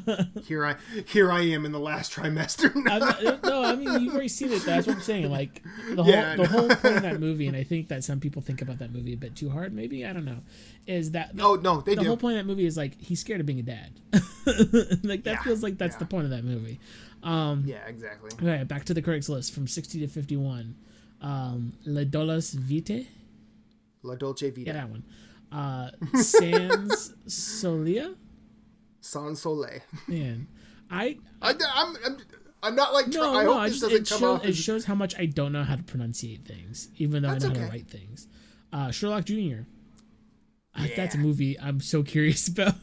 here 0.44 0.64
I 0.64 0.76
here 1.06 1.30
I 1.30 1.40
am 1.42 1.66
in 1.66 1.72
the 1.72 1.80
last 1.80 2.12
trimester. 2.12 2.72
Not, 2.76 3.42
no, 3.42 3.62
I 3.64 3.74
mean 3.74 4.00
you've 4.00 4.12
already 4.14 4.28
seen 4.28 4.52
it. 4.52 4.62
That's 4.64 4.86
what 4.86 4.96
I'm 4.96 5.02
saying. 5.02 5.30
Like 5.30 5.62
the 5.94 6.04
Yeah, 6.04 6.36
whole 6.36 6.44
the 6.44 6.50
whole 6.50 6.68
point 6.68 6.96
of 6.96 7.02
that 7.02 7.20
movie, 7.26 7.48
and 7.48 7.56
I 7.56 7.64
think 7.64 7.88
that 7.88 8.04
some 8.04 8.20
people 8.20 8.40
think 8.40 8.62
about 8.62 8.78
that 8.78 8.92
movie 8.92 9.12
a 9.12 9.16
bit 9.16 9.34
too 9.34 9.50
hard. 9.50 9.74
Maybe 9.74 10.06
I 10.06 10.12
don't 10.12 10.24
know. 10.24 10.38
Is 10.86 11.10
that 11.10 11.34
no, 11.34 11.56
no, 11.56 11.80
they 11.80 11.96
the 11.96 12.02
do. 12.02 12.06
whole 12.08 12.16
point 12.16 12.38
of 12.38 12.46
that 12.46 12.50
movie 12.50 12.66
is 12.66 12.76
like 12.76 12.98
he's 13.00 13.20
scared 13.20 13.40
of 13.40 13.46
being 13.46 13.58
a 13.58 13.62
dad. 13.64 13.90
like 15.02 15.24
that 15.24 15.38
Yeah, 15.38 15.42
feels 15.42 15.62
like 15.62 15.76
that's 15.76 15.96
yeah. 15.96 15.98
the 15.98 16.06
point 16.06 16.24
of 16.24 16.30
that 16.30 16.44
movie. 16.44 16.78
Um, 17.24 17.64
yeah, 17.66 17.84
exactly. 17.88 18.30
Okay, 18.40 18.62
back 18.64 18.84
to 18.84 18.94
the 18.94 19.02
critics 19.02 19.28
list 19.28 19.52
from 19.52 19.66
60 19.66 20.00
to 20.00 20.06
51. 20.06 20.76
Um, 21.24 21.72
Le 21.86 22.04
Dolas 22.04 22.52
Vitae. 22.52 23.06
La 24.02 24.14
Dolce 24.14 24.50
Vita. 24.50 24.66
Yeah, 24.68 24.72
that 24.74 24.90
one. 24.90 25.02
Uh, 25.50 25.90
Sans 26.20 27.14
Solia. 27.26 28.14
Sans 29.00 29.40
Soleil. 29.40 29.80
Man, 30.06 30.46
I 30.90 31.16
I, 31.40 31.54
I'm, 31.74 31.96
I'm, 32.04 32.16
I'm 32.62 32.74
not 32.76 32.92
like. 32.92 33.08
no, 33.08 33.20
try- 33.32 33.40
I 33.40 33.44
no. 33.44 33.52
hope 33.54 33.60
I 33.62 33.68
just, 33.68 33.80
doesn't 33.80 33.96
it, 34.02 34.08
come 34.10 34.18
show, 34.20 34.32
off 34.34 34.44
it 34.44 34.54
shows 34.54 34.84
how 34.84 34.94
much 34.94 35.14
I 35.18 35.26
don't 35.26 35.52
know 35.52 35.62
how 35.62 35.76
to 35.76 35.82
pronunciate 35.82 36.44
things, 36.44 36.88
even 36.98 37.22
though 37.22 37.30
That's 37.30 37.44
I 37.46 37.48
know 37.52 37.60
how 37.60 37.66
to 37.66 37.70
write 37.72 37.88
things. 37.88 38.28
Uh, 38.72 38.90
Sherlock 38.90 39.24
Jr. 39.24 39.62
Uh, 40.76 40.86
That's 40.96 41.14
a 41.14 41.18
movie 41.18 41.58
I'm 41.60 41.80
so 41.80 42.02
curious 42.02 42.48
about. 42.54 42.74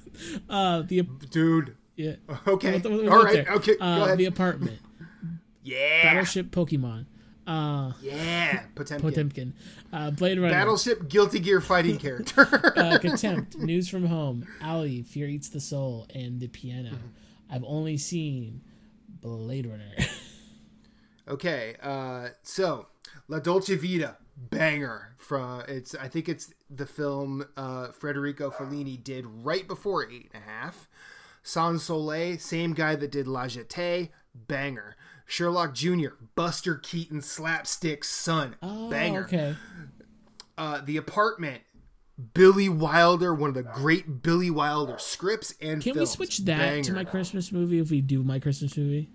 Uh, 0.49 0.82
the 0.84 1.01
dude. 1.30 1.75
yeah. 1.95 2.15
Okay. 2.47 2.80
We'll- 2.80 2.91
we'll 3.04 3.13
All 3.13 3.23
get 3.23 3.25
right. 3.36 3.45
there. 3.45 3.56
Okay. 3.56 3.73
Uh, 3.80 3.97
go 3.97 4.04
ahead. 4.06 4.17
The 4.17 4.25
apartment. 4.25 4.80
yeah. 5.63 6.04
Battleship 6.04 6.49
Pokemon. 6.51 7.05
Uh, 7.48 7.92
Yeah. 8.02 8.64
Potemkin. 8.76 9.02
Potemkin. 9.10 9.54
Uh, 9.92 10.12
Blade 10.12 10.39
Runner. 10.39 10.54
Battleship 10.54 11.10
Guilty 11.10 11.39
Gear 11.39 11.60
fighting 11.62 11.98
character. 12.06 12.74
uh, 12.78 12.98
Contempt, 13.02 13.58
News 13.58 13.88
from 13.89 14.06
Home, 14.06 14.46
Ali, 14.64 15.02
Fear 15.04 15.28
Eats 15.28 15.50
the 15.50 15.60
Soul, 15.60 16.08
and 16.14 16.39
The 16.39 16.48
Piano. 16.48 16.92
I've 17.50 17.64
only 17.66 17.98
seen 17.98 18.62
Blade 19.22 19.66
Runner. 19.68 19.92
okay. 21.28 21.76
Uh, 21.82 22.30
so 22.44 22.88
La 23.28 23.39
Dolce 23.39 23.76
Vita, 23.76 24.18
banger 24.38 25.16
from 25.18 25.64
it's. 25.68 25.96
I 25.96 26.08
think 26.08 26.30
it's 26.30 26.54
the 26.70 26.86
film 26.86 27.46
uh, 27.58 27.88
Federico 27.92 28.50
Fellini 28.52 29.02
did 29.04 29.26
right 29.26 29.68
before 29.68 30.10
Eight 30.10 30.32
and 30.34 30.44
a 30.44 30.48
Half. 30.50 30.89
Sans 31.44 31.82
Soleil, 31.84 32.38
same 32.38 32.74
guy 32.74 32.96
that 32.96 33.12
did 33.12 33.28
La 33.28 33.46
Jetée, 33.46 34.10
banger. 34.36 34.96
Sherlock 35.32 35.73
Jr., 35.73 36.09
Buster 36.36 36.75
Keaton 36.75 37.21
slapstick 37.21 38.03
son, 38.03 38.57
oh, 38.61 38.89
banger. 38.89 39.23
okay. 39.23 39.55
uh, 40.57 40.82
The 40.84 40.97
Apartment, 40.97 41.61
Billy 42.34 42.67
Wilder, 42.67 43.34
one 43.34 43.47
of 43.49 43.55
the 43.55 43.63
great 43.63 44.21
Billy 44.21 44.51
Wilder 44.51 44.97
scripts 44.97 45.55
and 45.61 45.82
Can 45.82 45.97
we 45.97 46.05
switch 46.05 46.39
that 46.39 46.84
to 46.84 46.93
my 46.93 47.05
Christmas 47.05 47.51
movie 47.53 47.79
if 47.79 47.89
we 47.89 48.01
do 48.01 48.23
my 48.23 48.39
Christmas 48.39 48.75
movie? 48.75 49.09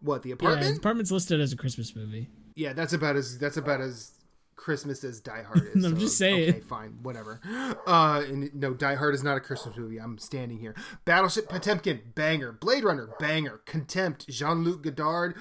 what? 0.00 0.22
The 0.22 0.28
Yeah, 0.28 0.34
Apartment? 0.34 0.78
Apartment's 0.78 1.10
listed 1.10 1.40
as 1.40 1.52
a 1.54 1.56
Christmas 1.56 1.96
movie. 1.96 2.28
Yeah, 2.54 2.74
that's 2.74 2.92
about 2.92 3.16
as 3.16 3.38
that's 3.38 3.56
about 3.56 3.80
as 3.80 4.12
Christmas 4.56 5.04
as 5.04 5.20
Die 5.20 5.42
Hard 5.42 5.70
is. 5.74 5.84
I'm 5.84 5.98
just 5.98 6.18
saying. 6.18 6.50
Okay, 6.50 6.60
fine, 6.60 6.98
whatever. 7.02 7.40
Uh, 7.86 8.22
and 8.26 8.54
no, 8.54 8.74
Die 8.74 8.94
Hard 8.94 9.14
is 9.14 9.22
not 9.22 9.36
a 9.36 9.40
Christmas 9.40 9.76
movie. 9.76 9.98
I'm 9.98 10.18
standing 10.18 10.58
here. 10.58 10.74
Battleship 11.04 11.48
Potemkin, 11.48 12.00
banger. 12.14 12.52
Blade 12.52 12.84
Runner, 12.84 13.10
banger. 13.18 13.60
Contempt, 13.66 14.28
Jean 14.28 14.64
Luc 14.64 14.82
Godard 14.82 15.36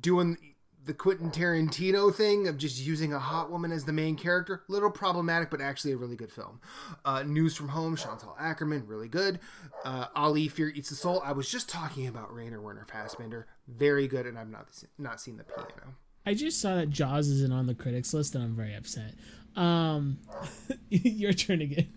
doing 0.00 0.36
the 0.84 0.94
Quentin 0.94 1.30
Tarantino 1.30 2.12
thing 2.12 2.48
of 2.48 2.58
just 2.58 2.80
using 2.84 3.12
a 3.12 3.18
hot 3.18 3.50
woman 3.50 3.70
as 3.70 3.84
the 3.84 3.92
main 3.92 4.16
character. 4.16 4.64
Little 4.68 4.90
problematic, 4.90 5.48
but 5.50 5.60
actually 5.60 5.92
a 5.92 5.96
really 5.96 6.16
good 6.16 6.32
film. 6.32 6.60
Uh, 7.04 7.22
News 7.22 7.54
from 7.54 7.68
Home, 7.68 7.96
Chantal 7.96 8.36
Akerman, 8.40 8.82
really 8.88 9.08
good. 9.08 9.38
Uh, 9.84 10.06
Ali, 10.16 10.48
Fear 10.48 10.70
Eats 10.70 10.88
the 10.88 10.96
Soul. 10.96 11.22
I 11.24 11.32
was 11.32 11.48
just 11.48 11.68
talking 11.68 12.08
about 12.08 12.34
Rainer 12.34 12.60
Werner 12.60 12.84
Fassbinder. 12.92 13.44
Very 13.68 14.08
good, 14.08 14.26
and 14.26 14.36
I've 14.36 14.48
not, 14.50 14.68
not 14.98 15.20
seen 15.20 15.36
the 15.36 15.44
piano. 15.44 15.94
I 16.24 16.34
just 16.34 16.60
saw 16.60 16.76
that 16.76 16.90
Jaws 16.90 17.28
isn't 17.28 17.52
on 17.52 17.66
the 17.66 17.74
critics 17.74 18.14
list, 18.14 18.34
and 18.34 18.44
I'm 18.44 18.54
very 18.54 18.74
upset. 18.74 19.14
Um, 19.56 20.18
your 20.88 21.32
turn 21.32 21.62
again. 21.62 21.88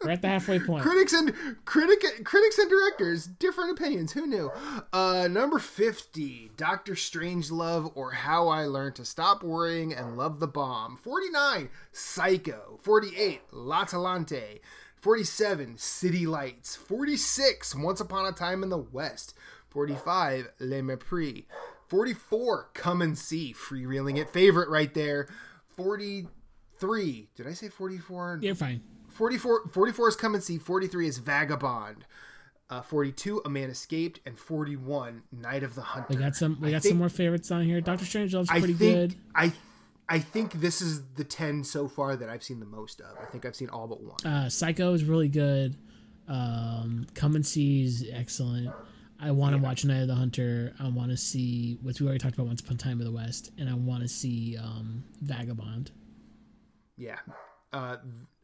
We're 0.03 0.13
at 0.13 0.23
the 0.23 0.29
halfway 0.29 0.59
point. 0.59 0.83
Critics 0.83 1.13
and 1.13 1.35
critic 1.67 2.25
critics 2.25 2.59
and 2.59 2.71
directors 2.71 3.27
different 3.27 3.73
opinions. 3.73 4.13
Who 4.13 4.27
knew? 4.27 4.51
Uh, 4.95 5.29
number 5.31 5.59
fifty, 5.59 6.51
Doctor 6.57 6.97
Strange 6.97 7.51
Love 7.51 7.93
or 7.95 8.13
How 8.13 8.49
I 8.49 8.65
Learned 8.65 8.97
to 8.97 9.05
Stop 9.05 9.43
Worrying 9.43 9.93
and 9.93 10.17
Love 10.17 10.41
the 10.41 10.49
Bomb. 10.49 10.97
Forty 10.97 11.29
nine, 11.29 11.69
Psycho. 11.93 12.79
Forty 12.83 13.15
eight, 13.17 13.43
L'Atalante. 13.53 14.61
Forty 14.97 15.25
seven, 15.25 15.77
City 15.77 16.27
Lights. 16.27 16.77
Forty 16.77 17.19
six, 17.19 17.75
Once 17.75 18.01
Upon 18.01 18.25
a 18.25 18.33
Time 18.33 18.63
in 18.63 18.71
the 18.71 18.79
West. 18.79 19.35
Forty 19.71 19.95
five, 19.95 20.49
Le 20.59 20.83
Mépris. 20.83 21.45
Forty 21.89 22.13
four, 22.15 22.69
Come 22.75 23.01
and 23.03 23.17
See. 23.17 23.55
Freewheeling 23.55 24.19
it, 24.19 24.29
favorite 24.31 24.69
right 24.69 24.93
there. 24.95 25.29
Forty 25.77 26.27
three. 26.79 27.29
Did 27.37 27.47
I 27.47 27.53
say 27.53 27.69
forty 27.69 27.99
four? 27.99 28.39
You're 28.43 28.55
fine. 28.55 28.83
44, 29.09 29.69
44 29.73 30.09
is 30.09 30.17
Come 30.17 30.35
and 30.35 30.43
See, 30.43 30.57
43 30.57 31.09
is 31.09 31.19
Vagabond, 31.19 32.07
uh, 32.71 32.81
42 32.81 33.43
A 33.45 33.51
Man 33.51 33.69
Escaped, 33.69 34.21
and 34.25 34.39
41 34.39 35.25
Night 35.33 35.65
of 35.65 35.75
the 35.75 35.83
Hunter. 35.83 36.07
We 36.11 36.17
got 36.17 36.37
some. 36.37 36.59
We 36.61 36.69
I 36.69 36.71
got 36.71 36.83
think- 36.83 36.93
some 36.93 36.99
more 36.99 37.09
favorites 37.09 37.51
on 37.51 37.65
here. 37.65 37.81
Doctor 37.81 38.05
Strangelove's 38.05 38.49
I 38.51 38.61
pretty 38.61 38.75
think 38.75 38.95
good. 38.95 39.15
I 39.35 39.53
I 40.09 40.21
think 40.21 40.55
this 40.55 40.81
is 40.81 41.03
the 41.17 41.25
10 41.25 41.65
so 41.65 41.87
far 41.89 42.17
that 42.17 42.29
I've 42.29 42.43
seen 42.45 42.61
the 42.61 42.67
most 42.67 43.01
of. 43.01 43.17
I 43.21 43.27
think 43.27 43.45
I've 43.45 43.55
seen 43.57 43.69
all 43.69 43.87
but 43.89 44.01
one. 44.01 44.17
Uh, 44.25 44.49
Psycho 44.49 44.93
is 44.95 45.05
really 45.05 45.29
good. 45.29 45.77
Um, 46.29 47.07
Come 47.15 47.35
and 47.35 47.45
See 47.47 47.83
is 47.83 48.07
excellent. 48.13 48.71
I 49.23 49.31
want 49.33 49.55
to 49.55 49.61
watch 49.61 49.85
Night 49.85 50.03
of 50.03 50.09
the 50.09 50.15
Hunter. 50.15 50.75
I 50.81 50.89
want 50.89 51.11
to 51.11 51.17
see, 51.17 51.79
what 51.83 52.01
we 52.01 52.07
already 52.07 52.19
talked 52.19 52.35
about 52.35 52.47
Once 52.47 52.61
Upon 52.61 52.77
a 52.77 52.79
Time 52.79 53.01
in 53.01 53.05
the 53.07 53.13
West, 53.13 53.51
and 53.59 53.69
I 53.69 53.75
want 53.75 54.03
to 54.03 54.09
see 54.09 54.57
um, 54.57 55.05
Vagabond. 55.21 55.91
Yeah. 56.97 57.19
Uh, 57.73 57.97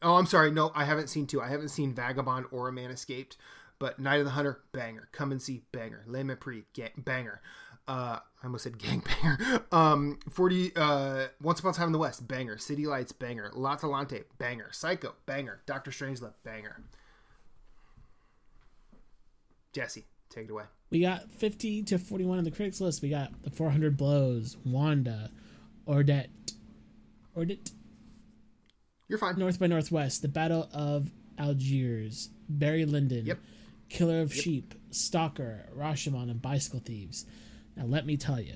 oh, 0.03 0.17
I'm 0.17 0.27
sorry. 0.27 0.51
No, 0.51 0.71
I 0.75 0.85
haven't 0.85 1.09
seen 1.09 1.27
two. 1.27 1.41
I 1.41 1.49
haven't 1.49 1.71
seen 1.71 1.95
Vagabond 1.95 2.47
or 2.51 2.69
A 2.69 2.73
Man 2.73 2.91
Escaped, 2.91 3.37
but 3.79 3.99
Night 3.99 4.19
of 4.19 4.27
the 4.27 4.33
Hunter, 4.33 4.61
banger. 4.73 5.09
Come 5.13 5.33
and 5.33 5.41
See, 5.41 5.63
banger. 5.73 6.05
Le 6.07 6.21
Mépris, 6.21 6.65
ga- 6.75 6.93
banger. 6.97 7.41
Uh, 7.89 8.19
I 8.43 8.45
almost 8.45 8.65
said 8.65 8.73
gangbanger. 8.79 9.73
Um, 9.73 10.19
40, 10.31 10.73
uh, 10.77 11.27
Once 11.41 11.61
Upon 11.61 11.71
a 11.73 11.75
Time 11.75 11.87
in 11.87 11.93
the 11.93 11.99
West, 11.99 12.27
banger. 12.29 12.59
City 12.59 12.87
Lights, 12.87 13.13
banger. 13.13 13.51
La 13.55 13.73
L'Atalante, 13.73 14.25
banger. 14.39 14.69
Psycho, 14.73 15.15
banger. 15.25 15.63
Doctor 15.67 15.91
Strangelove, 15.91 16.35
banger. 16.45 16.83
Jesse, 19.73 20.05
take 20.31 20.45
it 20.45 20.51
away. 20.51 20.65
We 20.91 21.01
got 21.01 21.31
50 21.33 21.83
to 21.85 21.99
41 21.99 22.39
on 22.39 22.45
the 22.45 22.51
critics 22.51 22.81
list. 22.81 23.03
We 23.03 23.09
got 23.11 23.43
The 23.43 23.51
400 23.51 23.97
Blows, 23.97 24.57
Wanda, 24.65 25.31
Ordet, 25.87 26.29
Ordet, 27.37 27.71
You're 29.09 29.19
fine. 29.19 29.39
North 29.39 29.59
by 29.59 29.67
Northwest, 29.67 30.23
The 30.23 30.29
Battle 30.29 30.69
of 30.73 31.11
Algiers, 31.39 32.31
Barry 32.49 32.85
Lyndon, 32.85 33.27
Yep. 33.27 33.39
Killer 33.89 34.21
of 34.21 34.33
Sheep, 34.35 34.75
Stalker, 34.91 35.67
Rashomon, 35.77 36.31
and 36.31 36.41
Bicycle 36.43 36.81
Thieves. 36.81 37.25
Now, 37.77 37.85
let 37.85 38.07
me 38.07 38.17
tell 38.17 38.41
you, 38.41 38.55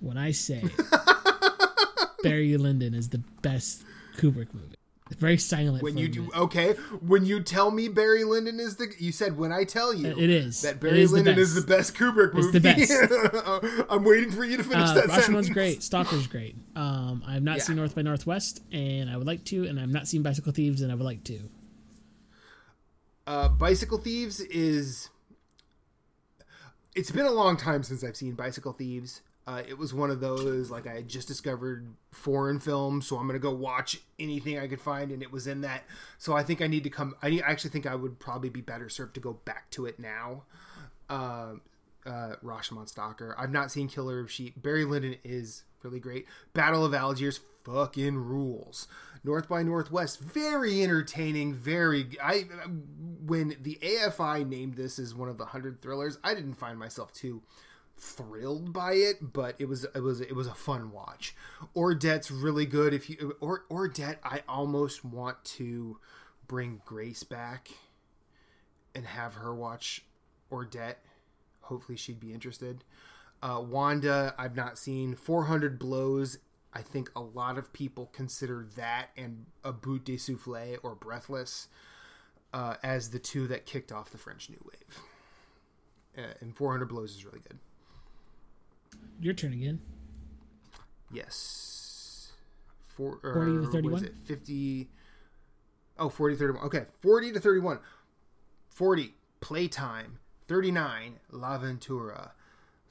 when 0.00 0.18
I 0.18 0.32
say 0.32 0.62
Barry 2.22 2.56
Lyndon 2.56 2.94
is 2.94 3.08
the 3.10 3.22
best 3.42 3.84
Kubrick 4.16 4.52
movie, 4.52 4.74
very 5.14 5.38
silent. 5.38 5.82
When 5.84 5.96
you 5.96 6.08
do 6.08 6.28
okay, 6.34 6.72
when 7.00 7.24
you 7.24 7.40
tell 7.40 7.70
me 7.70 7.86
Barry 7.88 8.24
Lyndon 8.24 8.58
is 8.58 8.76
the 8.76 8.92
you 8.98 9.12
said 9.12 9.36
when 9.38 9.52
I 9.52 9.62
tell 9.64 9.94
you 9.94 10.08
It 10.08 10.30
is. 10.30 10.62
that 10.62 10.80
Barry 10.80 11.02
is 11.02 11.10
the 11.10 11.16
Lyndon 11.16 11.38
is 11.38 11.54
the 11.54 11.60
best. 11.60 11.92
best 11.92 11.94
Kubrick 11.94 12.34
It's 12.34 12.46
movie. 12.46 12.58
the 12.58 13.86
I'm 13.90 14.02
waiting 14.04 14.32
for 14.32 14.44
you 14.44 14.56
to 14.56 14.64
finish 14.64 14.90
Uh, 14.90 14.94
that 14.94 15.04
Rashomon's 15.04 15.24
sentence. 15.24 15.48
great. 15.50 15.82
Stalker's 15.82 16.26
great. 16.26 16.56
Um, 16.74 17.22
I've 17.26 17.42
not 17.44 17.58
Yeah. 17.58 17.62
seen 17.62 17.76
North 17.76 17.94
by 17.94 18.02
Northwest, 18.02 18.62
and 18.72 19.08
I 19.08 19.16
would 19.16 19.26
like 19.28 19.44
to, 19.46 19.64
and 19.66 19.78
I've 19.78 19.88
not 19.90 20.08
seen 20.08 20.22
Bicycle 20.22 20.52
Thieves, 20.52 20.80
and 20.82 20.90
I 20.90 20.96
would 20.96 21.04
like 21.04 21.22
to. 21.24 21.38
Uh, 23.28 23.48
Bicycle 23.48 23.98
Thieves 23.98 24.40
is. 24.40 25.08
It's 26.94 27.10
been 27.10 27.26
a 27.26 27.30
long 27.32 27.56
time 27.56 27.82
since 27.82 28.02
I've 28.02 28.16
seen 28.16 28.34
Bicycle 28.34 28.72
Thieves. 28.72 29.20
Uh, 29.46 29.62
it 29.68 29.78
was 29.78 29.94
one 29.94 30.10
of 30.10 30.20
those 30.20 30.70
like 30.70 30.88
I 30.88 30.94
had 30.94 31.08
just 31.08 31.28
discovered 31.28 31.86
foreign 32.10 32.58
films, 32.58 33.06
so 33.06 33.16
I'm 33.16 33.26
gonna 33.28 33.38
go 33.38 33.52
watch 33.52 34.00
anything 34.18 34.58
I 34.58 34.66
could 34.66 34.80
find, 34.80 35.12
and 35.12 35.22
it 35.22 35.30
was 35.30 35.46
in 35.46 35.60
that. 35.60 35.84
So 36.18 36.34
I 36.34 36.42
think 36.42 36.60
I 36.60 36.66
need 36.66 36.82
to 36.82 36.90
come. 36.90 37.14
I, 37.22 37.30
need, 37.30 37.42
I 37.42 37.50
actually 37.50 37.70
think 37.70 37.86
I 37.86 37.94
would 37.94 38.18
probably 38.18 38.48
be 38.48 38.60
better 38.60 38.88
served 38.88 39.14
to 39.14 39.20
go 39.20 39.34
back 39.44 39.70
to 39.70 39.86
it 39.86 40.00
now. 40.00 40.42
Uh, 41.08 41.54
uh, 42.04 42.36
Rashomon 42.44 42.88
Stalker. 42.88 43.36
I've 43.38 43.50
not 43.50 43.70
seen 43.70 43.88
Killer 43.88 44.20
of 44.20 44.30
Sheep. 44.30 44.60
Barry 44.60 44.84
Lyndon 44.84 45.16
is 45.22 45.62
really 45.82 46.00
great. 46.00 46.26
Battle 46.52 46.84
of 46.84 46.94
Algiers 46.94 47.40
fucking 47.64 48.16
rules. 48.16 48.88
North 49.22 49.48
by 49.48 49.62
Northwest, 49.62 50.20
very 50.20 50.82
entertaining. 50.82 51.54
Very. 51.54 52.08
I 52.22 52.46
when 53.24 53.56
the 53.62 53.78
AFI 53.80 54.48
named 54.48 54.74
this 54.74 54.98
as 54.98 55.14
one 55.14 55.28
of 55.28 55.38
the 55.38 55.46
hundred 55.46 55.82
thrillers, 55.82 56.18
I 56.24 56.34
didn't 56.34 56.54
find 56.54 56.78
myself 56.78 57.12
too 57.12 57.42
thrilled 57.98 58.72
by 58.72 58.94
it, 58.94 59.32
but 59.32 59.56
it 59.58 59.68
was 59.68 59.84
it 59.84 60.00
was 60.00 60.20
it 60.20 60.34
was 60.34 60.46
a 60.46 60.54
fun 60.54 60.92
watch. 60.92 61.34
Ordet's 61.74 62.30
really 62.30 62.66
good. 62.66 62.92
If 62.92 63.08
you 63.08 63.36
or 63.40 63.64
Ordet, 63.70 64.16
I 64.22 64.42
almost 64.48 65.04
want 65.04 65.44
to 65.44 65.98
bring 66.46 66.82
Grace 66.84 67.22
back 67.22 67.70
and 68.94 69.06
have 69.06 69.34
her 69.34 69.54
watch 69.54 70.04
Ordet. 70.50 70.96
Hopefully, 71.62 71.96
she'd 71.96 72.20
be 72.20 72.32
interested. 72.32 72.84
Uh, 73.42 73.62
Wanda, 73.66 74.34
I've 74.38 74.56
not 74.56 74.78
seen. 74.78 75.14
400 75.14 75.78
Blows, 75.78 76.38
I 76.72 76.82
think 76.82 77.10
a 77.14 77.20
lot 77.20 77.58
of 77.58 77.72
people 77.72 78.10
consider 78.12 78.66
that 78.76 79.08
and 79.16 79.46
A 79.62 79.72
Bout 79.72 80.04
de 80.04 80.16
Souffle 80.16 80.78
or 80.82 80.94
Breathless 80.94 81.68
uh, 82.52 82.76
as 82.82 83.10
the 83.10 83.18
two 83.18 83.46
that 83.48 83.66
kicked 83.66 83.92
off 83.92 84.10
the 84.10 84.18
French 84.18 84.48
New 84.48 84.62
Wave. 84.64 85.02
Uh, 86.16 86.32
and 86.40 86.56
400 86.56 86.86
Blows 86.86 87.14
is 87.14 87.24
really 87.24 87.40
good. 87.40 87.58
Your 89.20 89.34
turn 89.34 89.52
again. 89.52 89.80
Yes. 91.12 92.32
Four, 92.86 93.18
or, 93.22 93.34
40 93.34 93.50
to 93.50 93.58
what 93.58 93.66
is 93.66 93.72
31? 93.72 94.04
it? 94.04 94.14
50. 94.24 94.88
Oh, 95.98 96.08
40 96.08 96.34
to 96.34 96.38
31. 96.38 96.64
Okay. 96.64 96.84
40 97.00 97.32
to 97.32 97.40
31. 97.40 97.78
40. 98.68 99.14
Playtime. 99.40 100.18
39. 100.48 101.20
L'Avventura. 101.30 102.30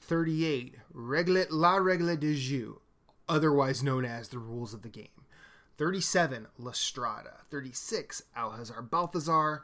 38. 0.00 0.76
Regle, 0.92 1.46
La 1.50 1.76
Regle 1.76 2.16
de 2.16 2.34
Jeu, 2.34 2.80
otherwise 3.28 3.82
known 3.82 4.04
as 4.04 4.28
the 4.28 4.38
rules 4.38 4.72
of 4.72 4.82
the 4.82 4.88
game. 4.88 5.08
37. 5.78 6.46
La 6.58 6.72
Strada. 6.72 7.42
36. 7.50 8.22
Au 8.36 8.50
Hasard 8.50 8.90
Balthazar. 8.90 9.62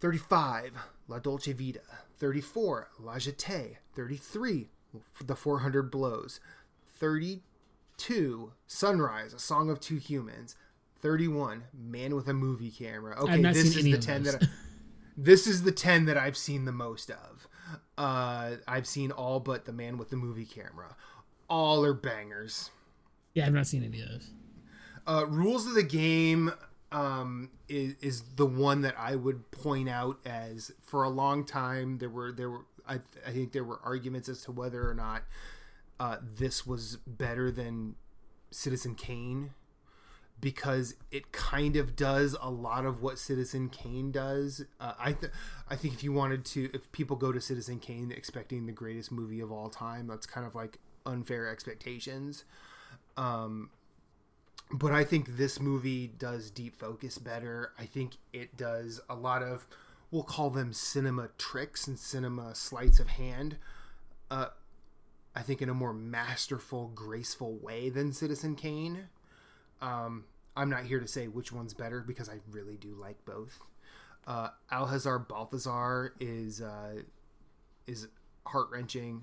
35. 0.00 0.72
La 1.08 1.18
Dolce 1.18 1.52
Vita. 1.52 1.80
34. 2.18 2.88
La 2.98 3.14
Jetée. 3.16 3.76
33. 3.94 4.68
The 5.24 5.36
400 5.36 5.90
Blows. 5.90 6.40
32. 6.98 8.52
Sunrise, 8.66 9.32
A 9.34 9.38
Song 9.38 9.70
of 9.70 9.80
Two 9.80 9.96
Humans. 9.96 10.56
31. 11.00 11.64
Man 11.72 12.14
with 12.14 12.28
a 12.28 12.34
Movie 12.34 12.70
Camera. 12.70 13.16
Okay, 13.22 13.42
this 13.42 13.76
is 13.76 13.82
the 13.82 13.98
10 13.98 14.22
that 14.24 14.42
I, 14.42 14.46
this 15.16 15.46
is 15.46 15.62
the 15.62 15.72
10 15.72 16.06
that 16.06 16.16
I've 16.16 16.36
seen 16.36 16.64
the 16.64 16.72
most 16.72 17.10
of. 17.10 17.48
Uh, 17.96 18.56
I've 18.66 18.86
seen 18.86 19.10
all 19.10 19.40
but 19.40 19.64
The 19.64 19.72
Man 19.72 19.98
with 19.98 20.10
the 20.10 20.16
Movie 20.16 20.46
Camera. 20.46 20.96
All 21.48 21.84
are 21.84 21.94
bangers. 21.94 22.70
Yeah, 23.34 23.46
I've 23.46 23.52
not 23.52 23.66
seen 23.66 23.84
any 23.84 24.00
of 24.00 24.08
those. 24.08 24.30
Uh, 25.06 25.26
Rules 25.26 25.66
of 25.66 25.74
the 25.74 25.82
Game 25.82 26.52
um, 26.90 27.50
is, 27.68 27.96
is 28.00 28.22
the 28.36 28.46
one 28.46 28.82
that 28.82 28.94
I 28.98 29.16
would 29.16 29.50
point 29.50 29.88
out 29.88 30.18
as 30.24 30.72
for 30.82 31.02
a 31.02 31.08
long 31.10 31.44
time 31.44 31.98
there 31.98 32.08
were 32.08 32.32
there 32.32 32.48
were 32.48 32.64
I, 32.88 33.00
I 33.26 33.30
think 33.30 33.52
there 33.52 33.64
were 33.64 33.80
arguments 33.84 34.28
as 34.28 34.42
to 34.42 34.52
whether 34.52 34.88
or 34.88 34.94
not 34.94 35.22
uh, 35.98 36.16
this 36.22 36.66
was 36.66 36.98
better 37.06 37.50
than 37.50 37.94
Citizen 38.50 38.94
Kane 38.94 39.50
because 40.40 40.94
it 41.10 41.32
kind 41.32 41.76
of 41.76 41.96
does 41.96 42.36
a 42.42 42.50
lot 42.50 42.84
of 42.84 43.02
what 43.02 43.18
Citizen 43.18 43.68
Kane 43.68 44.10
does. 44.10 44.64
Uh, 44.80 44.92
I 44.98 45.12
th- 45.12 45.32
I 45.68 45.76
think 45.76 45.94
if 45.94 46.04
you 46.04 46.12
wanted 46.12 46.44
to, 46.46 46.70
if 46.74 46.90
people 46.92 47.16
go 47.16 47.32
to 47.32 47.40
Citizen 47.40 47.78
Kane 47.78 48.12
expecting 48.14 48.66
the 48.66 48.72
greatest 48.72 49.10
movie 49.10 49.40
of 49.40 49.50
all 49.50 49.70
time, 49.70 50.06
that's 50.06 50.26
kind 50.26 50.46
of 50.46 50.54
like 50.54 50.78
unfair 51.06 51.48
expectations. 51.48 52.44
Um, 53.16 53.70
but 54.70 54.92
I 54.92 55.04
think 55.04 55.36
this 55.36 55.60
movie 55.60 56.08
does 56.08 56.50
deep 56.50 56.74
focus 56.76 57.18
better. 57.18 57.72
I 57.78 57.84
think 57.84 58.16
it 58.32 58.56
does 58.56 59.00
a 59.08 59.14
lot 59.14 59.42
of, 59.42 59.66
we'll 60.14 60.22
call 60.22 60.48
them 60.48 60.72
cinema 60.72 61.28
tricks 61.38 61.88
and 61.88 61.98
cinema 61.98 62.54
sleights 62.54 63.00
of 63.00 63.08
hand. 63.08 63.56
Uh, 64.30 64.46
I 65.34 65.42
think 65.42 65.60
in 65.60 65.68
a 65.68 65.74
more 65.74 65.92
masterful, 65.92 66.92
graceful 66.94 67.56
way 67.56 67.88
than 67.90 68.12
Citizen 68.12 68.54
Kane. 68.54 69.08
Um, 69.82 70.26
I'm 70.56 70.70
not 70.70 70.84
here 70.84 71.00
to 71.00 71.08
say 71.08 71.26
which 71.26 71.50
one's 71.50 71.74
better 71.74 72.00
because 72.00 72.28
I 72.28 72.34
really 72.48 72.76
do 72.76 72.94
like 72.94 73.24
both. 73.24 73.58
Uh, 74.24 74.50
Au 74.70 74.86
Hasard 74.86 75.26
Balthazar 75.26 76.14
is 76.20 76.60
uh, 76.60 77.02
is 77.88 78.06
heart 78.46 78.68
wrenching. 78.70 79.22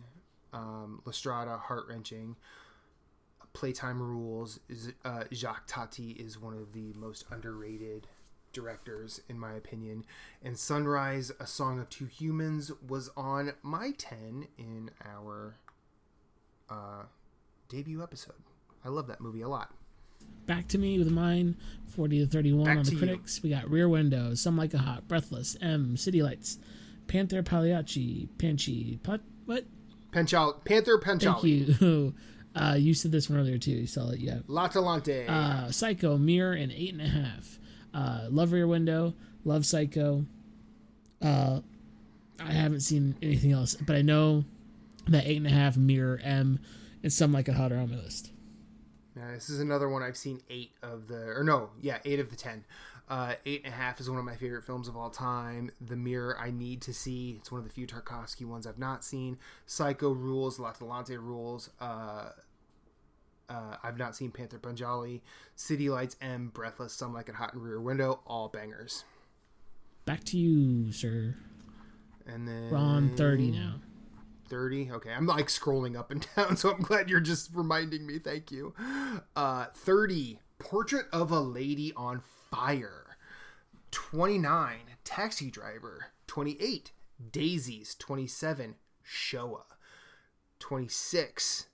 Um, 0.51 1.01
La 1.05 1.13
Strada 1.13 1.55
heart 1.55 1.85
wrenching. 1.87 2.35
Playtime 3.53 4.01
Rules 4.01 4.59
is 4.67 4.91
uh, 5.05 5.23
Jacques 5.31 5.67
Tati 5.67 6.11
is 6.11 6.37
one 6.37 6.53
of 6.53 6.73
the 6.73 6.91
most 6.99 7.23
underrated 7.31 8.07
directors 8.53 9.21
in 9.29 9.39
my 9.39 9.53
opinion. 9.53 10.05
And 10.43 10.57
Sunrise, 10.57 11.31
A 11.39 11.47
Song 11.47 11.79
of 11.79 11.89
Two 11.89 12.05
Humans 12.05 12.71
was 12.87 13.09
on 13.15 13.53
my 13.63 13.91
10 13.97 14.47
in 14.57 14.91
our 15.05 15.55
uh, 16.69 17.03
debut 17.69 18.01
episode. 18.01 18.35
I 18.83 18.89
love 18.89 19.07
that 19.07 19.21
movie 19.21 19.41
a 19.41 19.49
lot. 19.49 19.73
Back 20.45 20.67
to 20.69 20.77
me 20.77 20.97
with 20.97 21.11
mine, 21.11 21.55
40 21.95 22.19
to 22.19 22.25
31 22.27 22.65
Back 22.65 22.77
on 22.77 22.83
the 22.83 22.89
to 22.89 22.95
you. 22.95 22.97
critics. 22.99 23.43
We 23.43 23.49
got 23.51 23.69
Rear 23.69 23.87
Window, 23.87 24.33
Some 24.33 24.57
Like 24.57 24.73
a 24.73 24.79
Hot, 24.79 25.07
Breathless, 25.07 25.55
M, 25.61 25.95
City 25.97 26.21
Lights, 26.23 26.57
Panther 27.07 27.43
Pagliacci, 27.43 28.27
Panchi, 28.37 29.01
Pot, 29.03 29.21
what? 29.45 29.65
Penchal- 30.11 30.63
Panther 30.65 30.99
Thank 31.03 31.43
you. 31.43 32.13
Uh, 32.53 32.75
you 32.77 32.93
said 32.93 33.13
this 33.13 33.29
one 33.29 33.39
earlier 33.39 33.57
too. 33.57 33.71
You 33.71 33.87
saw 33.87 34.09
it, 34.09 34.19
yeah. 34.19 34.39
L'Atalante. 34.47 35.25
Uh, 35.29 35.71
Psycho, 35.71 36.17
Mirror, 36.17 36.55
and 36.55 36.69
eight 36.73 36.91
and 36.91 37.01
a 37.01 37.07
half. 37.07 37.57
Uh, 37.93 38.27
love 38.29 38.51
Rear 38.51 38.67
Window, 38.67 39.13
love 39.43 39.65
Psycho. 39.65 40.25
Uh, 41.21 41.61
I 42.39 42.51
haven't 42.51 42.81
seen 42.81 43.15
anything 43.21 43.51
else, 43.51 43.75
but 43.75 43.95
I 43.95 44.01
know 44.01 44.45
that 45.07 45.25
eight 45.25 45.37
and 45.37 45.47
a 45.47 45.51
half, 45.51 45.77
Mirror, 45.77 46.21
M, 46.23 46.59
and 47.03 47.11
Some 47.11 47.31
Like 47.31 47.47
a 47.47 47.53
Hot 47.53 47.71
are 47.71 47.77
on 47.77 47.91
my 47.91 47.97
list. 47.97 48.31
Yeah, 49.15 49.33
this 49.33 49.49
is 49.49 49.59
another 49.59 49.89
one 49.89 50.03
I've 50.03 50.17
seen 50.17 50.41
eight 50.49 50.71
of 50.81 51.07
the, 51.07 51.33
or 51.35 51.43
no, 51.43 51.69
yeah, 51.81 51.97
eight 52.05 52.19
of 52.19 52.29
the 52.29 52.35
ten. 52.35 52.63
Uh, 53.09 53.33
eight 53.45 53.61
and 53.65 53.73
a 53.73 53.75
half 53.75 53.99
is 53.99 54.09
one 54.09 54.17
of 54.17 54.23
my 54.23 54.37
favorite 54.37 54.63
films 54.63 54.87
of 54.87 54.95
all 54.95 55.09
time. 55.09 55.69
The 55.81 55.97
Mirror 55.97 56.37
I 56.39 56.49
need 56.49 56.81
to 56.83 56.93
see. 56.93 57.35
It's 57.37 57.51
one 57.51 57.59
of 57.59 57.67
the 57.67 57.73
few 57.73 57.85
Tarkovsky 57.85 58.45
ones 58.45 58.65
I've 58.65 58.79
not 58.79 59.03
seen. 59.03 59.37
Psycho 59.65 60.11
rules. 60.11 60.59
L'Atalante 60.59 61.17
rules. 61.17 61.69
Uh, 61.81 62.29
uh, 63.51 63.75
I've 63.83 63.97
not 63.97 64.15
seen 64.15 64.31
Panther 64.31 64.57
Panjali. 64.57 65.21
City 65.55 65.89
Lights 65.89 66.15
M. 66.21 66.51
Breathless. 66.53 66.93
Some 66.93 67.13
Like 67.13 67.27
It 67.27 67.35
Hot 67.35 67.53
and 67.53 67.61
Rear 67.61 67.81
Window. 67.81 68.21
All 68.25 68.47
bangers. 68.47 69.03
Back 70.05 70.23
to 70.25 70.37
you, 70.37 70.91
sir. 70.91 71.35
And 72.25 72.47
then 72.47 72.69
We're 72.71 72.77
on 72.77 73.15
30 73.15 73.51
now. 73.51 73.75
30 74.47 74.91
okay 74.91 75.13
i'm 75.13 75.25
like 75.25 75.47
scrolling 75.47 75.97
up 75.97 76.11
and 76.11 76.27
down 76.35 76.57
so 76.57 76.71
i'm 76.71 76.81
glad 76.81 77.09
you're 77.09 77.21
just 77.21 77.49
reminding 77.53 78.05
me 78.05 78.19
thank 78.19 78.51
you 78.51 78.73
uh 79.37 79.67
30 79.73 80.39
portrait 80.59 81.05
of 81.13 81.31
a 81.31 81.39
lady 81.39 81.93
on 81.95 82.21
fire 82.51 83.15
29 83.91 84.79
taxi 85.05 85.49
driver 85.49 86.07
28 86.27 86.91
daisies 87.31 87.95
27 87.95 88.75
shoah 89.01 89.63
26 90.59 91.67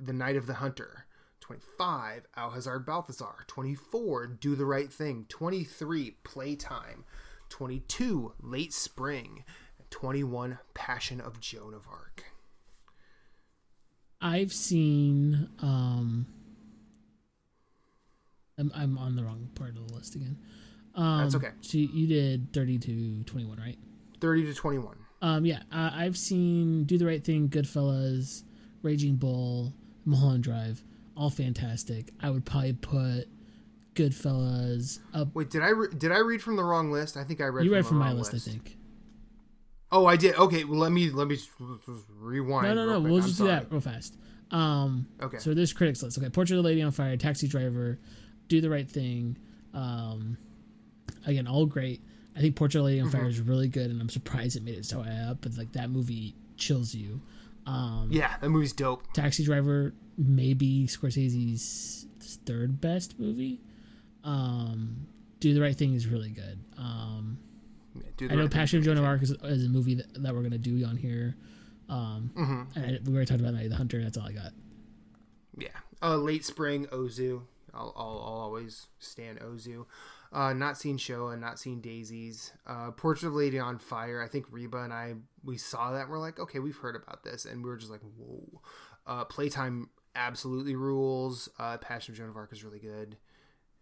the 0.00 0.12
night 0.12 0.36
of 0.36 0.46
the 0.46 0.54
hunter 0.54 1.06
25 1.40 2.26
au 2.36 2.50
hasard 2.50 2.84
balthazar 2.86 3.44
24 3.46 4.26
do 4.26 4.54
the 4.54 4.64
right 4.66 4.92
thing 4.92 5.26
23 5.28 6.16
playtime 6.24 7.04
22 7.50 8.32
late 8.40 8.72
spring 8.72 9.44
21 9.90 10.58
passion 10.74 11.20
of 11.20 11.40
joan 11.40 11.74
of 11.74 11.86
arc 11.90 12.24
I've 14.20 14.52
seen. 14.54 15.50
um 15.60 16.26
I'm, 18.58 18.72
I'm 18.74 18.96
on 18.98 19.16
the 19.16 19.24
wrong 19.24 19.50
part 19.54 19.76
of 19.76 19.88
the 19.88 19.94
list 19.94 20.14
again. 20.14 20.38
Um, 20.94 21.18
That's 21.18 21.34
okay. 21.34 21.50
So 21.60 21.76
you 21.76 22.06
did 22.06 22.52
30 22.52 22.78
to 22.78 23.24
21, 23.24 23.58
right? 23.58 23.76
30 24.20 24.44
to 24.44 24.54
21 24.54 24.96
Um, 25.22 25.44
yeah, 25.44 25.58
uh, 25.72 25.90
I've 25.92 26.16
seen 26.16 26.84
Do 26.84 26.96
the 26.96 27.04
Right 27.04 27.22
Thing, 27.22 27.48
Goodfellas, 27.48 28.44
Raging 28.82 29.16
Bull, 29.16 29.74
Mulholland 30.04 30.44
Drive, 30.44 30.82
all 31.16 31.30
fantastic. 31.30 32.10
I 32.20 32.30
would 32.30 32.44
probably 32.44 32.72
put 32.74 33.24
Goodfellas 33.94 34.98
up. 35.12 35.34
wait 35.34 35.50
did 35.50 35.62
i 35.62 35.68
re- 35.68 35.86
did 35.96 36.10
i 36.10 36.18
read 36.18 36.42
from 36.42 36.56
the 36.56 36.64
wrong 36.64 36.90
list 36.90 37.16
i 37.16 37.22
think 37.22 37.40
i 37.40 37.44
read 37.44 37.64
You 37.64 37.70
from 37.70 37.76
read 37.76 37.86
from 37.86 37.98
my 37.98 38.06
wrong 38.08 38.18
list, 38.18 38.34
I 38.34 38.38
think. 38.38 38.76
oh 39.92 40.04
i 40.06 40.16
did 40.16 40.34
okay 40.34 40.64
well 40.64 40.80
let 40.80 40.90
me 40.92 41.10
let 41.10 41.28
me 41.28 41.38
rewind 42.18 42.66
No, 42.66 42.74
no, 42.74 42.86
no. 42.86 43.00
quick. 43.00 43.10
We'll 43.12 43.20
I'm 43.22 43.26
just 43.28 43.38
do 43.38 43.46
that 43.46 43.70
real 43.70 43.80
fast. 43.80 44.16
Um, 44.50 45.06
Okay. 45.22 45.38
So 45.38 45.54
there's 45.54 45.72
critics 45.72 46.02
list. 46.02 46.18
Okay, 46.18 46.28
Portrait 46.28 46.56
of 46.56 46.62
the 46.62 46.68
Lady 46.68 46.82
on 46.82 46.90
Fire, 46.92 47.16
Taxi 47.16 47.48
Driver, 47.48 47.98
Do 48.48 48.60
the 48.60 48.68
Right 48.70 48.88
Thing. 48.88 49.36
Um, 49.72 50.36
again, 51.26 51.46
all 51.48 51.66
great. 51.66 52.02
I 52.36 52.40
think 52.40 52.54
Portrait 52.54 52.78
of 52.80 52.84
the 52.84 52.90
Lady 52.90 53.00
on 53.00 53.08
Mm-hmm. 53.08 53.16
Fire 53.18 53.26
is 53.28 53.40
really 53.40 53.68
good, 53.68 53.90
and 53.90 54.00
I'm 54.00 54.08
surprised 54.10 54.56
it 54.56 54.62
made 54.62 54.76
it 54.76 54.84
so 54.84 55.02
high 55.02 55.16
up. 55.30 55.38
But 55.40 55.56
like 55.56 55.72
that 55.72 55.90
movie 55.90 56.36
chills 56.56 56.94
you. 56.94 57.20
Um, 57.66 58.08
yeah 58.10 58.36
that 58.40 58.50
movie's 58.50 58.72
dope 58.72 59.10
Taxi 59.14 59.44
Driver, 59.44 59.94
maybe 60.18 60.86
Scorsese's 60.86 62.06
third 62.46 62.80
best 62.80 63.18
movie. 63.18 63.60
Um, 64.22 65.06
Do 65.40 65.52
the 65.54 65.60
Right 65.60 65.76
Thing 65.76 65.94
is 65.94 66.06
really 66.06 66.30
good. 66.30 66.58
Um, 66.78 67.38
Yeah, 67.94 68.02
do 68.16 68.28
the 68.28 68.34
I 68.34 68.36
know 68.36 68.42
right. 68.44 68.50
Passion 68.50 68.78
of 68.78 68.84
Joan 68.84 68.98
of 68.98 69.04
Arc 69.04 69.22
is, 69.22 69.30
is 69.30 69.66
a 69.66 69.68
movie 69.68 69.94
that, 69.94 70.22
that 70.22 70.34
we're 70.34 70.42
gonna 70.42 70.58
do 70.58 70.84
on 70.84 70.96
here. 70.96 71.36
Um, 71.88 72.30
Mm-hmm. 72.36 72.78
and 72.78 73.06
we 73.06 73.14
already 73.14 73.26
talked 73.26 73.40
about 73.40 73.54
Night 73.54 73.64
of 73.66 73.70
the 73.70 73.76
Hunter. 73.76 74.02
That's 74.02 74.16
all 74.16 74.26
I 74.26 74.32
got. 74.32 74.52
Yeah. 75.58 75.68
Uh, 76.02 76.16
late 76.16 76.44
spring 76.44 76.86
Ozu. 76.86 77.42
I'll, 77.72 77.92
I'll, 77.96 78.06
I'll 78.26 78.40
always 78.40 78.86
stand 78.98 79.40
Ozu. 79.40 79.86
Uh, 80.34 80.52
not 80.52 80.76
seen 80.76 80.98
Shoah, 80.98 81.36
not 81.36 81.58
seen 81.60 81.80
Daisies. 81.80 82.52
Uh, 82.66 82.90
Portrait 82.90 83.28
of 83.28 83.34
Lady 83.34 83.58
on 83.58 83.78
Fire. 83.78 84.20
I 84.20 84.26
think 84.28 84.46
Reba 84.50 84.78
and 84.78 84.92
I 84.92 85.14
we 85.44 85.56
saw 85.56 85.92
that 85.92 86.02
and 86.02 86.10
we're 86.10 86.18
like, 86.18 86.40
okay, 86.40 86.58
we've 86.58 86.76
heard 86.76 86.96
about 86.96 87.22
this, 87.22 87.44
and 87.44 87.62
we 87.62 87.70
were 87.70 87.76
just 87.76 87.90
like, 87.90 88.00
whoa. 88.18 88.60
Uh, 89.06 89.24
Playtime 89.24 89.90
absolutely 90.16 90.74
rules. 90.74 91.48
Uh, 91.58 91.76
Passion 91.78 92.12
of 92.12 92.18
Joan 92.18 92.30
of 92.30 92.36
Arc 92.36 92.52
is 92.52 92.64
really 92.64 92.78
good. 92.78 93.16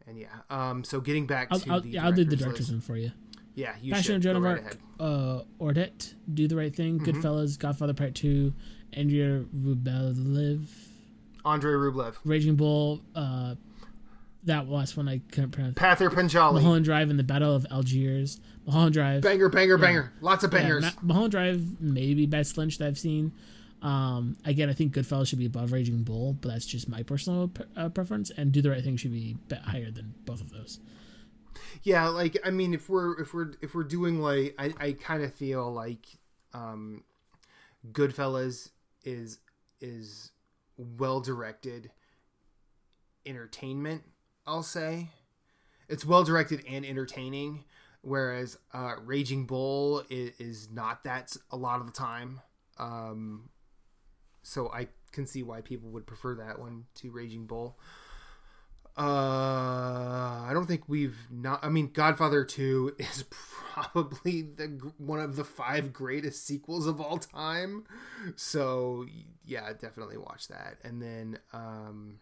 And 0.07 0.19
yeah, 0.19 0.29
um, 0.51 0.83
so 0.85 1.01
getting 1.01 1.27
back 1.27 1.49
I'll, 1.51 1.61
to 1.61 1.71
I'll, 1.73 1.81
the 1.81 1.89
yeah, 1.91 2.05
I'll 2.05 2.13
do 2.13 2.25
the 2.25 2.37
director's 2.37 2.71
list. 2.71 2.73
one 2.73 2.81
for 2.81 2.97
you. 2.97 3.13
Yeah, 3.55 3.75
you 3.81 3.93
Passion 3.93 4.17
of. 4.17 4.23
Joan 4.23 4.35
Go 4.35 4.39
of 4.41 4.45
Arc, 4.47 4.77
uh, 4.99 5.43
Ordet, 5.61 6.15
Do 6.33 6.49
the 6.49 6.57
Right 6.57 6.75
Thing, 6.75 6.99
Mm-hmm. 6.99 7.19
Goodfellas, 7.19 7.59
Godfather 7.59 7.95
Part 7.95 8.15
Two, 8.15 8.53
Andrea 8.93 9.45
Rublev, 9.57 10.67
Andrei 11.45 11.73
Rublev, 11.73 12.17
Raging 12.25 12.57
Bull. 12.57 13.01
Uh, 13.15 13.55
that 14.45 14.69
last 14.69 14.97
one 14.97 15.09
I 15.09 15.19
couldn't 15.31 15.51
pronounce. 15.53 15.75
Pather 15.75 16.11
Panchali, 16.11 16.55
Mulholland 16.55 16.85
Drive 16.85 17.11
and 17.11 17.19
the 17.19 17.23
Battle 17.25 17.55
of 17.55 17.67
Algiers. 17.71 18.41
Mulholland 18.67 18.95
Drive. 18.95 19.23
banger, 19.23 19.49
banger, 19.49 19.79
banger, 19.79 20.13
lots 20.21 20.45
of 20.45 20.53
Yeah, 20.53 20.61
bangers. 20.61 20.83
Ma- 20.83 20.91
Mulholland 21.03 21.33
Drive, 21.33 21.81
maybe 21.81 22.27
best 22.27 22.57
Lynch 22.59 22.79
that 22.79 22.87
I've 22.89 22.99
seen. 22.99 23.33
Um, 23.83 24.37
again, 24.45 24.69
I 24.71 24.73
think 24.75 24.95
Goodfellas 24.95 25.27
should 25.27 25.41
be 25.41 25.47
above 25.47 25.73
Raging 25.73 26.03
Bull, 26.05 26.35
but 26.35 26.51
that's 26.51 26.67
just 26.67 26.89
my 26.89 27.03
personal 27.03 27.49
pre- 27.49 27.67
uh, 27.77 27.89
preference. 27.89 28.31
And 28.31 28.53
Do 28.53 28.63
the 28.63 28.71
Right 28.71 28.83
Thing 28.85 28.97
should 28.97 29.13
be 29.13 29.37
be- 29.49 29.57
higher 29.57 29.91
than 29.91 30.15
both 30.25 30.41
of 30.41 30.51
those. 30.51 30.79
yeah 31.83 32.07
like 32.09 32.37
i 32.45 32.51
mean 32.51 32.73
if 32.75 32.89
we're 32.89 33.21
if 33.21 33.35
we're 33.35 33.53
if 33.61 33.75
we're 33.75 33.83
doing 33.85 34.21
like 34.21 34.55
i, 34.59 34.73
I 34.79 34.93
kind 34.93 35.23
of 35.23 35.35
feel 35.35 35.71
like 35.73 36.07
um 36.55 37.03
goodfellas 37.93 38.71
is 39.05 39.39
is 39.81 40.31
well 40.77 41.21
directed 41.21 41.91
entertainment 43.27 44.03
i'll 44.47 44.63
say 44.63 45.09
it's 45.89 46.05
well 46.05 46.25
directed 46.25 46.65
and 46.69 46.85
entertaining 46.85 47.65
whereas 48.03 48.59
uh 48.73 48.95
raging 49.05 49.47
bull 49.47 50.03
is, 50.11 50.33
is 50.39 50.71
not 50.71 51.05
that 51.05 51.37
a 51.51 51.57
lot 51.57 51.81
of 51.81 51.87
the 51.87 51.93
time 51.93 52.41
um 52.79 53.49
so 54.43 54.71
i 54.73 54.87
can 55.13 55.27
see 55.27 55.43
why 55.43 55.61
people 55.61 55.91
would 55.91 56.07
prefer 56.07 56.35
that 56.35 56.59
one 56.59 56.85
to 56.95 57.11
raging 57.11 57.47
bull 57.47 57.79
uh, 58.97 59.01
I 59.01 60.51
don't 60.53 60.67
think 60.67 60.87
we've 60.87 61.17
not. 61.31 61.65
I 61.65 61.71
mean, 61.71 61.91
Godfather 61.93 62.45
Two 62.45 62.95
is 62.99 63.25
probably 63.31 64.43
the 64.43 64.93
one 64.99 65.19
of 65.19 65.37
the 65.37 65.45
five 65.45 65.93
greatest 65.93 66.47
sequels 66.47 66.87
of 66.87 67.01
all 67.01 67.17
time. 67.17 67.85
So 68.37 69.07
yeah, 69.47 69.73
definitely 69.73 70.19
watch 70.19 70.49
that. 70.49 70.77
And 70.85 71.01
then, 71.01 71.39
um, 71.55 72.19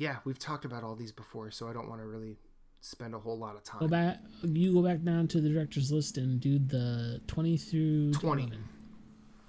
yeah, 0.00 0.16
we've 0.24 0.38
talked 0.38 0.64
about 0.64 0.82
all 0.82 0.96
these 0.96 1.12
before, 1.12 1.50
so 1.50 1.68
I 1.68 1.74
don't 1.74 1.88
want 1.88 2.00
to 2.00 2.06
really 2.06 2.38
spend 2.80 3.14
a 3.14 3.18
whole 3.18 3.38
lot 3.38 3.54
of 3.54 3.62
Go 3.78 3.80
time. 3.80 3.88
back. 3.90 4.18
You 4.42 4.72
go 4.72 4.82
back 4.82 5.02
down 5.02 5.28
to 5.28 5.40
the 5.42 5.50
director's 5.50 5.92
list 5.92 6.16
and 6.16 6.40
do 6.40 6.58
the 6.58 7.20
twenty 7.26 7.58
through 7.58 8.12
20. 8.12 8.44
11. 8.44 8.64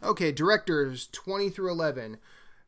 Okay, 0.03 0.31
directors 0.33 1.07
20 1.13 1.49
through 1.49 1.71
11. 1.71 2.17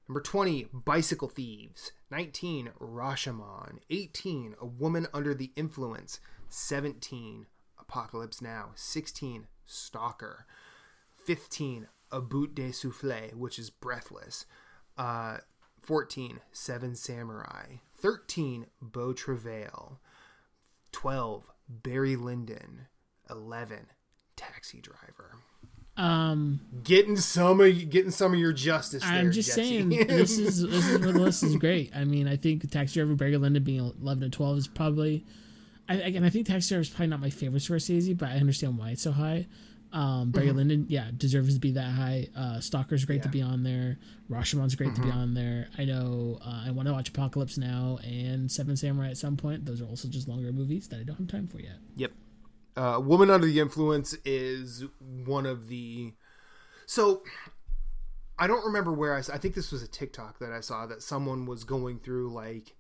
Number 0.08 0.22
20, 0.22 0.68
Bicycle 0.72 1.28
Thieves. 1.28 1.92
19, 2.12 2.72
Rashomon. 2.80 3.80
18, 3.90 4.56
A 4.62 4.66
Woman 4.66 5.08
Under 5.14 5.34
the 5.34 5.52
Influence. 5.56 6.20
17, 6.50 7.48
Apocalypse 7.80 8.42
Now. 8.42 8.72
16, 8.76 9.48
Stalker. 9.66 10.46
15, 11.26 11.88
A 12.12 12.22
Bout 12.22 12.54
de 12.54 12.72
Souffle, 12.72 13.34
which 13.34 13.58
is 13.58 13.70
Breathless. 13.72 14.46
Uh, 14.98 15.38
14, 15.84 16.40
Seven 16.52 16.96
Samurai. 16.96 17.78
13, 17.98 18.68
Beau 18.82 19.14
Travail. 19.14 20.00
12, 20.92 21.44
Barry 21.70 22.16
Lyndon. 22.16 22.88
11, 23.30 23.88
Taxi 24.36 24.82
Driver. 24.82 25.36
Um, 25.96 26.62
Getting 26.84 27.18
some 27.18 27.62
of 27.62 27.90
getting 27.92 28.10
some 28.10 28.34
of 28.34 28.40
your 28.40 28.52
justice. 28.54 29.04
I'm 29.06 29.26
there, 29.26 29.32
just 29.32 29.50
Jesse. 29.50 29.62
saying 29.62 29.90
this 30.08 30.40
is 30.40 30.68
this 30.68 30.88
is 30.88 31.00
list 31.06 31.44
is 31.44 31.56
great. 31.58 31.92
I 31.96 32.04
mean, 32.04 32.28
I 32.28 32.36
think 32.36 32.68
Taxi 32.72 33.00
Driver, 33.00 33.14
Barry 33.16 33.38
Lyndon 33.38 33.64
being 33.64 33.94
11 34.02 34.24
and 34.24 34.34
12 34.34 34.58
is 34.58 34.68
probably. 34.68 35.26
I, 35.88 35.96
again, 35.96 36.24
I 36.24 36.30
think 36.30 36.48
Taxi 36.48 36.70
Driver 36.70 36.82
is 36.82 36.90
probably 36.90 37.08
not 37.08 37.20
my 37.20 37.30
favorite 37.30 37.62
Scorsese, 37.62 38.18
but 38.18 38.30
I 38.30 38.38
understand 38.38 38.78
why 38.80 38.92
it's 38.92 39.04
so 39.04 39.12
high. 39.12 39.46
Um, 39.94 40.32
Barry 40.32 40.52
Lyndon, 40.52 40.88
yeah, 40.90 41.12
deserves 41.16 41.54
to 41.54 41.60
be 41.60 41.72
that 41.74 41.92
high. 41.92 42.28
Uh, 42.36 42.60
Stalker's 42.60 43.06
great 43.06 43.22
to 43.22 43.30
Mm-hmm. 43.30 43.38
Be 43.38 43.42
on 43.44 43.64
there. 43.64 44.00
Rashomon's 44.30 44.74
great 44.76 44.96
to 44.96 45.02
be 45.02 45.12
on 45.12 45.36
there. 45.36 45.68
I 45.78 45.86
know 45.86 46.40
uh, 46.44 46.64
I 46.66 46.72
want 46.72 46.88
to 46.88 46.94
watch 46.94 47.10
Apocalypse 47.10 47.58
Now 47.60 48.00
and 48.04 48.52
Seven 48.52 48.76
Samurai 48.76 49.10
at 49.10 49.18
some 49.18 49.38
point. 49.38 49.66
Those 49.66 49.82
are 49.82 49.86
also 49.86 50.08
just 50.08 50.28
longer 50.28 50.52
movies 50.52 50.88
that 50.90 51.00
I 51.00 51.04
don't 51.04 51.18
have 51.18 51.28
time 51.28 51.48
for 51.48 51.60
yet. 51.60 51.78
Yep. 51.96 52.12
Uh, 52.76 53.00
Woman 53.04 53.30
Under 53.30 53.46
the 53.46 53.60
Influence 53.60 54.16
is 54.26 54.84
one 55.00 55.46
of 55.46 55.68
the. 55.68 56.14
So, 56.88 57.22
I 58.40 58.48
don't 58.48 58.66
remember 58.66 58.92
where 58.92 59.14
I. 59.14 59.20
I 59.20 59.38
think 59.38 59.54
this 59.54 59.72
was 59.72 59.84
a 59.84 59.88
TikTok 59.88 60.40
that 60.40 60.52
I 60.52 60.62
saw 60.62 60.88
that 60.88 61.04
someone 61.04 61.46
was 61.46 61.64
going 61.64 62.00
through 62.00 62.34
like, 62.34 62.76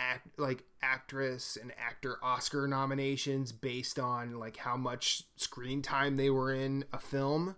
act 0.00 0.38
like 0.38 0.64
actress 0.82 1.58
and 1.60 1.72
actor 1.78 2.16
Oscar 2.22 2.66
nominations 2.66 3.52
based 3.52 3.98
on 3.98 4.38
like 4.38 4.56
how 4.56 4.76
much 4.76 5.24
screen 5.36 5.82
time 5.82 6.16
they 6.16 6.30
were 6.30 6.52
in 6.52 6.84
a 6.92 6.98
film. 6.98 7.56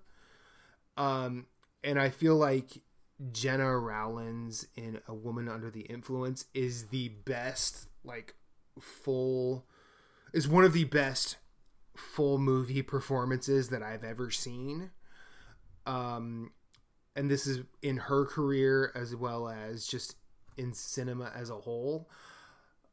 Um, 0.97 1.47
and 1.85 1.99
I 1.99 2.11
feel 2.11 2.37
like 2.37 2.83
Gena 3.31 3.79
Rowlands 3.79 4.67
in 4.77 5.01
A 5.07 5.15
Woman 5.15 5.49
Under 5.49 5.71
the 5.71 5.83
Influence 5.83 6.47
is 6.53 6.89
the 6.89 7.09
best 7.09 7.87
like 8.05 8.35
full 8.81 9.65
is 10.33 10.49
one 10.49 10.65
of 10.65 10.73
the 10.73 10.85
best 10.85 11.37
full 11.97 12.39
movie 12.39 12.83
performances 12.83 13.69
that 13.69 13.83
I've 13.83 14.05
ever 14.05 14.31
seen. 14.31 14.91
Um, 15.87 16.53
and 17.15 17.31
this 17.31 17.47
is 17.47 17.61
in 17.83 17.99
her 17.99 18.25
career 18.25 18.91
as 18.95 19.15
well 19.15 19.49
as 19.49 19.87
just 19.87 20.17
in 20.57 20.73
cinema 20.73 21.33
as 21.35 21.51
a 21.51 21.57
whole. 21.57 22.09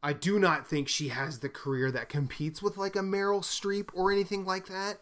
I 0.02 0.14
do 0.14 0.40
not 0.40 0.68
think 0.68 0.88
she 0.88 1.10
has 1.10 1.40
the 1.40 1.50
career 1.50 1.92
that 1.92 2.10
competes 2.10 2.62
with 2.62 2.78
like 2.78 2.96
a 2.96 3.00
Meryl 3.00 3.42
Streep 3.42 3.90
or 3.94 4.12
anything 4.12 4.46
like 4.46 4.68
that. 4.68 5.00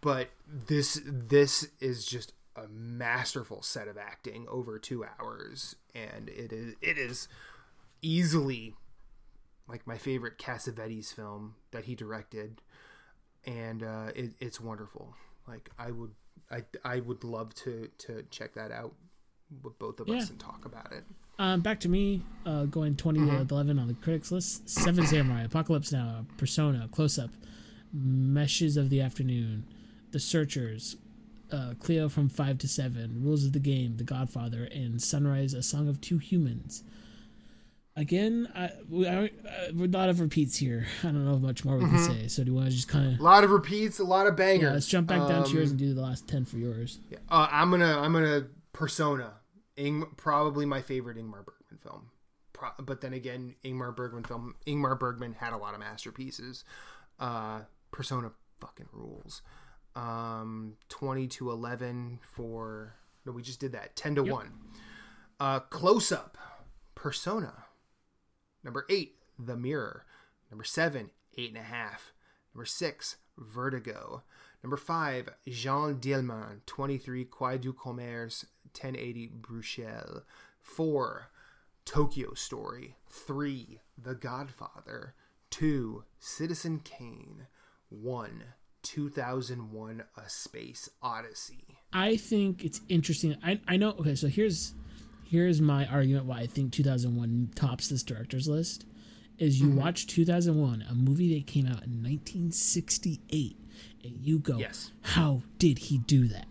But 0.00 0.30
this 0.46 1.00
this 1.04 1.68
is 1.80 2.06
just 2.06 2.32
a 2.56 2.68
masterful 2.68 3.60
set 3.62 3.88
of 3.88 3.98
acting 3.98 4.46
over 4.48 4.78
2 4.78 5.04
hours 5.04 5.74
and 5.92 6.28
it 6.28 6.52
is 6.52 6.74
it 6.80 6.96
is 6.96 7.28
easily 8.00 8.74
like 9.68 9.86
my 9.86 9.96
favorite 9.96 10.38
Cassavetes 10.38 11.12
film 11.12 11.54
that 11.70 11.84
he 11.84 11.94
directed, 11.94 12.60
and 13.46 13.82
uh, 13.82 14.08
it, 14.14 14.32
it's 14.40 14.60
wonderful. 14.60 15.14
Like 15.48 15.70
I 15.78 15.90
would, 15.90 16.12
I, 16.50 16.64
I 16.84 17.00
would 17.00 17.24
love 17.24 17.54
to 17.56 17.88
to 17.98 18.24
check 18.30 18.54
that 18.54 18.70
out 18.70 18.94
with 19.62 19.78
both 19.78 20.00
of 20.00 20.08
us 20.08 20.30
and 20.30 20.38
talk 20.38 20.64
about 20.64 20.92
it. 20.92 21.04
Um, 21.38 21.60
back 21.62 21.80
to 21.80 21.88
me, 21.88 22.22
uh, 22.46 22.64
going 22.64 22.96
20 22.96 23.18
Mm-hmm. 23.20 23.46
to 23.46 23.54
11 23.54 23.78
on 23.78 23.88
the 23.88 23.94
critics 23.94 24.30
list. 24.30 24.68
Seven 24.68 25.06
Samurai, 25.06 25.42
Apocalypse 25.44 25.90
Now, 25.92 26.26
Persona, 26.36 26.88
Close 26.92 27.18
Up, 27.18 27.30
Meshes 27.92 28.76
of 28.76 28.88
the 28.90 29.00
Afternoon, 29.00 29.64
The 30.12 30.20
Searchers, 30.20 30.96
uh, 31.52 31.74
Cleo 31.80 32.08
from 32.08 32.28
5 32.28 32.58
to 32.58 32.68
7, 32.68 33.20
Rules 33.22 33.44
of 33.44 33.52
the 33.52 33.58
Game, 33.58 33.96
The 33.96 34.04
Godfather, 34.04 34.64
and 34.72 35.00
Sunrise, 35.02 35.54
A 35.54 35.62
Song 35.62 35.88
of 35.88 36.00
Two 36.00 36.18
Humans. 36.18 36.84
Again, 37.96 38.48
I, 38.56 38.64
I, 39.06 39.08
I, 39.08 39.30
a 39.68 39.72
lot 39.72 40.08
of 40.08 40.18
repeats 40.20 40.56
here. 40.56 40.86
I 41.02 41.06
don't 41.06 41.24
know 41.24 41.38
much 41.38 41.64
more 41.64 41.78
we 41.78 41.84
Mm-hmm. 41.84 41.94
can 41.96 42.04
say. 42.22 42.28
So 42.28 42.42
do 42.42 42.50
you 42.50 42.56
want 42.56 42.68
to 42.70 42.74
just 42.74 42.88
kind 42.88 43.14
of 43.14 43.20
A 43.20 43.22
lot 43.22 43.44
of 43.44 43.50
repeats, 43.50 44.00
a 44.00 44.04
lot 44.04 44.26
of 44.26 44.34
bangers. 44.36 44.62
yeah? 44.66 44.72
Let's 44.72 44.86
jump 44.88 45.06
back 45.08 45.28
down 45.28 45.44
to 45.44 45.50
yours 45.52 45.70
Um, 45.70 45.72
and 45.72 45.78
do 45.78 45.94
the 45.94 46.00
last 46.02 46.26
ten 46.28 46.44
for 46.44 46.56
yours. 46.58 46.98
Uh, 47.28 47.46
I'm 47.50 47.70
gonna 47.70 47.98
I'm 48.00 48.12
gonna 48.12 48.46
Persona, 48.72 49.34
Ing, 49.76 50.04
probably 50.16 50.66
my 50.66 50.82
favorite 50.82 51.16
Ingmar 51.16 51.44
Bergman 51.44 51.78
film. 51.82 52.10
Pro, 52.52 52.68
but 52.78 53.00
then 53.00 53.12
again, 53.12 53.54
Ingmar 53.64 53.94
Bergman 53.94 54.24
film. 54.24 54.54
Ingmar 54.66 54.98
Bergman 54.98 55.32
had 55.34 55.52
a 55.52 55.56
lot 55.56 55.74
of 55.74 55.80
masterpieces. 55.80 56.64
Uh, 57.18 57.60
Persona 57.90 58.30
fucking 58.60 58.88
rules. 58.92 59.42
Um, 59.96 60.74
twenty 60.88 61.26
to 61.28 61.50
eleven 61.50 62.18
for 62.22 62.94
no, 63.24 63.32
we 63.32 63.42
just 63.42 63.60
did 63.60 63.72
that. 63.72 63.96
Ten 63.96 64.14
to 64.16 64.24
Yep. 64.24 64.32
one. 64.32 64.52
Uh, 65.40 65.60
close 65.60 66.12
up. 66.12 66.36
Persona. 66.94 67.64
Number 68.62 68.86
eight, 68.88 69.16
The 69.38 69.56
Mirror. 69.56 70.04
Number 70.50 70.64
seven, 70.64 71.10
Eight 71.36 71.48
and 71.50 71.58
a 71.58 71.62
Half. 71.62 72.12
Number 72.54 72.64
six, 72.64 73.16
Vertigo. 73.36 74.22
Number 74.62 74.76
five, 74.76 75.28
Jeanne 75.46 75.96
Dielman, 76.00 76.60
23 76.66 77.24
Quai 77.26 77.56
du 77.58 77.72
Commerce, 77.72 78.46
1080 78.80 79.28
Bruxelles. 79.40 80.22
Four, 80.60 81.30
Tokyo 81.84 82.34
Story. 82.34 82.96
Three, 83.08 83.80
The 84.02 84.14
Godfather. 84.14 85.14
Two, 85.50 86.04
Citizen 86.18 86.80
Kane. 86.84 87.46
One, 87.88 88.44
2001 88.82 90.02
A 90.16 90.28
Space 90.28 90.88
Odyssey. 91.02 91.78
I 91.92 92.16
think 92.16 92.64
it's 92.64 92.80
interesting. 92.88 93.36
I 93.44 93.60
I 93.68 93.76
know. 93.76 93.90
Okay, 93.90 94.14
so 94.14 94.26
here's 94.28 94.74
here's 95.24 95.60
my 95.60 95.86
argument 95.86 96.26
why 96.26 96.38
I 96.40 96.46
think 96.46 96.72
2001 96.72 97.50
tops 97.54 97.88
this 97.88 98.02
director's 98.02 98.48
list. 98.48 98.84
Is 99.38 99.60
Mm-hmm. 99.60 99.72
you 99.72 99.76
watch 99.80 100.06
2001, 100.06 100.84
a 100.88 100.94
movie 100.94 101.34
that 101.38 101.46
came 101.48 101.66
out 101.66 101.82
in 101.84 102.02
1968, 102.02 103.56
and 104.04 104.16
you 104.20 104.38
go, 104.38 104.58
Yes. 104.58 104.92
how 105.02 105.42
did 105.58 105.78
he 105.78 105.98
do 105.98 106.28
that? 106.28 106.46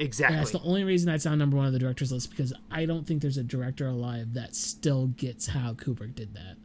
Exactly. 0.00 0.36
And 0.38 0.40
that's 0.46 0.52
the 0.52 0.62
only 0.66 0.82
reason 0.82 1.10
that's 1.10 1.26
on 1.26 1.38
number 1.38 1.56
one 1.58 1.66
of 1.66 1.72
the 1.72 1.78
director's 1.78 2.10
list 2.10 2.30
because 2.30 2.52
I 2.70 2.86
don't 2.86 3.06
think 3.06 3.20
there's 3.22 3.36
a 3.36 3.42
director 3.44 3.86
alive 3.86 4.32
that 4.34 4.56
still 4.56 5.08
gets 5.08 5.46
how 5.46 5.74
Kubrick 5.74 6.14
did 6.14 6.34
that. 6.34 6.56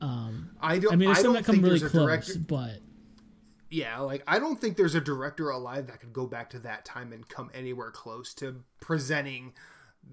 Um, 0.00 0.50
I 0.60 0.78
don't. 0.78 0.92
I 0.92 0.96
mean, 0.96 1.08
there's 1.08 1.18
I 1.18 1.22
some 1.22 1.32
don't 1.32 1.42
that 1.42 1.44
come 1.46 1.54
think 1.56 1.64
really 1.64 1.78
there's 1.80 1.90
a 1.90 1.96
close, 1.96 2.06
director. 2.06 2.38
but 2.40 2.78
Yeah, 3.70 3.98
like 4.00 4.22
I 4.26 4.38
don't 4.38 4.60
think 4.60 4.76
there's 4.76 4.94
a 4.94 5.00
director 5.00 5.50
alive 5.50 5.86
that 5.88 6.00
could 6.00 6.12
go 6.12 6.26
back 6.26 6.50
to 6.50 6.58
that 6.60 6.84
time 6.84 7.12
and 7.12 7.26
come 7.28 7.50
anywhere 7.54 7.90
close 7.90 8.34
to 8.34 8.62
presenting 8.80 9.54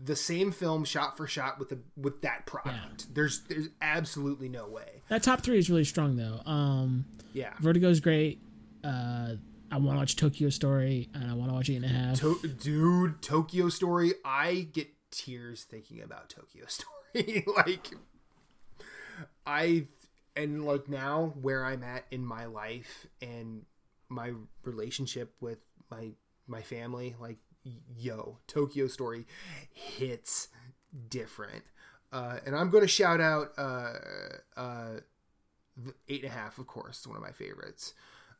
the 0.03 0.15
same 0.15 0.51
film 0.51 0.83
shot 0.85 1.15
for 1.17 1.27
shot 1.27 1.59
with 1.59 1.69
the 1.69 1.79
with 1.97 2.21
that 2.21 2.45
product. 2.45 3.13
There's 3.13 3.41
there's 3.41 3.67
absolutely 3.81 4.49
no 4.49 4.67
way. 4.67 5.01
that 5.09 5.23
top 5.23 5.41
three 5.41 5.57
is 5.57 5.69
really 5.69 5.83
strong 5.83 6.15
though. 6.15 6.39
Um, 6.49 7.05
Yeah. 7.33 7.53
Vertigo's 7.61 7.99
great. 7.99 8.39
Uh, 8.83 9.33
I 9.75 9.77
want 9.77 9.97
to 9.97 9.99
watch 9.99 10.15
Tokyo 10.15 10.49
Story 10.49 11.09
and 11.13 11.29
I 11.29 11.33
want 11.33 11.49
to 11.49 11.53
watch 11.53 11.69
Eight 11.69 11.75
and 11.75 11.85
a 11.85 11.89
Half. 11.89 12.19
To- 12.21 12.39
dude, 12.47 13.21
Tokyo 13.21 13.67
Story, 13.67 14.13
I 14.23 14.67
get 14.71 14.87
tears 15.11 15.63
thinking 15.63 16.01
about 16.01 16.29
Tokyo 16.29 16.63
Story. 16.67 17.43
like 17.57 17.89
I 19.45 19.87
and 20.33 20.65
like 20.65 20.87
now 20.87 21.33
where 21.41 21.65
I'm 21.65 21.83
at 21.83 22.05
in 22.09 22.25
my 22.25 22.45
life 22.45 23.05
and 23.21 23.63
my 24.07 24.31
relationship 24.63 25.33
with 25.41 25.59
my 25.91 26.11
my 26.47 26.61
family, 26.61 27.15
like 27.19 27.37
yo, 27.97 28.37
Tokyo 28.47 28.87
Story 28.87 29.25
hits 29.73 30.47
different. 31.09 31.63
Uh, 32.13 32.37
and 32.45 32.55
I'm 32.55 32.69
going 32.69 32.83
to 32.83 32.87
shout 32.87 33.19
out 33.19 33.49
uh, 33.57 33.93
uh, 34.55 34.99
eight 36.07 36.23
and 36.23 36.31
a 36.31 36.33
half, 36.33 36.59
of 36.59 36.67
course, 36.67 37.05
one 37.05 37.17
of 37.17 37.21
my 37.23 37.31
favorites. 37.33 37.93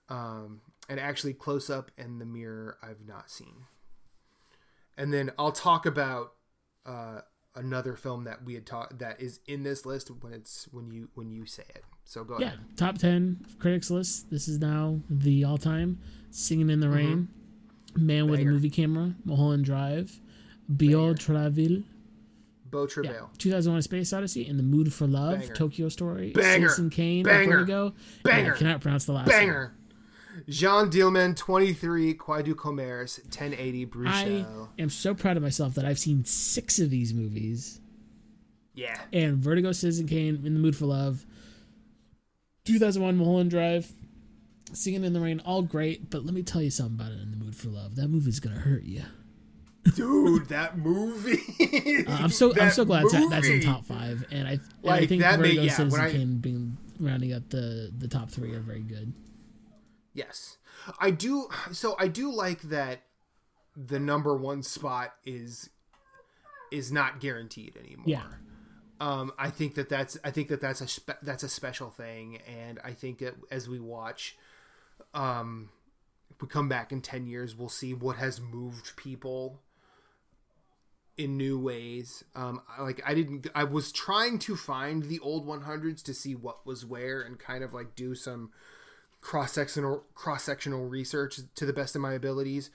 Um, 0.08 0.62
and 0.90 1.00
actually, 1.00 1.34
close 1.34 1.70
up 1.70 1.92
and 1.98 2.20
the 2.22 2.26
mirror, 2.26 2.78
I've 2.84 3.06
not 3.08 3.30
seen. 3.30 3.66
And 4.98 5.14
then 5.14 5.32
I'll 5.38 5.52
talk 5.52 5.86
about 5.86 6.34
uh, 6.86 7.22
another 7.56 7.96
film 7.96 8.24
that 8.26 8.44
we 8.46 8.54
had 8.54 8.66
talked 8.66 9.00
that 9.00 9.22
is 9.22 9.40
in 9.48 9.64
this 9.64 9.86
list 9.86 10.10
when 10.22 10.32
it's 10.34 10.68
when 10.72 10.90
you 10.92 11.10
when 11.16 11.32
you 11.32 11.46
say 11.46 11.64
it. 11.70 11.84
So 12.06 12.24
go 12.24 12.38
Yeah, 12.40 12.48
ahead. 12.48 12.60
top 12.78 12.98
ten 12.98 13.46
critics 13.60 13.90
list. 13.90 14.30
This 14.30 14.48
is 14.48 14.60
now 14.60 15.00
the 15.10 15.44
all-time 15.44 16.00
"Singing 16.32 16.70
in 16.70 16.80
the 16.80 16.90
Rain," 16.90 17.28
"Man 17.96 18.30
with 18.30 18.40
a 18.40 18.44
Mm-hmm. 18.44 18.52
Movie 18.54 18.70
Camera," 18.70 19.16
"Mulholland 19.26 19.66
Drive," 19.66 20.20
"Biol 20.72 21.18
Travail," 21.18 21.82
Beau 22.70 22.82
yeah, 22.84 22.88
Travail. 22.88 23.30
2001: 23.38 23.80
A 23.80 23.82
Space 23.82 24.14
Odyssey, 24.14 24.48
"In 24.48 24.58
the 24.58 24.64
Mood 24.64 24.94
for 24.94 25.08
Love," 25.08 25.40
Banger. 25.40 25.54
"Tokyo 25.56 25.90
Story," 25.90 26.32
Banger. 26.32 26.70
"Citizen 26.70 26.90
Kane," 26.90 27.24
Banger. 27.24 27.58
"Vertigo." 27.60 27.94
Banger. 28.24 28.46
Yeah, 28.48 28.54
I 28.54 28.58
cannot 28.58 28.82
pronounce 28.82 29.06
the 29.06 29.14
last 29.14 29.28
one. 29.28 29.72
Jeanne 30.48 30.90
Dielman, 30.90 31.36
23, 31.36 32.14
Quai 32.16 32.42
du 32.42 32.56
Commerce, 32.56 33.20
1080, 33.24 33.86
Bruxelles. 33.86 34.70
I 34.78 34.82
am 34.82 34.90
so 34.90 35.14
proud 35.14 35.38
of 35.38 35.44
myself 35.44 35.76
that 35.76 35.86
I've 35.86 36.00
seen 36.00 36.26
six 36.26 36.80
of 36.80 36.90
these 36.90 37.14
movies. 37.14 37.80
Yeah. 38.74 39.00
And 39.14 39.38
Vertigo, 39.38 39.72
Citizen 39.72 40.08
Kane, 40.08 40.42
In 40.46 40.54
the 40.54 40.60
Mood 40.60 40.76
for 40.76 40.86
Love, 40.86 41.26
2001 42.66 43.16
Mulholland 43.16 43.50
Drive, 43.50 43.92
Singing 44.74 45.04
in 45.04 45.14
the 45.14 45.22
Rain, 45.22 45.42
all 45.46 45.62
great. 45.62 46.10
But 46.10 46.26
let 46.26 46.34
me 46.34 46.42
tell 46.42 46.62
you 46.62 46.72
something 46.72 46.96
about 46.96 47.12
it. 47.12 47.22
In 47.22 47.32
the 47.32 47.38
Mood 47.38 47.56
for 47.56 47.70
Love, 47.70 47.96
that 47.96 48.08
movie's 48.10 48.40
gonna 48.40 48.60
hurt 48.60 48.84
you. 48.84 49.04
Dude, 49.96 50.50
that 50.50 50.78
movie. 50.78 51.40
uh, 52.08 52.12
I'm 52.12 52.30
so 52.30 52.52
I'm 52.60 52.72
so 52.72 52.84
glad 52.84 53.04
that, 53.04 53.28
that's 53.30 53.48
in 53.48 53.62
top 53.62 53.86
five, 53.86 54.26
and 54.32 54.48
I, 54.48 54.60
like, 54.82 55.04
I 55.04 55.06
think 55.06 55.22
that 55.22 55.38
Vertigo, 55.38 55.62
made, 55.62 55.66
yeah, 55.68 55.76
Citizen 55.76 56.02
I, 56.02 56.12
Kane 56.12 56.38
being 56.38 56.78
rounding 57.00 57.34
up 57.34 57.48
the 57.50 57.92
the 57.96 58.08
top 58.08 58.32
three 58.32 58.54
are 58.56 58.60
very 58.60 58.82
good. 58.82 59.14
Yes, 60.16 60.58
I 61.00 61.12
do. 61.12 61.50
So 61.72 61.96
I 62.00 62.08
do 62.08 62.32
like 62.32 62.62
that 62.64 63.02
the 63.76 64.00
number 64.00 64.36
one 64.36 64.64
spot 64.64 65.14
is 65.26 65.70
is 66.72 66.92
not 66.92 67.20
guaranteed 67.20 67.78
anymore. 67.78 68.06
Yeah. 68.08 68.24
Um, 69.02 69.34
I 69.38 69.50
think 69.50 69.76
that 69.76 69.90
that's 69.90 70.18
I 70.24 70.32
think 70.32 70.48
that 70.48 70.62
that's 70.62 70.80
a 70.82 70.88
spe- 70.88 71.22
that's 71.22 71.44
a 71.44 71.50
special 71.50 71.90
thing, 71.90 72.40
and 72.48 72.80
I 72.84 72.94
think 72.94 73.20
that 73.20 73.36
as 73.52 73.68
we 73.68 73.80
watch, 73.80 74.38
um, 75.14 75.70
if 76.32 76.42
we 76.42 76.48
come 76.48 76.70
back 76.70 76.94
in 76.94 77.02
ten 77.02 77.28
years, 77.28 77.56
we'll 77.56 77.68
see 77.68 77.94
what 77.94 78.16
has 78.16 78.40
moved 78.40 78.96
people 78.96 79.60
in 81.18 81.36
new 81.38 81.60
ways. 81.60 82.24
Um, 82.36 82.62
like 82.80 83.02
I 83.06 83.14
didn't, 83.14 83.48
I 83.54 83.66
was 83.66 83.92
trying 83.92 84.40
to 84.40 84.56
find 84.56 85.04
the 85.04 85.20
old 85.20 85.48
100s 85.48 86.04
to 86.04 86.14
see 86.14 86.36
what 86.36 86.66
was 86.66 86.86
where 86.86 87.22
and 87.22 87.40
kind 87.40 87.64
of 87.64 87.74
like 87.74 87.96
do 87.96 88.16
some 88.16 88.52
cross 89.26 89.54
sectional 89.54 90.04
cross 90.14 90.44
sectional 90.44 90.86
research 90.86 91.40
to 91.56 91.66
the 91.66 91.74
best 91.74 91.96
of 91.96 92.02
my 92.02 92.14
abilities. 92.14 92.70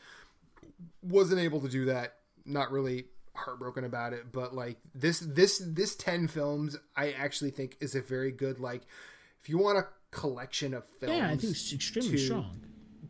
Wasn't 1.01 1.40
able 1.40 1.61
to 1.61 1.68
do 1.68 1.84
that. 1.84 2.16
Not 2.44 2.72
really 2.72 3.05
heartbroken 3.36 3.84
about 3.84 4.12
it, 4.14 4.32
but 4.32 4.53
like 4.53 4.78
this 4.92 5.20
this 5.20 5.62
this 5.64 5.94
10 5.94 6.26
films 6.26 6.76
I 6.96 7.12
actually 7.12 7.53
think 7.53 7.76
is 7.80 7.94
a 7.94 8.03
very 8.03 8.32
good 8.32 8.59
like 8.59 8.82
if 9.40 9.48
you 9.48 9.59
want 9.59 9.78
a 9.78 9.86
collection 10.11 10.74
of 10.74 10.82
films. 10.98 11.16
Yeah, 11.16 11.26
I 11.26 11.36
think 11.36 11.53
it's 11.53 11.72
extremely 11.72 12.11
to, 12.11 12.18
strong. 12.18 12.61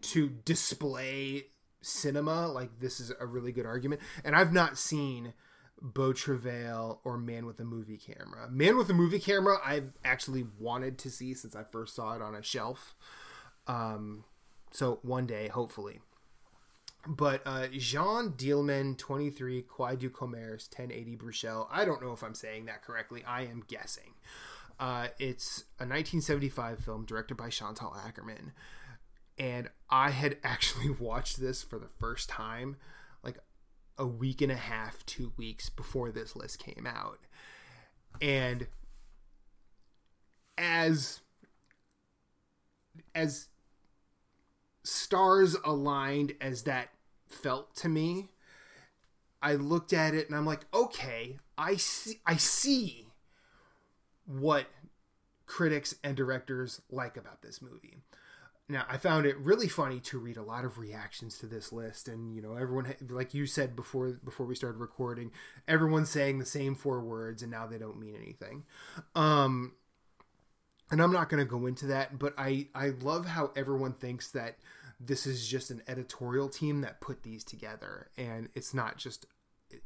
To 0.02 0.28
display 0.44 1.46
cinema, 1.80 2.46
like 2.46 2.78
this 2.78 3.00
is 3.00 3.10
a 3.18 3.24
really 3.24 3.52
good 3.52 3.64
argument. 3.64 4.02
And 4.22 4.36
I've 4.36 4.52
not 4.52 4.76
seen 4.76 5.32
Beau 5.80 6.12
Travail 6.12 7.00
or 7.04 7.16
Man 7.16 7.46
with 7.46 7.58
a 7.58 7.64
Movie 7.64 7.96
Camera. 7.96 8.50
Man 8.50 8.76
with 8.76 8.90
a 8.90 8.94
Movie 8.94 9.18
Camera, 9.18 9.56
I've 9.64 9.92
actually 10.04 10.46
wanted 10.58 10.98
to 10.98 11.10
see 11.10 11.32
since 11.32 11.56
I 11.56 11.64
first 11.64 11.94
saw 11.94 12.14
it 12.14 12.20
on 12.20 12.34
a 12.34 12.42
shelf. 12.42 12.94
Um, 13.70 14.24
so 14.72 14.98
one 15.02 15.26
day, 15.26 15.46
hopefully. 15.48 16.00
But 17.06 17.40
uh, 17.46 17.68
Jeanne 17.68 18.32
Dielman, 18.32 18.98
23, 18.98 19.62
Quai 19.62 19.94
du 19.94 20.10
Commerce, 20.10 20.68
1080 20.76 21.14
Bruxelles. 21.16 21.68
I 21.70 21.84
don't 21.84 22.02
know 22.02 22.12
if 22.12 22.22
I'm 22.22 22.34
saying 22.34 22.66
that 22.66 22.82
correctly. 22.82 23.22
I 23.26 23.42
am 23.42 23.62
guessing. 23.68 24.14
Uh, 24.78 25.08
it's 25.18 25.64
a 25.78 25.86
1975 25.86 26.80
film 26.80 27.04
directed 27.04 27.36
by 27.36 27.48
Chantal 27.48 27.94
Akerman. 27.96 28.52
and 29.38 29.70
I 29.88 30.10
had 30.10 30.38
actually 30.44 30.90
watched 30.90 31.40
this 31.40 31.62
for 31.62 31.78
the 31.78 31.88
first 31.98 32.28
time 32.28 32.76
like 33.22 33.38
a 33.96 34.06
week 34.06 34.42
and 34.42 34.50
a 34.50 34.56
half, 34.56 35.06
two 35.06 35.32
weeks 35.36 35.68
before 35.68 36.10
this 36.10 36.34
list 36.34 36.58
came 36.58 36.86
out. 36.86 37.20
And 38.20 38.66
as 40.58 41.20
as 43.14 43.49
stars 44.90 45.56
aligned 45.64 46.34
as 46.40 46.64
that 46.64 46.90
felt 47.28 47.74
to 47.76 47.88
me, 47.88 48.28
I 49.40 49.54
looked 49.54 49.92
at 49.92 50.14
it 50.14 50.28
and 50.28 50.36
I'm 50.36 50.46
like, 50.46 50.66
okay, 50.74 51.38
I 51.56 51.76
see 51.76 52.20
I 52.26 52.36
see 52.36 53.06
what 54.26 54.66
critics 55.46 55.94
and 56.04 56.16
directors 56.16 56.80
like 56.90 57.16
about 57.16 57.42
this 57.42 57.62
movie. 57.62 57.98
Now, 58.68 58.84
I 58.88 58.98
found 58.98 59.26
it 59.26 59.36
really 59.38 59.66
funny 59.66 59.98
to 60.00 60.18
read 60.18 60.36
a 60.36 60.42
lot 60.42 60.64
of 60.64 60.78
reactions 60.78 61.38
to 61.38 61.46
this 61.46 61.72
list, 61.72 62.06
and 62.06 62.32
you 62.32 62.40
know, 62.40 62.54
everyone, 62.54 62.94
like 63.08 63.34
you 63.34 63.46
said 63.46 63.74
before, 63.74 64.20
before 64.24 64.46
we 64.46 64.54
started 64.54 64.78
recording, 64.78 65.32
everyone's 65.66 66.08
saying 66.08 66.38
the 66.38 66.46
same 66.46 66.76
four 66.76 67.00
words, 67.00 67.42
and 67.42 67.50
now 67.50 67.66
they 67.66 67.78
don't 67.78 67.98
mean 67.98 68.14
anything. 68.14 68.62
Um, 69.16 69.72
and 70.90 71.02
I'm 71.02 71.12
not 71.12 71.28
going 71.28 71.42
to 71.42 71.48
go 71.50 71.66
into 71.66 71.86
that, 71.86 72.18
but 72.18 72.34
I 72.38 72.68
I 72.74 72.90
love 73.00 73.26
how 73.26 73.50
everyone 73.56 73.94
thinks 73.94 74.30
that 74.32 74.56
this 75.00 75.26
is 75.26 75.48
just 75.48 75.70
an 75.70 75.82
editorial 75.88 76.48
team 76.48 76.82
that 76.82 77.00
put 77.00 77.22
these 77.22 77.42
together, 77.42 78.08
and 78.16 78.48
it's 78.54 78.74
not 78.74 78.98
just 78.98 79.26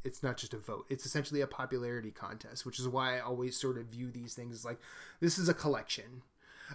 it's 0.02 0.22
not 0.22 0.38
just 0.38 0.54
a 0.54 0.56
vote 0.56 0.86
it's 0.88 1.04
essentially 1.04 1.42
a 1.42 1.46
popularity 1.46 2.10
contest 2.10 2.64
which 2.64 2.78
is 2.78 2.88
why 2.88 3.18
i 3.18 3.20
always 3.20 3.54
sort 3.54 3.76
of 3.76 3.84
view 3.84 4.10
these 4.10 4.32
things 4.32 4.54
as 4.54 4.64
like 4.64 4.78
this 5.20 5.36
is 5.36 5.46
a 5.46 5.52
collection 5.52 6.22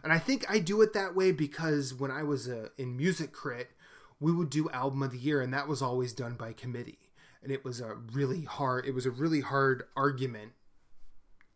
and 0.03 0.13
I 0.13 0.19
think 0.19 0.49
I 0.49 0.59
do 0.59 0.81
it 0.81 0.93
that 0.93 1.15
way 1.15 1.31
because 1.31 1.93
when 1.93 2.11
I 2.11 2.23
was 2.23 2.47
uh, 2.47 2.69
in 2.77 2.95
Music 2.95 3.31
Crit, 3.31 3.71
we 4.19 4.31
would 4.31 4.49
do 4.49 4.69
album 4.69 5.03
of 5.03 5.11
the 5.11 5.17
year, 5.17 5.41
and 5.41 5.53
that 5.53 5.67
was 5.67 5.81
always 5.81 6.13
done 6.13 6.33
by 6.33 6.53
committee, 6.53 7.09
and 7.41 7.51
it 7.51 7.63
was 7.63 7.79
a 7.79 7.95
really 7.95 8.43
hard. 8.43 8.85
It 8.85 8.93
was 8.93 9.05
a 9.05 9.11
really 9.11 9.41
hard 9.41 9.83
argument 9.95 10.53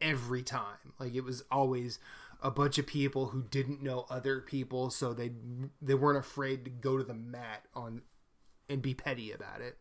every 0.01 0.43
time. 0.43 0.93
Like 0.99 1.13
it 1.13 1.23
was 1.23 1.43
always 1.51 1.99
a 2.43 2.51
bunch 2.51 2.77
of 2.77 2.85
people 2.85 3.27
who 3.27 3.41
didn't 3.41 3.81
know 3.81 4.05
other 4.09 4.41
people, 4.41 4.91
so 4.91 5.13
they 5.13 5.31
they 5.81 5.95
weren't 5.95 6.19
afraid 6.19 6.65
to 6.65 6.71
go 6.71 6.97
to 6.97 7.03
the 7.03 7.13
mat 7.13 7.63
on 7.73 8.03
and 8.69 8.81
be 8.81 8.93
petty 8.93 9.31
about 9.31 9.61
it. 9.61 9.77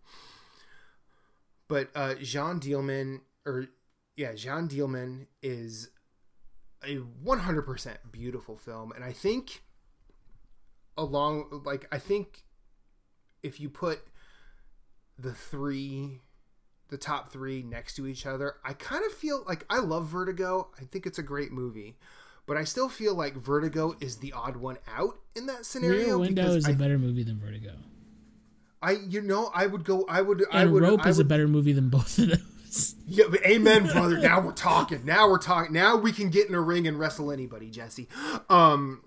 But 1.69 1.91
uh, 1.95 2.15
Jeanne 2.15 2.61
Dielman, 2.61 3.21
or 3.45 3.67
yeah, 4.17 4.33
Jeanne 4.35 4.69
Dielman 4.69 5.27
is 5.43 5.91
a 6.85 6.99
100% 7.25 7.97
beautiful 8.11 8.57
film 8.57 8.93
and 8.93 9.05
i 9.05 9.13
think 9.13 9.63
along 10.97 11.63
like 11.65 11.87
i 11.93 11.99
think 11.99 12.45
if 13.43 13.61
you 13.61 13.69
put 13.69 14.01
the 15.19 15.33
three 15.33 16.21
the 16.89 16.99
top 16.99 17.33
three 17.33 17.63
next 17.63 17.95
to 17.95 18.07
each 18.07 18.27
other 18.27 18.57
i 18.65 18.73
kind 18.73 19.05
of 19.05 19.13
feel 19.13 19.45
like 19.47 19.65
i 19.71 19.79
love 19.79 20.07
vertigo 20.07 20.69
i 20.81 20.85
think 20.85 21.07
it's 21.07 21.19
a 21.19 21.23
great 21.23 21.53
movie 21.53 21.97
but 22.53 22.61
i 22.61 22.65
still 22.65 22.91
feel 22.91 23.15
like 23.15 23.35
vertigo 23.35 23.97
is 23.99 24.19
the 24.19 24.31
odd 24.35 24.57
one 24.57 24.77
out 24.95 25.19
in 25.35 25.47
that 25.47 25.65
scenario 25.65 26.05
Rear 26.05 26.19
Window 26.19 26.55
is 26.55 26.69
a 26.69 26.75
better 26.75 26.99
movie 26.99 27.23
than 27.23 27.41
vertigo 27.41 27.73
i 28.83 28.91
you 28.93 29.23
know 29.23 29.51
i 29.55 29.65
would 29.65 29.85
go 29.85 30.05
i 30.07 30.21
would 30.21 30.41
and 30.41 30.49
i 30.53 30.67
would 30.67 30.83
rope 30.83 31.07
I 31.07 31.09
is 31.09 31.19
a 31.19 31.25
better 31.25 31.49
movie 31.49 31.73
than 31.73 31.89
both 31.89 32.19
of 32.19 32.29
those. 32.29 32.95
yeah, 33.07 33.25
amen, 33.47 33.87
brother. 33.87 34.19
Now 34.19 34.41
we're 34.41 34.53
talking. 34.53 35.05
Now 35.05 35.29
we're 35.29 35.39
talking. 35.39 35.73
Now 35.73 35.97
we 35.97 36.11
can 36.11 36.31
get 36.31 36.49
in 36.49 36.55
a 36.55 36.61
ring 36.61 36.87
and 36.87 36.99
wrestle 36.99 37.31
anybody, 37.31 37.71
Jesse. 37.71 38.09
Um, 38.49 39.03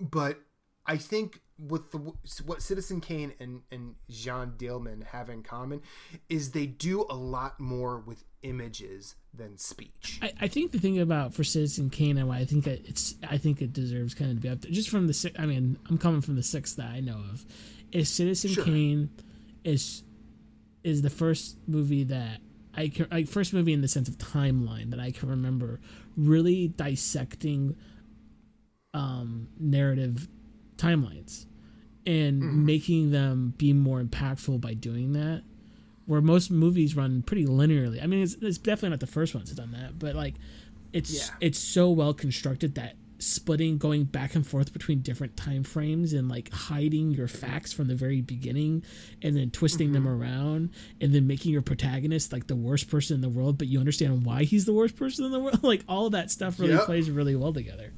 but 0.00 0.40
I 0.84 0.96
think 0.96 1.40
with 1.58 1.90
the, 1.90 1.98
what 2.44 2.62
Citizen 2.62 3.00
Kane 3.00 3.32
and 3.40 3.62
and 3.70 3.96
Jean 4.08 4.54
Dielman 4.56 5.04
have 5.06 5.28
in 5.28 5.42
common 5.42 5.82
is 6.28 6.52
they 6.52 6.66
do 6.66 7.04
a 7.08 7.14
lot 7.14 7.58
more 7.60 7.98
with 7.98 8.24
images 8.42 9.16
than 9.34 9.58
speech. 9.58 10.18
I, 10.22 10.32
I 10.42 10.48
think 10.48 10.72
the 10.72 10.78
thing 10.78 10.98
about 10.98 11.34
for 11.34 11.44
Citizen 11.44 11.90
Kane 11.90 12.18
and 12.18 12.28
why 12.28 12.38
I 12.38 12.44
think 12.44 12.66
it's 12.66 13.14
I 13.28 13.38
think 13.38 13.60
it 13.62 13.72
deserves 13.72 14.14
kind 14.14 14.30
of 14.30 14.36
to 14.38 14.42
be 14.42 14.48
up 14.48 14.60
there 14.60 14.70
just 14.70 14.90
from 14.90 15.06
the 15.06 15.32
I 15.38 15.46
mean 15.46 15.78
I'm 15.88 15.98
coming 15.98 16.20
from 16.20 16.36
the 16.36 16.42
six 16.42 16.74
that 16.74 16.86
I 16.86 17.00
know 17.00 17.18
of 17.32 17.44
is 17.92 18.08
Citizen 18.08 18.50
sure. 18.50 18.64
Kane 18.64 19.10
is 19.64 20.02
is 20.84 21.02
the 21.02 21.10
first 21.10 21.56
movie 21.66 22.04
that 22.04 22.40
I 22.74 22.88
can, 22.88 23.08
like 23.10 23.28
first 23.28 23.52
movie 23.52 23.72
in 23.72 23.80
the 23.80 23.88
sense 23.88 24.08
of 24.08 24.18
timeline 24.18 24.90
that 24.90 25.00
I 25.00 25.10
can 25.10 25.28
remember 25.28 25.80
really 26.16 26.68
dissecting 26.68 27.76
um, 28.94 29.48
narrative 29.58 30.28
timelines 30.76 31.46
and 32.06 32.42
mm-hmm. 32.42 32.64
making 32.64 33.10
them 33.10 33.54
be 33.56 33.72
more 33.72 34.00
impactful 34.00 34.60
by 34.60 34.74
doing 34.74 35.12
that. 35.12 35.42
Where 36.08 36.20
most 36.20 36.50
movies 36.50 36.96
run 36.96 37.22
pretty 37.22 37.44
linearly. 37.44 38.02
I 38.02 38.06
mean, 38.06 38.22
it's, 38.22 38.34
it's 38.40 38.58
definitely 38.58 38.90
not 38.90 39.00
the 39.00 39.06
first 39.06 39.34
one 39.34 39.44
that's 39.44 39.54
done 39.54 39.72
that, 39.72 39.98
but 39.98 40.14
like, 40.14 40.34
it's 40.92 41.14
yeah. 41.14 41.34
it's 41.40 41.58
so 41.58 41.90
well 41.90 42.14
constructed 42.14 42.74
that 42.76 42.96
splitting 43.18 43.78
going 43.78 44.04
back 44.04 44.34
and 44.34 44.46
forth 44.46 44.72
between 44.72 45.00
different 45.00 45.36
time 45.36 45.64
frames 45.64 46.12
and 46.12 46.28
like 46.28 46.52
hiding 46.52 47.10
your 47.10 47.26
facts 47.26 47.72
from 47.72 47.88
the 47.88 47.94
very 47.94 48.20
beginning 48.20 48.82
and 49.22 49.36
then 49.36 49.50
twisting 49.50 49.88
mm-hmm. 49.88 50.04
them 50.04 50.08
around 50.08 50.70
and 51.00 51.12
then 51.12 51.26
making 51.26 51.52
your 51.52 51.62
protagonist 51.62 52.32
like 52.32 52.46
the 52.46 52.54
worst 52.54 52.88
person 52.88 53.16
in 53.16 53.20
the 53.20 53.28
world 53.28 53.58
but 53.58 53.66
you 53.66 53.80
understand 53.80 54.24
why 54.24 54.44
he's 54.44 54.64
the 54.66 54.72
worst 54.72 54.94
person 54.94 55.24
in 55.24 55.32
the 55.32 55.40
world 55.40 55.62
like 55.64 55.82
all 55.88 56.10
that 56.10 56.30
stuff 56.30 56.60
really 56.60 56.74
yep. 56.74 56.84
plays 56.84 57.10
really 57.10 57.34
well 57.34 57.52
together 57.52 57.92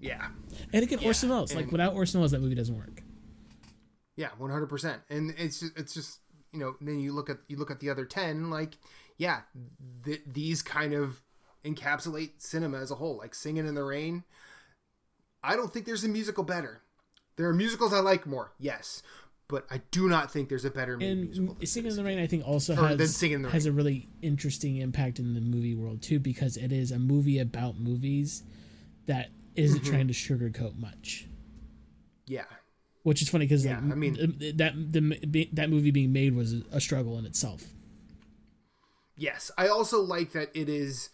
yeah 0.00 0.26
and 0.72 0.82
again 0.82 0.98
yeah. 1.00 1.06
orson 1.06 1.28
welles 1.28 1.54
like 1.54 1.70
without 1.70 1.94
orson 1.94 2.18
welles 2.18 2.32
that 2.32 2.40
movie 2.40 2.56
doesn't 2.56 2.76
work 2.76 3.02
yeah 4.16 4.30
100% 4.40 4.96
and 5.10 5.32
it's 5.38 5.60
just, 5.60 5.78
it's 5.78 5.94
just 5.94 6.20
you 6.54 6.60
know 6.60 6.76
then 6.80 6.98
you 7.00 7.12
look 7.12 7.28
at 7.28 7.38
you 7.48 7.56
look 7.58 7.70
at 7.70 7.80
the 7.80 7.90
other 7.90 8.06
10 8.06 8.48
like 8.48 8.78
yeah 9.18 9.40
th- 10.04 10.22
these 10.26 10.62
kind 10.62 10.94
of 10.94 11.20
encapsulate 11.64 12.32
cinema 12.38 12.78
as 12.78 12.90
a 12.90 12.94
whole. 12.96 13.16
Like 13.16 13.34
Singing 13.34 13.66
in 13.66 13.74
the 13.74 13.82
Rain, 13.82 14.22
I 15.42 15.56
don't 15.56 15.72
think 15.72 15.86
there's 15.86 16.04
a 16.04 16.08
musical 16.08 16.44
better. 16.44 16.82
There 17.36 17.48
are 17.48 17.54
musicals 17.54 17.92
I 17.92 18.00
like 18.00 18.26
more, 18.26 18.52
yes, 18.58 19.02
but 19.48 19.66
I 19.70 19.80
do 19.90 20.08
not 20.08 20.30
think 20.30 20.48
there's 20.50 20.66
a 20.66 20.70
better 20.70 20.96
musical. 20.98 21.48
And 21.52 21.56
than 21.58 21.66
Singing 21.66 21.90
in 21.90 21.96
the 21.96 22.04
Rain, 22.04 22.18
I 22.18 22.26
think, 22.26 22.46
also 22.46 22.74
Or 22.74 22.88
has 22.88 23.16
Singing 23.16 23.44
has 23.44 23.64
a 23.66 23.72
really 23.72 24.08
interesting 24.22 24.76
impact 24.76 25.18
in 25.18 25.32
the 25.34 25.40
movie 25.40 25.74
world 25.74 26.02
too, 26.02 26.18
because 26.20 26.56
it 26.58 26.70
is 26.70 26.90
a 26.90 26.98
movie 26.98 27.38
about 27.38 27.78
movies 27.78 28.42
that 29.06 29.30
isn't 29.54 29.82
Mm-hmm. 29.82 29.90
trying 29.90 30.08
to 30.08 30.14
sugarcoat 30.14 30.76
much. 30.78 31.26
Yeah, 32.26 32.44
Which 33.04 33.22
is 33.22 33.28
funny 33.28 33.44
because 33.44 33.64
Yeah, 33.64 33.80
like, 33.80 33.92
I 33.92 33.94
mean- 33.94 34.14
that 34.56 34.74
the 34.74 35.48
that 35.52 35.70
movie 35.70 35.92
being 35.92 36.12
made 36.12 36.34
was 36.34 36.52
a 36.72 36.80
struggle 36.80 37.16
in 37.18 37.24
itself. 37.24 37.62
yes. 39.16 39.50
I 39.56 39.68
also 39.68 40.00
like 40.02 40.32
that 40.32 40.50
it 40.54 40.68
is 40.68 41.10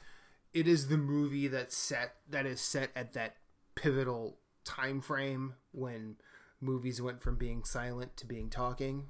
it 0.55 0.67
is 0.67 0.89
the 0.89 0.97
movie 0.97 1.47
that 1.49 1.73
set 1.73 2.15
that 2.29 2.47
is 2.47 2.61
set 2.61 2.91
at 2.97 3.13
that 3.13 3.37
pivotal 3.75 4.39
time 4.65 5.01
frame 5.01 5.55
when 5.73 6.17
movies 6.61 7.01
went 7.03 7.23
from 7.23 7.37
being 7.37 7.65
silent 7.65 8.17
to 8.17 8.27
being 8.27 8.49
talking. 8.51 9.07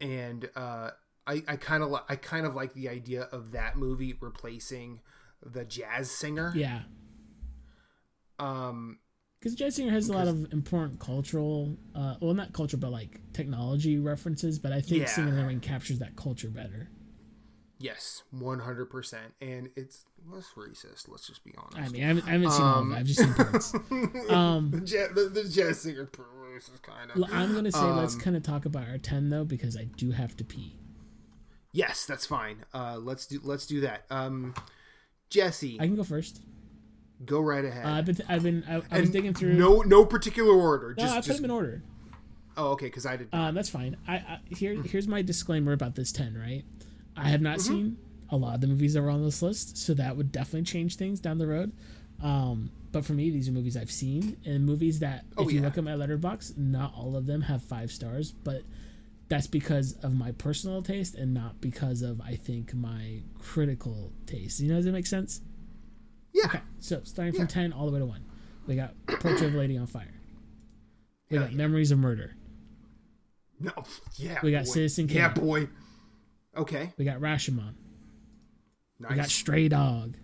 And 0.00 0.48
uh, 0.56 0.90
I 1.26 1.42
I 1.46 1.56
kind 1.56 1.82
of 1.82 1.90
li- 1.90 2.06
I 2.08 2.16
kind 2.16 2.46
of 2.46 2.54
like 2.54 2.72
the 2.74 2.88
idea 2.88 3.22
of 3.32 3.52
that 3.52 3.76
movie 3.76 4.16
replacing 4.18 5.00
the 5.44 5.64
jazz 5.64 6.10
singer. 6.10 6.52
Yeah, 6.56 6.82
Um, 8.38 8.98
because 9.42 9.56
Jazz 9.56 9.74
Singer 9.74 9.90
has 9.90 10.08
a 10.08 10.12
lot 10.12 10.28
of 10.28 10.52
important 10.52 11.00
cultural, 11.00 11.76
uh, 11.96 12.14
well, 12.20 12.32
not 12.32 12.52
culture, 12.52 12.76
but 12.76 12.92
like 12.92 13.20
technology 13.32 13.98
references. 13.98 14.60
But 14.60 14.70
I 14.70 14.80
think 14.80 15.00
Yeah. 15.02 15.06
Singing 15.08 15.30
in 15.30 15.36
the 15.36 15.44
Rain 15.44 15.58
captures 15.58 15.98
that 15.98 16.14
culture 16.14 16.48
better. 16.48 16.88
yes, 17.80 18.22
one 18.30 18.60
hundred 18.60 18.86
percent, 18.90 19.34
and 19.40 19.68
it's 19.74 20.04
less 20.30 20.46
racist. 20.56 21.08
Let's 21.08 21.26
just 21.26 21.42
be 21.44 21.52
honest. 21.58 21.76
I 21.76 21.88
mean, 21.88 22.04
I 22.04 22.06
haven't, 22.06 22.28
I 22.28 22.30
haven't 22.30 22.50
seen 22.52 22.62
all 22.62 22.74
of 22.74 22.76
Um, 22.82 22.92
it. 22.92 22.96
I've 22.98 23.06
just 23.06 23.18
seen 23.20 23.34
parts. 23.34 23.74
um, 24.30 24.70
the, 24.74 24.80
jazz, 24.82 25.08
the, 25.16 25.22
the 25.28 25.44
jazz 25.48 25.80
singer 25.80 26.08
is 26.56 26.70
kind 26.82 27.10
of. 27.10 27.24
I'm 27.32 27.52
gonna 27.54 27.72
say 27.72 27.80
let's 27.80 28.14
Um, 28.14 28.20
kind 28.20 28.36
of 28.36 28.44
talk 28.44 28.64
about 28.66 28.86
our 28.88 28.98
ten 28.98 29.28
though, 29.30 29.44
because 29.44 29.76
I 29.76 29.84
do 29.96 30.12
have 30.12 30.36
to 30.36 30.44
pee. 30.44 30.78
Yes, 31.72 32.06
that's 32.06 32.26
fine. 32.26 32.64
Uh, 32.72 32.98
let's 33.00 33.26
do 33.26 33.40
let's 33.42 33.66
do 33.66 33.80
that. 33.80 34.04
Um, 34.10 34.54
Jesse, 35.30 35.78
I 35.80 35.86
can 35.86 35.96
go 35.96 36.04
first. 36.04 36.40
Go 37.26 37.40
right 37.40 37.64
ahead. 37.64 37.84
Uh, 37.86 37.90
I've 37.90 38.04
been, 38.06 38.16
I've 38.28 38.42
been, 38.42 38.64
I, 38.68 38.82
I 38.90 39.00
was 39.00 39.10
digging 39.10 39.34
through. 39.34 39.54
No, 39.54 39.80
no 39.82 40.04
particular 40.04 40.52
order. 40.54 40.94
no, 40.96 41.02
Just, 41.02 41.12
I 41.14 41.16
put 41.18 41.24
just 41.26 41.38
them 41.38 41.44
in 41.46 41.50
order. 41.50 41.82
oh, 42.56 42.68
okay, 42.72 42.86
because 42.86 43.06
I 43.06 43.16
did. 43.16 43.28
Uh, 43.32 43.50
that's 43.52 43.68
fine. 43.68 43.96
I, 44.08 44.14
I 44.16 44.38
here, 44.48 44.74
here's 44.82 45.06
my 45.08 45.22
disclaimer 45.22 45.72
about 45.72 45.94
this 45.94 46.10
ten. 46.12 46.36
Right, 46.36 46.64
I 47.16 47.28
have 47.28 47.40
Mm-hmm. 47.40 47.44
not 47.44 47.60
seen 47.60 47.96
a 48.30 48.36
lot 48.36 48.54
of 48.56 48.60
the 48.62 48.66
movies 48.66 48.94
that 48.94 49.02
were 49.02 49.10
on 49.10 49.22
this 49.24 49.42
list, 49.42 49.76
so 49.76 49.94
that 49.94 50.16
would 50.16 50.32
definitely 50.32 50.62
change 50.62 50.96
things 50.96 51.20
down 51.20 51.38
the 51.38 51.46
road. 51.46 51.72
Um, 52.22 52.70
but 52.92 53.04
for 53.04 53.12
me, 53.14 53.30
these 53.30 53.48
are 53.48 53.52
movies 53.52 53.76
I've 53.76 53.90
seen 53.90 54.36
and 54.46 54.64
movies 54.64 55.00
that, 55.00 55.24
Oh, 55.36 55.42
if 55.44 55.52
you 55.52 55.58
yeah. 55.60 55.66
look 55.66 55.76
at 55.78 55.84
my 55.84 55.90
Letterboxd, 55.92 56.56
not 56.56 56.92
all 56.96 57.16
of 57.16 57.26
them 57.26 57.40
have 57.42 57.62
five 57.62 57.90
stars, 57.90 58.32
but 58.32 58.62
that's 59.28 59.46
because 59.46 59.94
of 60.02 60.14
my 60.14 60.32
personal 60.32 60.82
taste 60.82 61.14
and 61.16 61.34
not 61.34 61.60
because 61.60 62.02
of 62.02 62.20
I 62.20 62.36
think 62.36 62.74
my 62.74 63.20
critical 63.38 64.12
taste. 64.26 64.60
You 64.60 64.68
know, 64.68 64.76
does 64.76 64.86
it 64.86 64.92
make 64.92 65.06
sense? 65.06 65.40
Yeah, 66.32 66.46
Okay, 66.46 66.60
so 66.80 67.00
starting 67.04 67.34
Yeah. 67.34 67.40
from 67.40 67.48
ten 67.48 67.72
all 67.72 67.86
the 67.86 67.92
way 67.92 67.98
to 68.00 68.06
one, 68.06 68.24
we 68.66 68.76
got 68.76 68.94
Portrait 69.06 69.42
of 69.42 69.54
a 69.54 69.58
Lady 69.58 69.76
on 69.76 69.86
Fire. 69.86 70.06
We 71.30 71.36
Hell 71.36 71.46
got 71.46 71.52
yeah. 71.52 71.58
Memories 71.58 71.90
of 71.90 71.98
Murder. 71.98 72.34
no, 73.60 73.72
yeah. 74.16 74.38
We 74.42 74.50
got 74.52 74.64
boy. 74.64 74.70
Citizen 74.70 75.06
Kane. 75.08 75.16
Yeah, 75.18 75.28
boy. 75.32 75.68
Okay, 76.56 76.92
We 76.98 77.04
got 77.04 77.18
Rashomon. 77.20 77.74
nice. 78.98 79.10
We 79.10 79.16
got 79.16 79.30
Stray 79.30 79.68
Dog. 79.68 80.16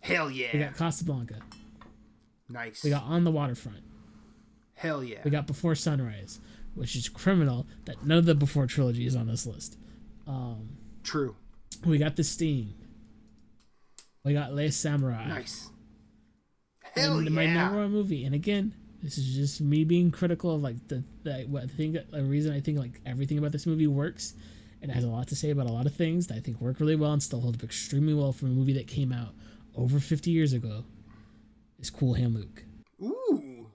Hell 0.00 0.30
yeah. 0.30 0.48
We 0.54 0.58
got 0.60 0.74
Casablanca. 0.76 1.36
nice. 2.48 2.82
We 2.84 2.90
got 2.90 3.02
On 3.04 3.24
the 3.24 3.30
Waterfront. 3.30 3.80
Hell 4.74 5.04
yeah. 5.04 5.18
We 5.24 5.30
got 5.30 5.46
Before 5.46 5.74
Sunrise, 5.74 6.40
which 6.74 6.96
is 6.96 7.08
criminal 7.08 7.66
that 7.84 8.04
none 8.06 8.18
of 8.18 8.24
the 8.26 8.34
Before 8.34 8.66
trilogy 8.66 9.06
is 9.06 9.14
on 9.16 9.26
this 9.26 9.46
list. 9.46 9.76
Um, 10.26 10.70
True. 11.02 11.36
we 11.84 11.98
got 11.98 12.16
The 12.16 12.24
Sting. 12.24 12.74
We 14.24 14.32
got 14.32 14.54
Les 14.54 14.70
Samurai. 14.70 15.26
Nice. 15.28 15.70
Hell 16.96 17.18
and 17.18 17.26
yeah. 17.26 17.32
my 17.32 17.46
number 17.46 17.78
one 17.78 17.90
movie. 17.90 18.24
And 18.24 18.34
again, 18.34 18.72
this 19.02 19.18
is 19.18 19.34
just 19.34 19.60
me 19.60 19.84
being 19.84 20.10
critical 20.10 20.54
of 20.54 20.62
like 20.62 20.88
the, 20.88 21.04
the 21.24 21.44
what 21.48 21.64
I 21.64 21.66
think 21.66 21.98
the 22.10 22.22
reason 22.22 22.54
I 22.54 22.60
think 22.60 22.78
like 22.78 23.00
everything 23.04 23.36
about 23.36 23.52
this 23.52 23.66
movie 23.66 23.86
works, 23.86 24.34
and 24.80 24.90
it 24.90 24.94
has 24.94 25.04
a 25.04 25.08
lot 25.08 25.28
to 25.28 25.36
say 25.36 25.50
about 25.50 25.66
a 25.66 25.72
lot 25.72 25.86
of 25.86 25.94
things 25.94 26.26
that 26.28 26.36
I 26.36 26.40
think 26.40 26.60
work 26.60 26.80
really 26.80 26.96
well 26.96 27.12
and 27.12 27.22
still 27.22 27.40
hold 27.40 27.56
up 27.56 27.64
extremely 27.64 28.14
well 28.14 28.32
from 28.32 28.48
a 28.48 28.54
movie 28.54 28.72
that 28.74 28.86
came 28.86 29.12
out 29.12 29.34
over 29.76 30.00
50 30.00 30.30
years 30.30 30.52
ago. 30.52 30.84
Is 31.78 31.90
Cool 31.90 32.14
Hand 32.14 32.34
Luke. 32.34 32.64
Ooh, 33.02 33.66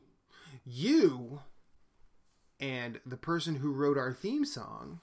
you 0.66 1.42
and 2.60 3.00
the 3.06 3.18
person 3.18 3.56
who 3.56 3.72
wrote 3.72 3.98
our 3.98 4.14
theme 4.14 4.46
song 4.46 5.00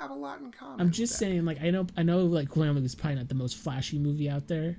have 0.00 0.10
a 0.10 0.14
lot 0.14 0.40
in 0.40 0.50
common. 0.50 0.80
I'm 0.80 0.90
just 0.90 1.16
saying, 1.16 1.44
like 1.44 1.60
I 1.62 1.70
know, 1.70 1.86
I 1.96 2.02
know, 2.02 2.20
like 2.20 2.48
Cool 2.48 2.64
is 2.64 2.94
probably 2.94 3.16
not 3.16 3.28
the 3.28 3.34
most 3.34 3.56
flashy 3.56 3.98
movie 3.98 4.28
out 4.28 4.48
there. 4.48 4.78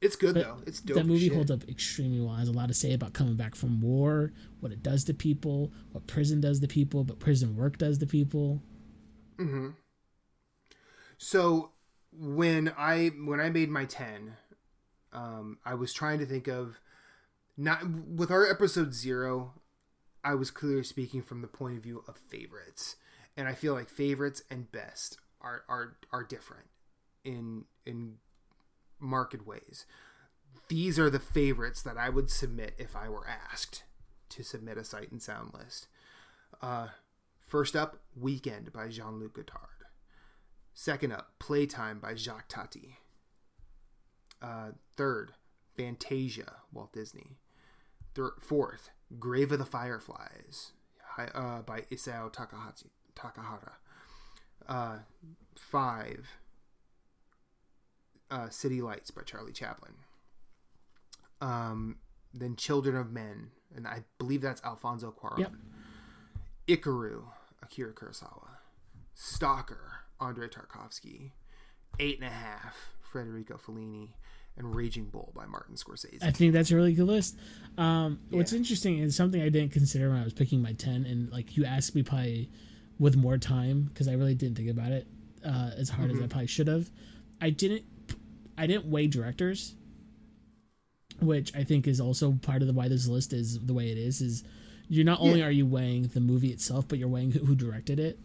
it's 0.00 0.16
good 0.16 0.34
though. 0.34 0.58
It's 0.66 0.80
dope. 0.80 0.96
that 0.96 1.06
movie 1.06 1.26
shit. 1.28 1.34
holds 1.34 1.50
up 1.50 1.68
extremely 1.68 2.20
well. 2.20 2.34
It 2.34 2.40
has 2.40 2.48
a 2.48 2.52
lot 2.52 2.68
to 2.68 2.74
say 2.74 2.92
about 2.92 3.12
coming 3.12 3.36
back 3.36 3.54
from 3.54 3.80
war, 3.80 4.32
what 4.60 4.72
it 4.72 4.82
does 4.82 5.04
to 5.04 5.14
people, 5.14 5.72
what 5.92 6.06
prison 6.06 6.40
does 6.40 6.60
to 6.60 6.68
people, 6.68 7.04
but 7.04 7.18
prison 7.18 7.56
work 7.56 7.78
does 7.78 7.98
to 7.98 8.06
people. 8.06 8.62
Hmm. 9.36 9.70
So 11.18 11.70
when 12.12 12.72
I 12.76 13.10
when 13.24 13.40
I 13.40 13.50
made 13.50 13.68
my 13.68 13.84
ten, 13.84 14.34
um, 15.12 15.58
I 15.64 15.74
was 15.74 15.92
trying 15.92 16.18
to 16.18 16.26
think 16.26 16.46
of 16.46 16.78
not 17.56 17.80
with 17.90 18.30
our 18.30 18.46
episode 18.46 18.94
zero. 18.94 19.54
I 20.24 20.34
was 20.34 20.50
clearly 20.50 20.82
speaking 20.82 21.22
from 21.22 21.40
the 21.40 21.46
point 21.46 21.76
of 21.76 21.84
view 21.84 22.02
of 22.08 22.16
favorites, 22.16 22.96
and 23.36 23.48
I 23.48 23.54
feel 23.54 23.74
like 23.74 23.88
favorites 23.88 24.42
and 24.50 24.70
best 24.70 25.18
are 25.40 25.62
are 25.68 25.96
are 26.12 26.24
different 26.24 26.68
in 27.24 27.64
in 27.84 28.14
marked 28.98 29.46
ways. 29.46 29.86
These 30.68 30.98
are 30.98 31.10
the 31.10 31.20
favorites 31.20 31.82
that 31.82 31.96
I 31.96 32.08
would 32.08 32.30
submit 32.30 32.74
if 32.78 32.96
I 32.96 33.08
were 33.08 33.26
asked 33.28 33.84
to 34.30 34.42
submit 34.42 34.78
a 34.78 34.84
sight 34.84 35.12
and 35.12 35.22
sound 35.22 35.52
list. 35.54 35.86
Uh, 36.60 36.88
first 37.38 37.76
up, 37.76 37.98
Weekend 38.18 38.72
by 38.72 38.88
Jean 38.88 39.20
Luc 39.20 39.34
Godard. 39.34 39.84
Second 40.74 41.12
up, 41.12 41.34
Playtime 41.38 42.00
by 42.00 42.14
Jacques 42.14 42.48
Tati. 42.48 42.96
Uh, 44.42 44.72
third, 44.96 45.32
Fantasia, 45.76 46.56
Walt 46.72 46.92
Disney. 46.92 47.38
Fourth, 48.40 48.90
Grave 49.18 49.52
of 49.52 49.58
the 49.58 49.64
Fireflies 49.66 50.72
uh, 51.18 51.62
by 51.62 51.82
Isao 51.82 52.32
Takahashi, 52.32 52.90
Takahara. 53.16 53.72
Uh, 54.68 54.98
five, 55.56 56.28
uh, 58.30 58.48
City 58.48 58.82
Lights 58.82 59.10
by 59.10 59.22
Charlie 59.22 59.52
Chaplin. 59.52 59.94
Um, 61.40 61.96
then 62.34 62.56
Children 62.56 62.96
of 62.96 63.12
Men, 63.12 63.50
and 63.74 63.86
I 63.86 64.04
believe 64.18 64.42
that's 64.42 64.62
Alfonso 64.64 65.14
Cuarón. 65.16 65.38
Yep. 65.38 65.52
Ikiru, 66.68 67.24
Akira 67.62 67.92
Kurosawa. 67.92 68.48
Stalker, 69.14 70.00
Andrei 70.20 70.48
Tarkovsky. 70.48 71.32
Eight 71.98 72.18
and 72.20 72.28
a 72.28 72.32
Half, 72.32 72.94
Federico 73.02 73.56
Fellini. 73.56 74.10
And 74.58 74.74
Raging 74.74 75.04
Bull 75.04 75.32
by 75.36 75.44
Martin 75.44 75.74
Scorsese. 75.74 76.22
I 76.22 76.30
think 76.30 76.54
that's 76.54 76.70
a 76.70 76.76
really 76.76 76.94
good 76.94 77.04
list. 77.04 77.36
Um, 77.76 78.20
What's 78.30 78.54
interesting 78.54 79.00
is 79.00 79.14
something 79.14 79.42
I 79.42 79.50
didn't 79.50 79.72
consider 79.72 80.08
when 80.08 80.18
I 80.18 80.24
was 80.24 80.32
picking 80.32 80.62
my 80.62 80.72
ten, 80.72 81.04
and 81.04 81.30
like 81.30 81.58
you 81.58 81.66
asked 81.66 81.94
me 81.94 82.02
probably 82.02 82.50
with 82.98 83.16
more 83.16 83.38
time 83.38 83.82
because 83.84 84.08
I 84.08 84.12
really 84.14 84.34
didn't 84.34 84.56
think 84.56 84.70
about 84.70 84.92
it 84.92 85.06
uh, 85.44 85.70
as 85.76 85.88
hard 85.88 86.10
Mm-hmm. 86.10 86.18
as 86.18 86.24
I 86.24 86.28
probably 86.28 86.46
should 86.46 86.68
have. 86.68 86.90
I 87.40 87.50
didn't. 87.50 87.82
I 88.58 88.66
didn't 88.66 88.86
weigh 88.86 89.06
directors, 89.06 89.74
which 91.20 91.54
I 91.54 91.64
think 91.64 91.86
is 91.86 92.00
also 92.00 92.32
part 92.42 92.62
of 92.62 92.68
the 92.68 92.74
why 92.74 92.88
this 92.88 93.06
list 93.06 93.32
is 93.32 93.58
the 93.60 93.74
way 93.74 93.90
it 93.90 93.98
is. 93.98 94.20
Is 94.20 94.44
you're 94.88 95.04
not 95.04 95.20
only 95.20 95.40
Yeah. 95.40 95.46
are 95.46 95.50
you 95.50 95.66
weighing 95.66 96.08
the 96.08 96.20
movie 96.20 96.48
itself, 96.48 96.86
but 96.88 96.98
you're 96.98 97.08
weighing 97.08 97.32
who, 97.32 97.40
who 97.44 97.54
directed 97.54 97.98
it. 98.00 98.18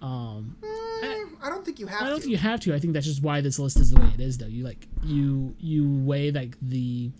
Um, 0.00 0.56
Mm, 1.00 1.36
I 1.40 1.48
don't 1.48 1.64
think 1.64 1.78
you 1.78 1.86
have 1.86 2.02
I 2.02 2.06
don't 2.06 2.16
to. 2.16 2.20
think 2.22 2.30
you 2.32 2.38
have 2.38 2.58
to. 2.60 2.74
I 2.74 2.80
think 2.80 2.92
that's 2.92 3.06
just 3.06 3.22
why 3.22 3.40
this 3.40 3.60
list 3.60 3.78
is 3.78 3.92
the 3.92 4.00
way 4.00 4.10
it 4.14 4.20
is, 4.20 4.36
though. 4.38 4.46
You 4.46 4.64
like 4.64 4.88
you 5.04 5.54
you 5.60 5.88
weigh 5.88 6.32
like 6.32 6.56
the 6.60 7.12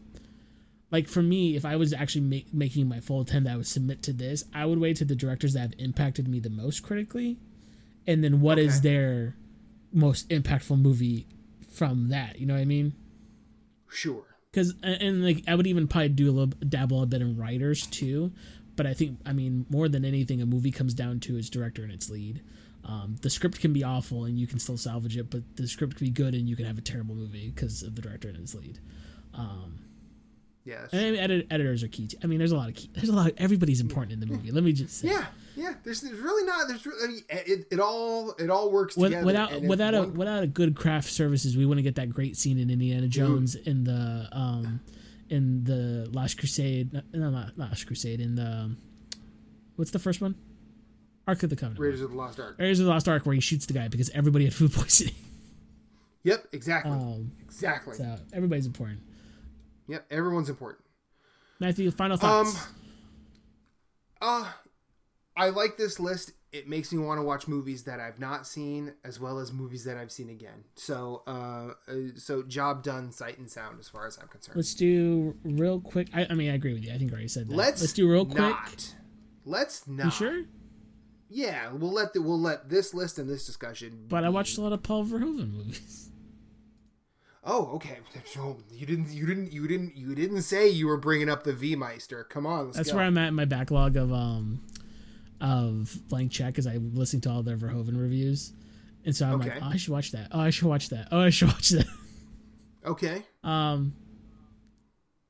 like 0.90 1.08
for 1.08 1.22
me, 1.22 1.54
if 1.56 1.64
I 1.64 1.76
was 1.76 1.92
actually 1.92 2.22
make, 2.22 2.52
making 2.54 2.88
my 2.88 3.00
full 3.00 3.24
that 3.24 3.46
I 3.46 3.56
would 3.56 3.66
submit 3.66 4.02
to 4.04 4.12
this, 4.12 4.44
I 4.54 4.64
would 4.66 4.78
wait 4.78 4.96
to 4.96 5.04
the 5.04 5.14
directors 5.14 5.52
that 5.54 5.60
have 5.60 5.74
impacted 5.78 6.28
me 6.28 6.40
the 6.40 6.50
most 6.50 6.82
critically, 6.82 7.38
and 8.06 8.24
then 8.24 8.40
what 8.40 8.58
is 8.58 8.78
Okay. 8.78 8.88
their 8.88 9.36
most 9.92 10.28
impactful 10.30 10.80
movie 10.80 11.26
from 11.70 12.08
that. 12.08 12.38
You 12.38 12.46
know 12.46 12.54
what 12.54 12.60
I 12.60 12.66
mean? 12.66 12.94
Sure. 13.88 14.24
Because 14.50 14.74
and, 14.82 15.02
and 15.02 15.24
like 15.24 15.44
I 15.46 15.54
would 15.54 15.66
even 15.66 15.88
probably 15.88 16.08
do 16.10 16.30
a 16.30 16.32
little 16.32 16.54
dabble 16.68 17.02
a 17.02 17.06
bit 17.06 17.20
in 17.20 17.36
writers 17.36 17.86
too, 17.86 18.32
but 18.76 18.86
I 18.86 18.94
think 18.94 19.18
I 19.26 19.32
mean 19.32 19.66
more 19.70 19.88
than 19.88 20.04
anything, 20.04 20.40
a 20.40 20.46
movie 20.46 20.72
comes 20.72 20.94
down 20.94 21.20
to 21.20 21.36
its 21.36 21.50
director 21.50 21.82
and 21.82 21.92
its 21.92 22.08
lead. 22.08 22.42
Um, 22.84 23.16
the 23.20 23.28
script 23.28 23.60
can 23.60 23.74
be 23.74 23.84
awful 23.84 24.24
and 24.24 24.38
you 24.38 24.46
can 24.46 24.58
still 24.58 24.78
salvage 24.78 25.16
it, 25.18 25.30
but 25.30 25.42
the 25.56 25.68
script 25.68 25.96
can 25.96 26.06
be 26.06 26.10
good 26.10 26.34
and 26.34 26.48
you 26.48 26.56
can 26.56 26.64
have 26.64 26.78
a 26.78 26.82
terrible 26.82 27.14
movie 27.14 27.50
because 27.54 27.82
of 27.82 27.94
the 27.94 28.00
director 28.00 28.28
and 28.28 28.38
its 28.38 28.54
lead. 28.54 28.78
Um, 29.34 29.80
Yeah. 30.68 30.86
And 30.92 31.00
I 31.00 31.10
mean, 31.12 31.18
edit, 31.20 31.46
editors 31.50 31.82
are 31.82 31.88
key. 31.88 32.08
Too. 32.08 32.18
I 32.22 32.26
mean, 32.26 32.38
there's 32.38 32.52
a 32.52 32.56
lot 32.56 32.68
of 32.68 32.74
key. 32.74 32.90
There's 32.92 33.08
a 33.08 33.12
lot. 33.14 33.28
Of, 33.30 33.34
everybody's 33.38 33.80
important 33.80 34.12
in 34.12 34.20
the 34.20 34.26
movie. 34.26 34.50
Let 34.50 34.62
me 34.64 34.72
just 34.72 34.98
say. 34.98 35.08
Yeah, 35.08 35.24
yeah. 35.56 35.74
There's, 35.82 36.02
there's 36.02 36.18
really 36.20 36.44
not. 36.46 36.68
There's. 36.68 36.84
re- 36.84 36.92
I 37.02 37.06
mean, 37.06 37.22
it, 37.30 37.66
it 37.70 37.80
all 37.80 38.32
it 38.32 38.50
all 38.50 38.70
works 38.70 38.94
With- 38.96 39.12
together. 39.12 39.24
without 39.26 39.62
without 39.62 39.94
a 39.94 40.00
one- 40.00 40.14
without 40.14 40.42
a 40.42 40.46
good 40.46 40.76
craft 40.76 41.10
services, 41.10 41.56
we 41.56 41.64
wouldn't 41.64 41.84
get 41.84 41.94
that 41.94 42.10
great 42.10 42.36
scene 42.36 42.58
in 42.58 42.68
Indiana 42.68 43.08
Jones 43.08 43.54
in 43.54 43.84
the 43.84 44.28
um 44.32 44.80
in 45.30 45.64
the 45.64 46.08
Last 46.12 46.38
Crusade. 46.38 46.92
No, 47.14 47.30
not 47.30 47.56
Last 47.56 47.86
Crusade. 47.86 48.20
In 48.20 48.34
the 48.34 48.46
um, 48.46 48.76
what's 49.76 49.90
the 49.90 49.98
first 49.98 50.20
one? 50.20 50.34
Ark 51.26 51.42
of 51.42 51.50
the 51.50 51.56
Covenant. 51.56 51.80
Raiders 51.80 52.00
of 52.02 52.10
the 52.10 52.16
Lost 52.16 52.38
Ark. 52.40 52.56
Raiders 52.58 52.80
of 52.80 52.84
the 52.86 52.90
Lost 52.92 53.08
Ark, 53.08 53.24
where 53.26 53.34
he 53.34 53.40
shoots 53.40 53.64
the 53.66 53.72
guy 53.74 53.88
because 53.88 54.10
everybody 54.10 54.44
had 54.44 54.52
food 54.54 54.72
poisoning. 54.74 55.14
Yep, 56.24 56.48
exactly, 56.52 56.92
Um, 56.92 57.32
exactly. 57.44 57.94
so 57.94 58.16
everybody's 58.32 58.66
important. 58.66 59.00
Yep, 59.88 60.06
everyone's 60.10 60.48
important. 60.48 60.84
Matthew, 61.60 61.90
final 61.90 62.14
Um, 62.14 62.20
thoughts. 62.20 62.66
uh, 64.20 64.52
I 65.36 65.48
like 65.50 65.76
this 65.76 65.98
list. 65.98 66.32
It 66.50 66.66
makes 66.66 66.92
me 66.92 66.98
want 66.98 67.18
to 67.18 67.22
watch 67.22 67.46
movies 67.46 67.84
that 67.84 68.00
I've 68.00 68.18
not 68.18 68.46
seen, 68.46 68.94
as 69.04 69.20
well 69.20 69.38
as 69.38 69.52
movies 69.52 69.84
that 69.84 69.96
I've 69.98 70.10
seen 70.10 70.30
again. 70.30 70.64
So, 70.76 71.22
uh, 71.26 71.72
uh, 71.86 71.94
so 72.16 72.42
job 72.42 72.82
done, 72.82 73.12
sight 73.12 73.38
and 73.38 73.50
sound, 73.50 73.78
as 73.80 73.88
far 73.88 74.06
as 74.06 74.18
I'm 74.18 74.28
concerned. 74.28 74.56
Let's 74.56 74.74
do 74.74 75.36
real 75.44 75.78
quick. 75.80 76.08
I, 76.14 76.26
I 76.30 76.34
mean, 76.34 76.50
I 76.50 76.54
agree 76.54 76.72
with 76.72 76.84
you. 76.84 76.92
I 76.92 76.96
think 76.98 77.10
I 77.10 77.14
already 77.14 77.28
said 77.28 77.48
that. 77.48 77.54
Let's 77.54 77.80
Let's 77.82 77.92
do 77.92 78.10
real 78.10 78.24
quick. 78.24 78.38
Not. 78.38 78.94
Let's 79.44 79.86
not. 79.86 80.04
You 80.06 80.10
sure? 80.10 80.42
Yeah, 81.28 81.70
we'll 81.72 81.92
let 81.92 82.14
the, 82.14 82.22
we'll 82.22 82.40
let 82.40 82.70
this 82.70 82.94
list 82.94 83.18
and 83.18 83.28
this 83.28 83.44
discussion. 83.44 84.06
But 84.08 84.24
I 84.24 84.30
watched 84.30 84.56
a 84.56 84.62
lot 84.62 84.72
of 84.72 84.82
Paul 84.82 85.04
Verhoeven 85.04 85.52
movies. 85.52 86.10
Oh, 87.44 87.66
okay. 87.76 87.98
So 88.26 88.58
you 88.70 88.84
didn't 88.86 89.10
you 89.12 89.26
didn't 89.26 89.52
you 89.52 89.66
didn't 89.68 89.96
you 89.96 90.14
didn't 90.14 90.42
say 90.42 90.68
you 90.68 90.86
were 90.86 90.96
bringing 90.96 91.28
up 91.30 91.44
the 91.44 91.52
V 91.52 91.76
Meister. 91.76 92.24
Come 92.24 92.46
on, 92.46 92.66
let's 92.66 92.76
That's 92.76 92.90
go. 92.90 92.96
where 92.96 93.04
I'm 93.06 93.16
at 93.18 93.28
in 93.28 93.34
my 93.34 93.44
backlog 93.44 93.96
of 93.96 94.12
um 94.12 94.60
of 95.40 95.96
blank 96.08 96.32
check 96.32 96.58
as 96.58 96.66
I'm 96.66 96.94
listening 96.94 97.20
to 97.22 97.30
all 97.30 97.42
their 97.42 97.56
Verhoeven 97.56 97.98
reviews. 98.00 98.52
And 99.04 99.14
so 99.14 99.26
I'm 99.26 99.34
Okay. 99.40 99.50
like, 99.50 99.62
oh, 99.62 99.66
I 99.72 99.76
should 99.76 99.92
watch 99.92 100.10
that. 100.12 100.28
Oh, 100.32 100.40
I 100.40 100.50
should 100.50 100.66
watch 100.68 100.88
that. 100.90 101.08
Oh, 101.12 101.20
I 101.20 101.30
should 101.30 101.48
watch 101.54 101.68
that. 101.70 101.86
Okay. 102.84 103.22
Um, 103.44 103.94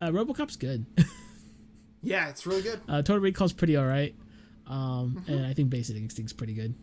uh, 0.01 0.09
RoboCop's 0.09 0.57
good. 0.57 0.87
Yeah, 2.03 2.29
it's 2.31 2.47
really 2.47 2.63
good. 2.63 2.81
uh, 2.89 3.03
Total 3.03 3.19
Recall's 3.19 3.53
pretty 3.53 3.77
all 3.77 3.85
right. 3.87 4.15
Um, 4.67 5.17
Mm-hmm. 5.21 5.33
and 5.33 5.47
I 5.47 5.53
think 5.55 5.69
Basic 5.71 5.97
Instinct's 5.97 6.33
pretty 6.33 6.55
good. 6.55 6.75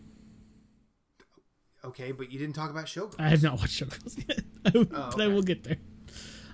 Okay, 1.86 2.12
but 2.12 2.32
you 2.32 2.40
didn't 2.40 2.56
talk 2.56 2.70
about 2.72 2.86
Showgirls. 2.86 3.16
I 3.20 3.30
have 3.30 3.44
not 3.44 3.58
watched 3.60 3.84
Showgirls 3.84 4.18
yet, 4.28 4.42
but 4.64 4.76
I 4.94 4.96
Oh, 4.96 5.10
okay. 5.14 5.28
will 5.28 5.44
get 5.44 5.64
there. 5.64 5.78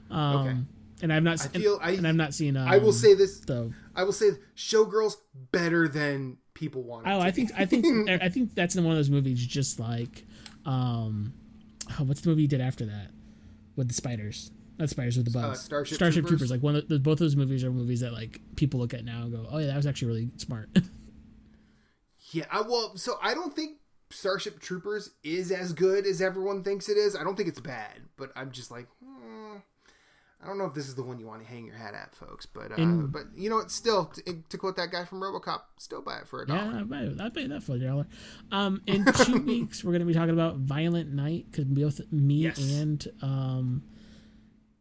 Um, 0.10 0.36
Okay. 0.48 0.58
and 1.04 1.14
I've 1.14 1.24
not. 1.24 1.42
I 1.42 1.48
feel- 1.48 1.80
I- 1.82 1.92
and 1.92 2.08
I've 2.08 2.16
not 2.16 2.34
seen. 2.34 2.58
Um, 2.58 2.68
I 2.68 2.78
will 2.78 2.94
say 2.94 3.14
this. 3.14 3.40
though. 3.40 3.74
I 3.96 4.04
will 4.04 4.12
say 4.14 4.32
Showgirls 4.56 5.16
better 5.52 5.88
than 5.88 6.38
people 6.54 6.84
want. 6.84 7.08
Oh, 7.08 7.20
to 7.20 7.26
I 7.26 7.32
think 7.32 7.52
I 7.58 7.66
think 7.66 8.10
I 8.22 8.30
think 8.30 8.54
that's 8.56 8.76
in 8.76 8.84
one 8.84 8.92
of 8.94 8.98
those 8.98 9.10
movies. 9.10 9.46
Just 9.46 9.80
like, 9.80 10.26
um, 10.66 11.34
oh, 12.00 12.04
what's 12.04 12.22
the 12.22 12.30
movie 12.30 12.42
he 12.44 12.48
did 12.48 12.62
after 12.62 12.86
that 12.86 13.12
with 13.76 13.88
the 13.88 13.94
spiders? 13.94 14.52
Not 14.78 14.90
spiders 14.90 15.16
with 15.16 15.26
the 15.26 15.32
bugs. 15.32 15.60
Uh, 15.60 15.62
Starship 15.62 15.96
Starship 15.96 16.22
Troopers? 16.26 16.30
Troopers. 16.40 16.52
Like 16.52 16.62
one 16.64 16.76
of 16.76 16.88
the, 16.88 17.00
both 17.00 17.14
of 17.14 17.20
those 17.20 17.36
movies 17.36 17.64
are 17.64 17.72
movies 17.72 18.00
that 18.02 18.12
like 18.14 18.42
people 18.56 18.80
look 18.80 18.94
at 18.94 19.06
now 19.06 19.22
and 19.24 19.32
go, 19.32 19.46
oh 19.50 19.60
yeah, 19.60 19.68
that 19.68 19.76
was 19.78 19.86
actually 19.88 20.08
really 20.10 20.32
smart. 20.38 20.70
Yeah, 22.34 22.46
I, 22.50 22.62
well, 22.62 22.96
so 22.96 23.18
I 23.22 23.34
don't 23.34 23.54
think 23.54 23.78
Starship 24.12 24.60
Troopers 24.60 25.12
is 25.24 25.52
as 25.52 25.74
good 25.74 26.06
as 26.06 26.22
everyone 26.22 26.64
thinks 26.64 26.90
it 26.90 26.98
is. 26.98 27.16
I 27.16 27.24
don't 27.24 27.36
think 27.36 27.50
it's 27.50 27.60
bad, 27.60 28.02
but 28.18 28.32
I'm 28.36 28.52
just 28.52 28.70
like, 28.72 28.88
hmm, 29.04 29.58
I 30.44 30.48
don't 30.48 30.58
know 30.58 30.66
if 30.66 30.74
this 30.74 30.88
is 30.88 30.96
the 30.96 31.04
one 31.04 31.20
you 31.20 31.28
want 31.28 31.42
to 31.44 31.48
hang 31.48 31.66
your 31.66 31.76
hat 31.76 31.94
at, 31.94 32.16
folks. 32.16 32.46
But 32.46 32.72
uh, 32.72 32.76
In- 32.76 33.08
but 33.08 33.24
you 33.36 33.50
know, 33.50 33.60
it's 33.60 33.76
still 33.76 34.06
to, 34.06 34.38
to 34.50 34.58
quote 34.58 34.76
that 34.78 34.92
guy 34.92 35.06
from 35.06 35.20
RoboCop, 35.22 35.62
still 35.78 36.02
buy 36.02 36.18
it 36.18 36.28
for 36.28 36.42
a 36.42 36.48
dollar. 36.48 36.62
yeah, 36.72 36.80
I 36.80 36.84
bet, 36.84 37.22
I 37.22 37.30
bet 37.30 37.50
that 37.50 37.64
for 37.64 37.74
a 37.76 37.80
dollar. 37.80 38.08
Um, 38.52 38.82
in 38.88 39.06
two 39.06 39.38
weeks 39.46 39.84
we're 39.84 39.92
gonna 39.94 40.06
be 40.06 40.14
talking 40.14 40.30
about 40.34 40.58
Violent 40.58 41.12
Night 41.14 41.46
because 41.52 41.66
both 41.66 42.02
me 42.12 42.36
Yes. 42.36 42.58
and 42.60 43.08
um. 43.22 43.84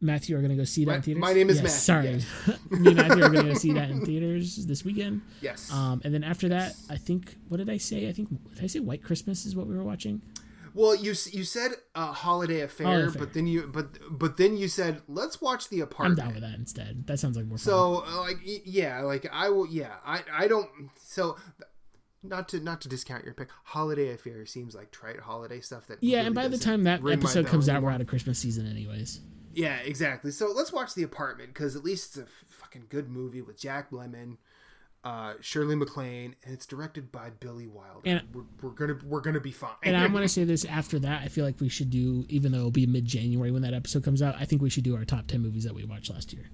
Matthew 0.01 0.37
are 0.37 0.41
gonna 0.41 0.55
go 0.55 0.63
see 0.63 0.83
that 0.85 0.91
My- 0.91 0.95
in 0.97 1.01
theaters. 1.03 1.21
my 1.21 1.33
name 1.33 1.49
is 1.49 1.61
Yes, 1.61 1.87
Matthew, 1.87 2.19
Sorry, 2.19 2.57
me 2.79 2.87
and 2.89 2.97
Matthew 2.97 3.23
are 3.23 3.29
gonna 3.29 3.49
go 3.49 3.53
see 3.53 3.73
that 3.73 3.89
in 3.89 4.03
theaters 4.05 4.65
this 4.65 4.83
weekend. 4.83 5.21
Yes. 5.41 5.71
Um, 5.71 6.01
and 6.03 6.13
then 6.13 6.23
after 6.23 6.49
that, 6.49 6.75
I 6.89 6.97
think 6.97 7.35
what 7.47 7.57
did 7.57 7.69
I 7.69 7.77
say? 7.77 8.09
I 8.09 8.13
think 8.13 8.29
did 8.55 8.63
I 8.63 8.67
say 8.67 8.79
White 8.79 9.03
Christmas 9.03 9.45
is 9.45 9.55
what 9.55 9.67
we 9.67 9.77
were 9.77 9.83
watching? 9.83 10.21
well, 10.73 10.95
you 10.95 11.13
you 11.31 11.43
said 11.43 11.71
uh, 11.95 12.13
holiday 12.13 12.61
affair, 12.61 12.87
Holiday 12.87 13.07
Affair. 13.07 13.19
but 13.19 13.33
then 13.33 13.45
you 13.45 13.67
but 13.67 13.87
but 14.09 14.37
then 14.37 14.55
you 14.57 14.67
said 14.69 15.01
let's 15.07 15.41
watch 15.41 15.67
the 15.69 15.81
apartment. 15.81 16.19
I'm 16.19 16.25
down 16.27 16.33
with 16.33 16.43
that 16.43 16.57
instead. 16.57 17.05
That 17.07 17.19
sounds 17.19 17.35
like 17.35 17.45
more 17.45 17.57
fun. 17.57 17.65
So 17.65 18.03
uh, 18.07 18.21
like 18.21 18.37
yeah, 18.43 19.01
like 19.01 19.27
I 19.31 19.49
will 19.49 19.67
yeah, 19.67 19.95
I 20.05 20.21
I 20.31 20.47
don't 20.47 20.69
so 21.03 21.35
not 22.23 22.47
to 22.49 22.59
not 22.61 22.79
to 22.81 22.87
discount 22.89 23.25
your 23.25 23.33
pick. 23.33 23.49
Holiday 23.65 24.13
affair 24.13 24.45
seems 24.45 24.73
like 24.73 24.91
trite 24.91 25.19
holiday 25.19 25.59
stuff 25.59 25.87
that 25.87 26.01
yeah, 26.01 26.17
really 26.17 26.27
and 26.27 26.35
by 26.35 26.47
the 26.47 26.57
time 26.57 26.83
that 26.85 27.01
episode 27.05 27.47
comes 27.47 27.67
out, 27.67 27.81
we're 27.83 27.91
out 27.91 27.99
of 28.01 28.07
Christmas 28.07 28.39
season 28.39 28.65
anyways. 28.65 29.19
Yeah, 29.53 29.77
exactly. 29.77 30.31
So 30.31 30.51
let's 30.53 30.71
watch 30.73 30.93
the 30.95 31.03
apartment 31.03 31.53
because 31.53 31.75
at 31.75 31.83
least 31.83 32.17
it's 32.17 32.27
a 32.29 32.31
fucking 32.47 32.85
good 32.89 33.09
movie 33.09 33.41
with 33.41 33.59
Jack 33.59 33.91
Lemmon, 33.91 34.37
uh, 35.03 35.33
Shirley 35.41 35.75
MacLaine, 35.75 36.35
and 36.43 36.53
it's 36.53 36.65
directed 36.65 37.11
by 37.11 37.29
Billy 37.31 37.67
Wilder. 37.67 38.01
And- 38.05 38.21
we're, 38.33 38.43
we're 38.61 38.69
gonna 38.75 38.97
we're 39.05 39.21
gonna 39.21 39.39
be 39.39 39.51
fine. 39.51 39.71
And 39.83 39.97
I'm 39.97 40.13
gonna 40.13 40.27
say 40.29 40.43
this 40.43 40.65
after 40.65 40.99
that. 40.99 41.21
I 41.23 41.27
feel 41.27 41.45
like 41.45 41.59
we 41.59 41.69
should 41.69 41.89
do, 41.89 42.25
even 42.29 42.51
though 42.51 42.59
it'll 42.59 42.71
be 42.71 42.85
mid 42.85 43.05
January 43.05 43.51
when 43.51 43.61
that 43.63 43.73
episode 43.73 44.03
comes 44.03 44.21
out. 44.21 44.35
I 44.39 44.45
think 44.45 44.61
we 44.61 44.69
should 44.69 44.83
do 44.83 44.95
our 44.95 45.05
top 45.05 45.27
ten 45.27 45.41
movies 45.41 45.63
that 45.63 45.73
we 45.73 45.83
watched 45.85 46.11
last 46.11 46.33
year. 46.33 46.49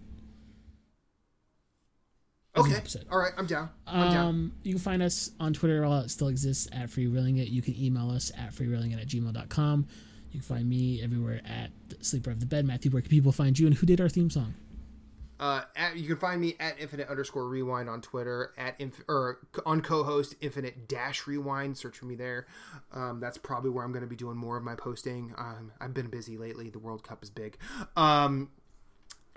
okay, 2.55 2.81
all 3.11 3.19
right, 3.19 3.33
I'm 3.37 3.45
down. 3.45 3.69
I'm 3.85 4.11
down. 4.11 4.27
Um, 4.27 4.51
you 4.63 4.73
can 4.73 4.81
find 4.81 5.03
us 5.03 5.29
on 5.39 5.53
Twitter 5.53 5.81
while 5.87 5.99
it 6.01 6.09
still 6.09 6.27
exists 6.29 6.67
at 6.71 6.89
freewheeling 6.89 7.39
it. 7.39 7.49
You 7.49 7.61
can 7.61 7.79
email 7.79 8.09
us 8.09 8.31
at 8.35 8.51
freewheeling 8.51 8.99
at 8.99 9.07
gmail.com. 9.07 9.87
You 10.31 10.39
can 10.39 10.41
find 10.41 10.69
me 10.69 11.01
everywhere 11.01 11.41
at 11.45 11.71
Sleeper 12.01 12.31
of 12.31 12.39
the 12.39 12.45
Bed. 12.45 12.65
Matthew, 12.65 12.91
where 12.91 13.01
can 13.01 13.09
people 13.09 13.31
find 13.31 13.57
you? 13.57 13.67
And 13.67 13.75
who 13.75 13.85
did 13.85 14.01
our 14.01 14.09
theme 14.09 14.29
song? 14.29 14.53
Uh, 15.39 15.61
at, 15.75 15.95
you 15.95 16.07
can 16.07 16.17
find 16.17 16.41
me 16.41 16.55
at 16.59 16.79
infinite 16.79 17.07
underscore 17.09 17.47
rewind 17.47 17.89
on 17.89 18.01
Twitter 18.01 18.53
at 18.57 18.79
inf- 18.79 19.03
or 19.07 19.39
on 19.65 19.81
Cohost 19.81 20.35
infinite 20.41 20.87
dash 20.87 21.27
rewind. 21.27 21.77
Search 21.77 21.97
for 21.97 22.05
me 22.05 22.15
there. 22.15 22.47
Um, 22.91 23.19
that's 23.19 23.37
probably 23.37 23.69
where 23.69 23.85
I'm 23.85 23.91
going 23.91 24.01
to 24.01 24.09
be 24.09 24.15
doing 24.15 24.35
more 24.35 24.57
of 24.57 24.63
my 24.63 24.75
posting. 24.75 25.33
Um, 25.37 25.71
I've 25.79 25.93
been 25.93 26.07
busy 26.07 26.37
lately. 26.37 26.69
The 26.69 26.79
World 26.79 27.03
Cup 27.03 27.21
is 27.21 27.29
big. 27.29 27.57
Um, 27.95 28.49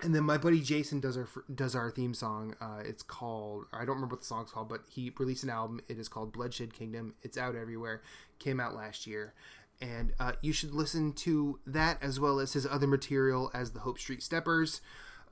and 0.03 0.15
then 0.15 0.23
my 0.23 0.37
buddy 0.37 0.61
Jason 0.61 0.99
does 0.99 1.15
our 1.15 1.27
does 1.53 1.75
our 1.75 1.91
theme 1.91 2.13
song. 2.13 2.55
Uh, 2.59 2.81
it's 2.83 3.03
called 3.03 3.65
I 3.71 3.79
don't 3.79 3.95
remember 3.95 4.15
what 4.15 4.21
the 4.21 4.27
song's 4.27 4.51
called, 4.51 4.69
but 4.69 4.81
he 4.89 5.11
released 5.19 5.43
an 5.43 5.49
album. 5.49 5.81
It 5.87 5.99
is 5.99 6.07
called 6.07 6.33
Bloodshed 6.33 6.73
Kingdom. 6.73 7.13
It's 7.21 7.37
out 7.37 7.55
everywhere. 7.55 8.01
Came 8.39 8.59
out 8.59 8.75
last 8.75 9.05
year, 9.05 9.33
and 9.81 10.13
uh, 10.19 10.33
you 10.41 10.53
should 10.53 10.73
listen 10.73 11.11
to 11.13 11.59
that 11.65 12.01
as 12.01 12.19
well 12.19 12.39
as 12.39 12.53
his 12.53 12.65
other 12.65 12.87
material 12.87 13.49
as 13.53 13.71
the 13.71 13.79
Hope 13.79 13.97
Street 13.99 14.21
Steppers. 14.21 14.79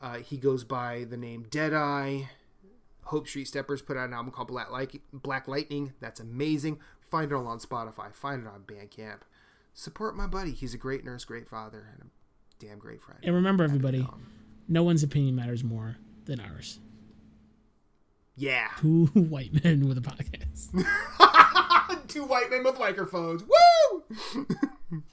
Uh, 0.01 0.15
he 0.17 0.37
goes 0.37 0.63
by 0.63 1.05
the 1.09 1.17
name 1.17 1.45
Deadeye. 1.49 2.23
Hope 3.03 3.27
Street 3.27 3.47
Steppers 3.47 3.81
put 3.81 3.97
out 3.97 4.07
an 4.07 4.13
album 4.13 4.31
called 4.31 4.47
Black, 4.47 4.71
Light- 4.71 5.01
Black 5.13 5.47
Lightning. 5.47 5.93
That's 5.99 6.19
amazing. 6.19 6.79
Find 7.09 7.31
it 7.31 7.35
all 7.35 7.47
on 7.47 7.59
Spotify. 7.59 8.13
Find 8.13 8.43
it 8.45 8.47
on 8.47 8.61
Bandcamp. 8.67 9.21
Support 9.73 10.15
my 10.15 10.27
buddy. 10.27 10.51
He's 10.51 10.73
a 10.73 10.77
great 10.77 11.03
nurse, 11.05 11.25
great 11.25 11.47
father, 11.47 11.87
and 11.93 12.03
a 12.09 12.65
damn 12.65 12.77
great 12.79 13.01
friend. 13.01 13.19
And 13.23 13.33
remember, 13.35 13.63
everybody, 13.63 14.07
no 14.67 14.83
one's 14.83 15.03
opinion 15.03 15.35
matters 15.35 15.63
more 15.63 15.97
than 16.25 16.39
ours. 16.39 16.79
yeah. 18.35 18.69
Two 18.79 19.05
white 19.13 19.63
men 19.63 19.87
with 19.87 19.97
a 19.97 20.01
podcast. 20.01 20.69
Two 22.09 22.25
white 22.25 22.49
men 22.49 22.63
with 22.63 22.79
microphones. 22.79 23.43
Woo! 23.43 24.03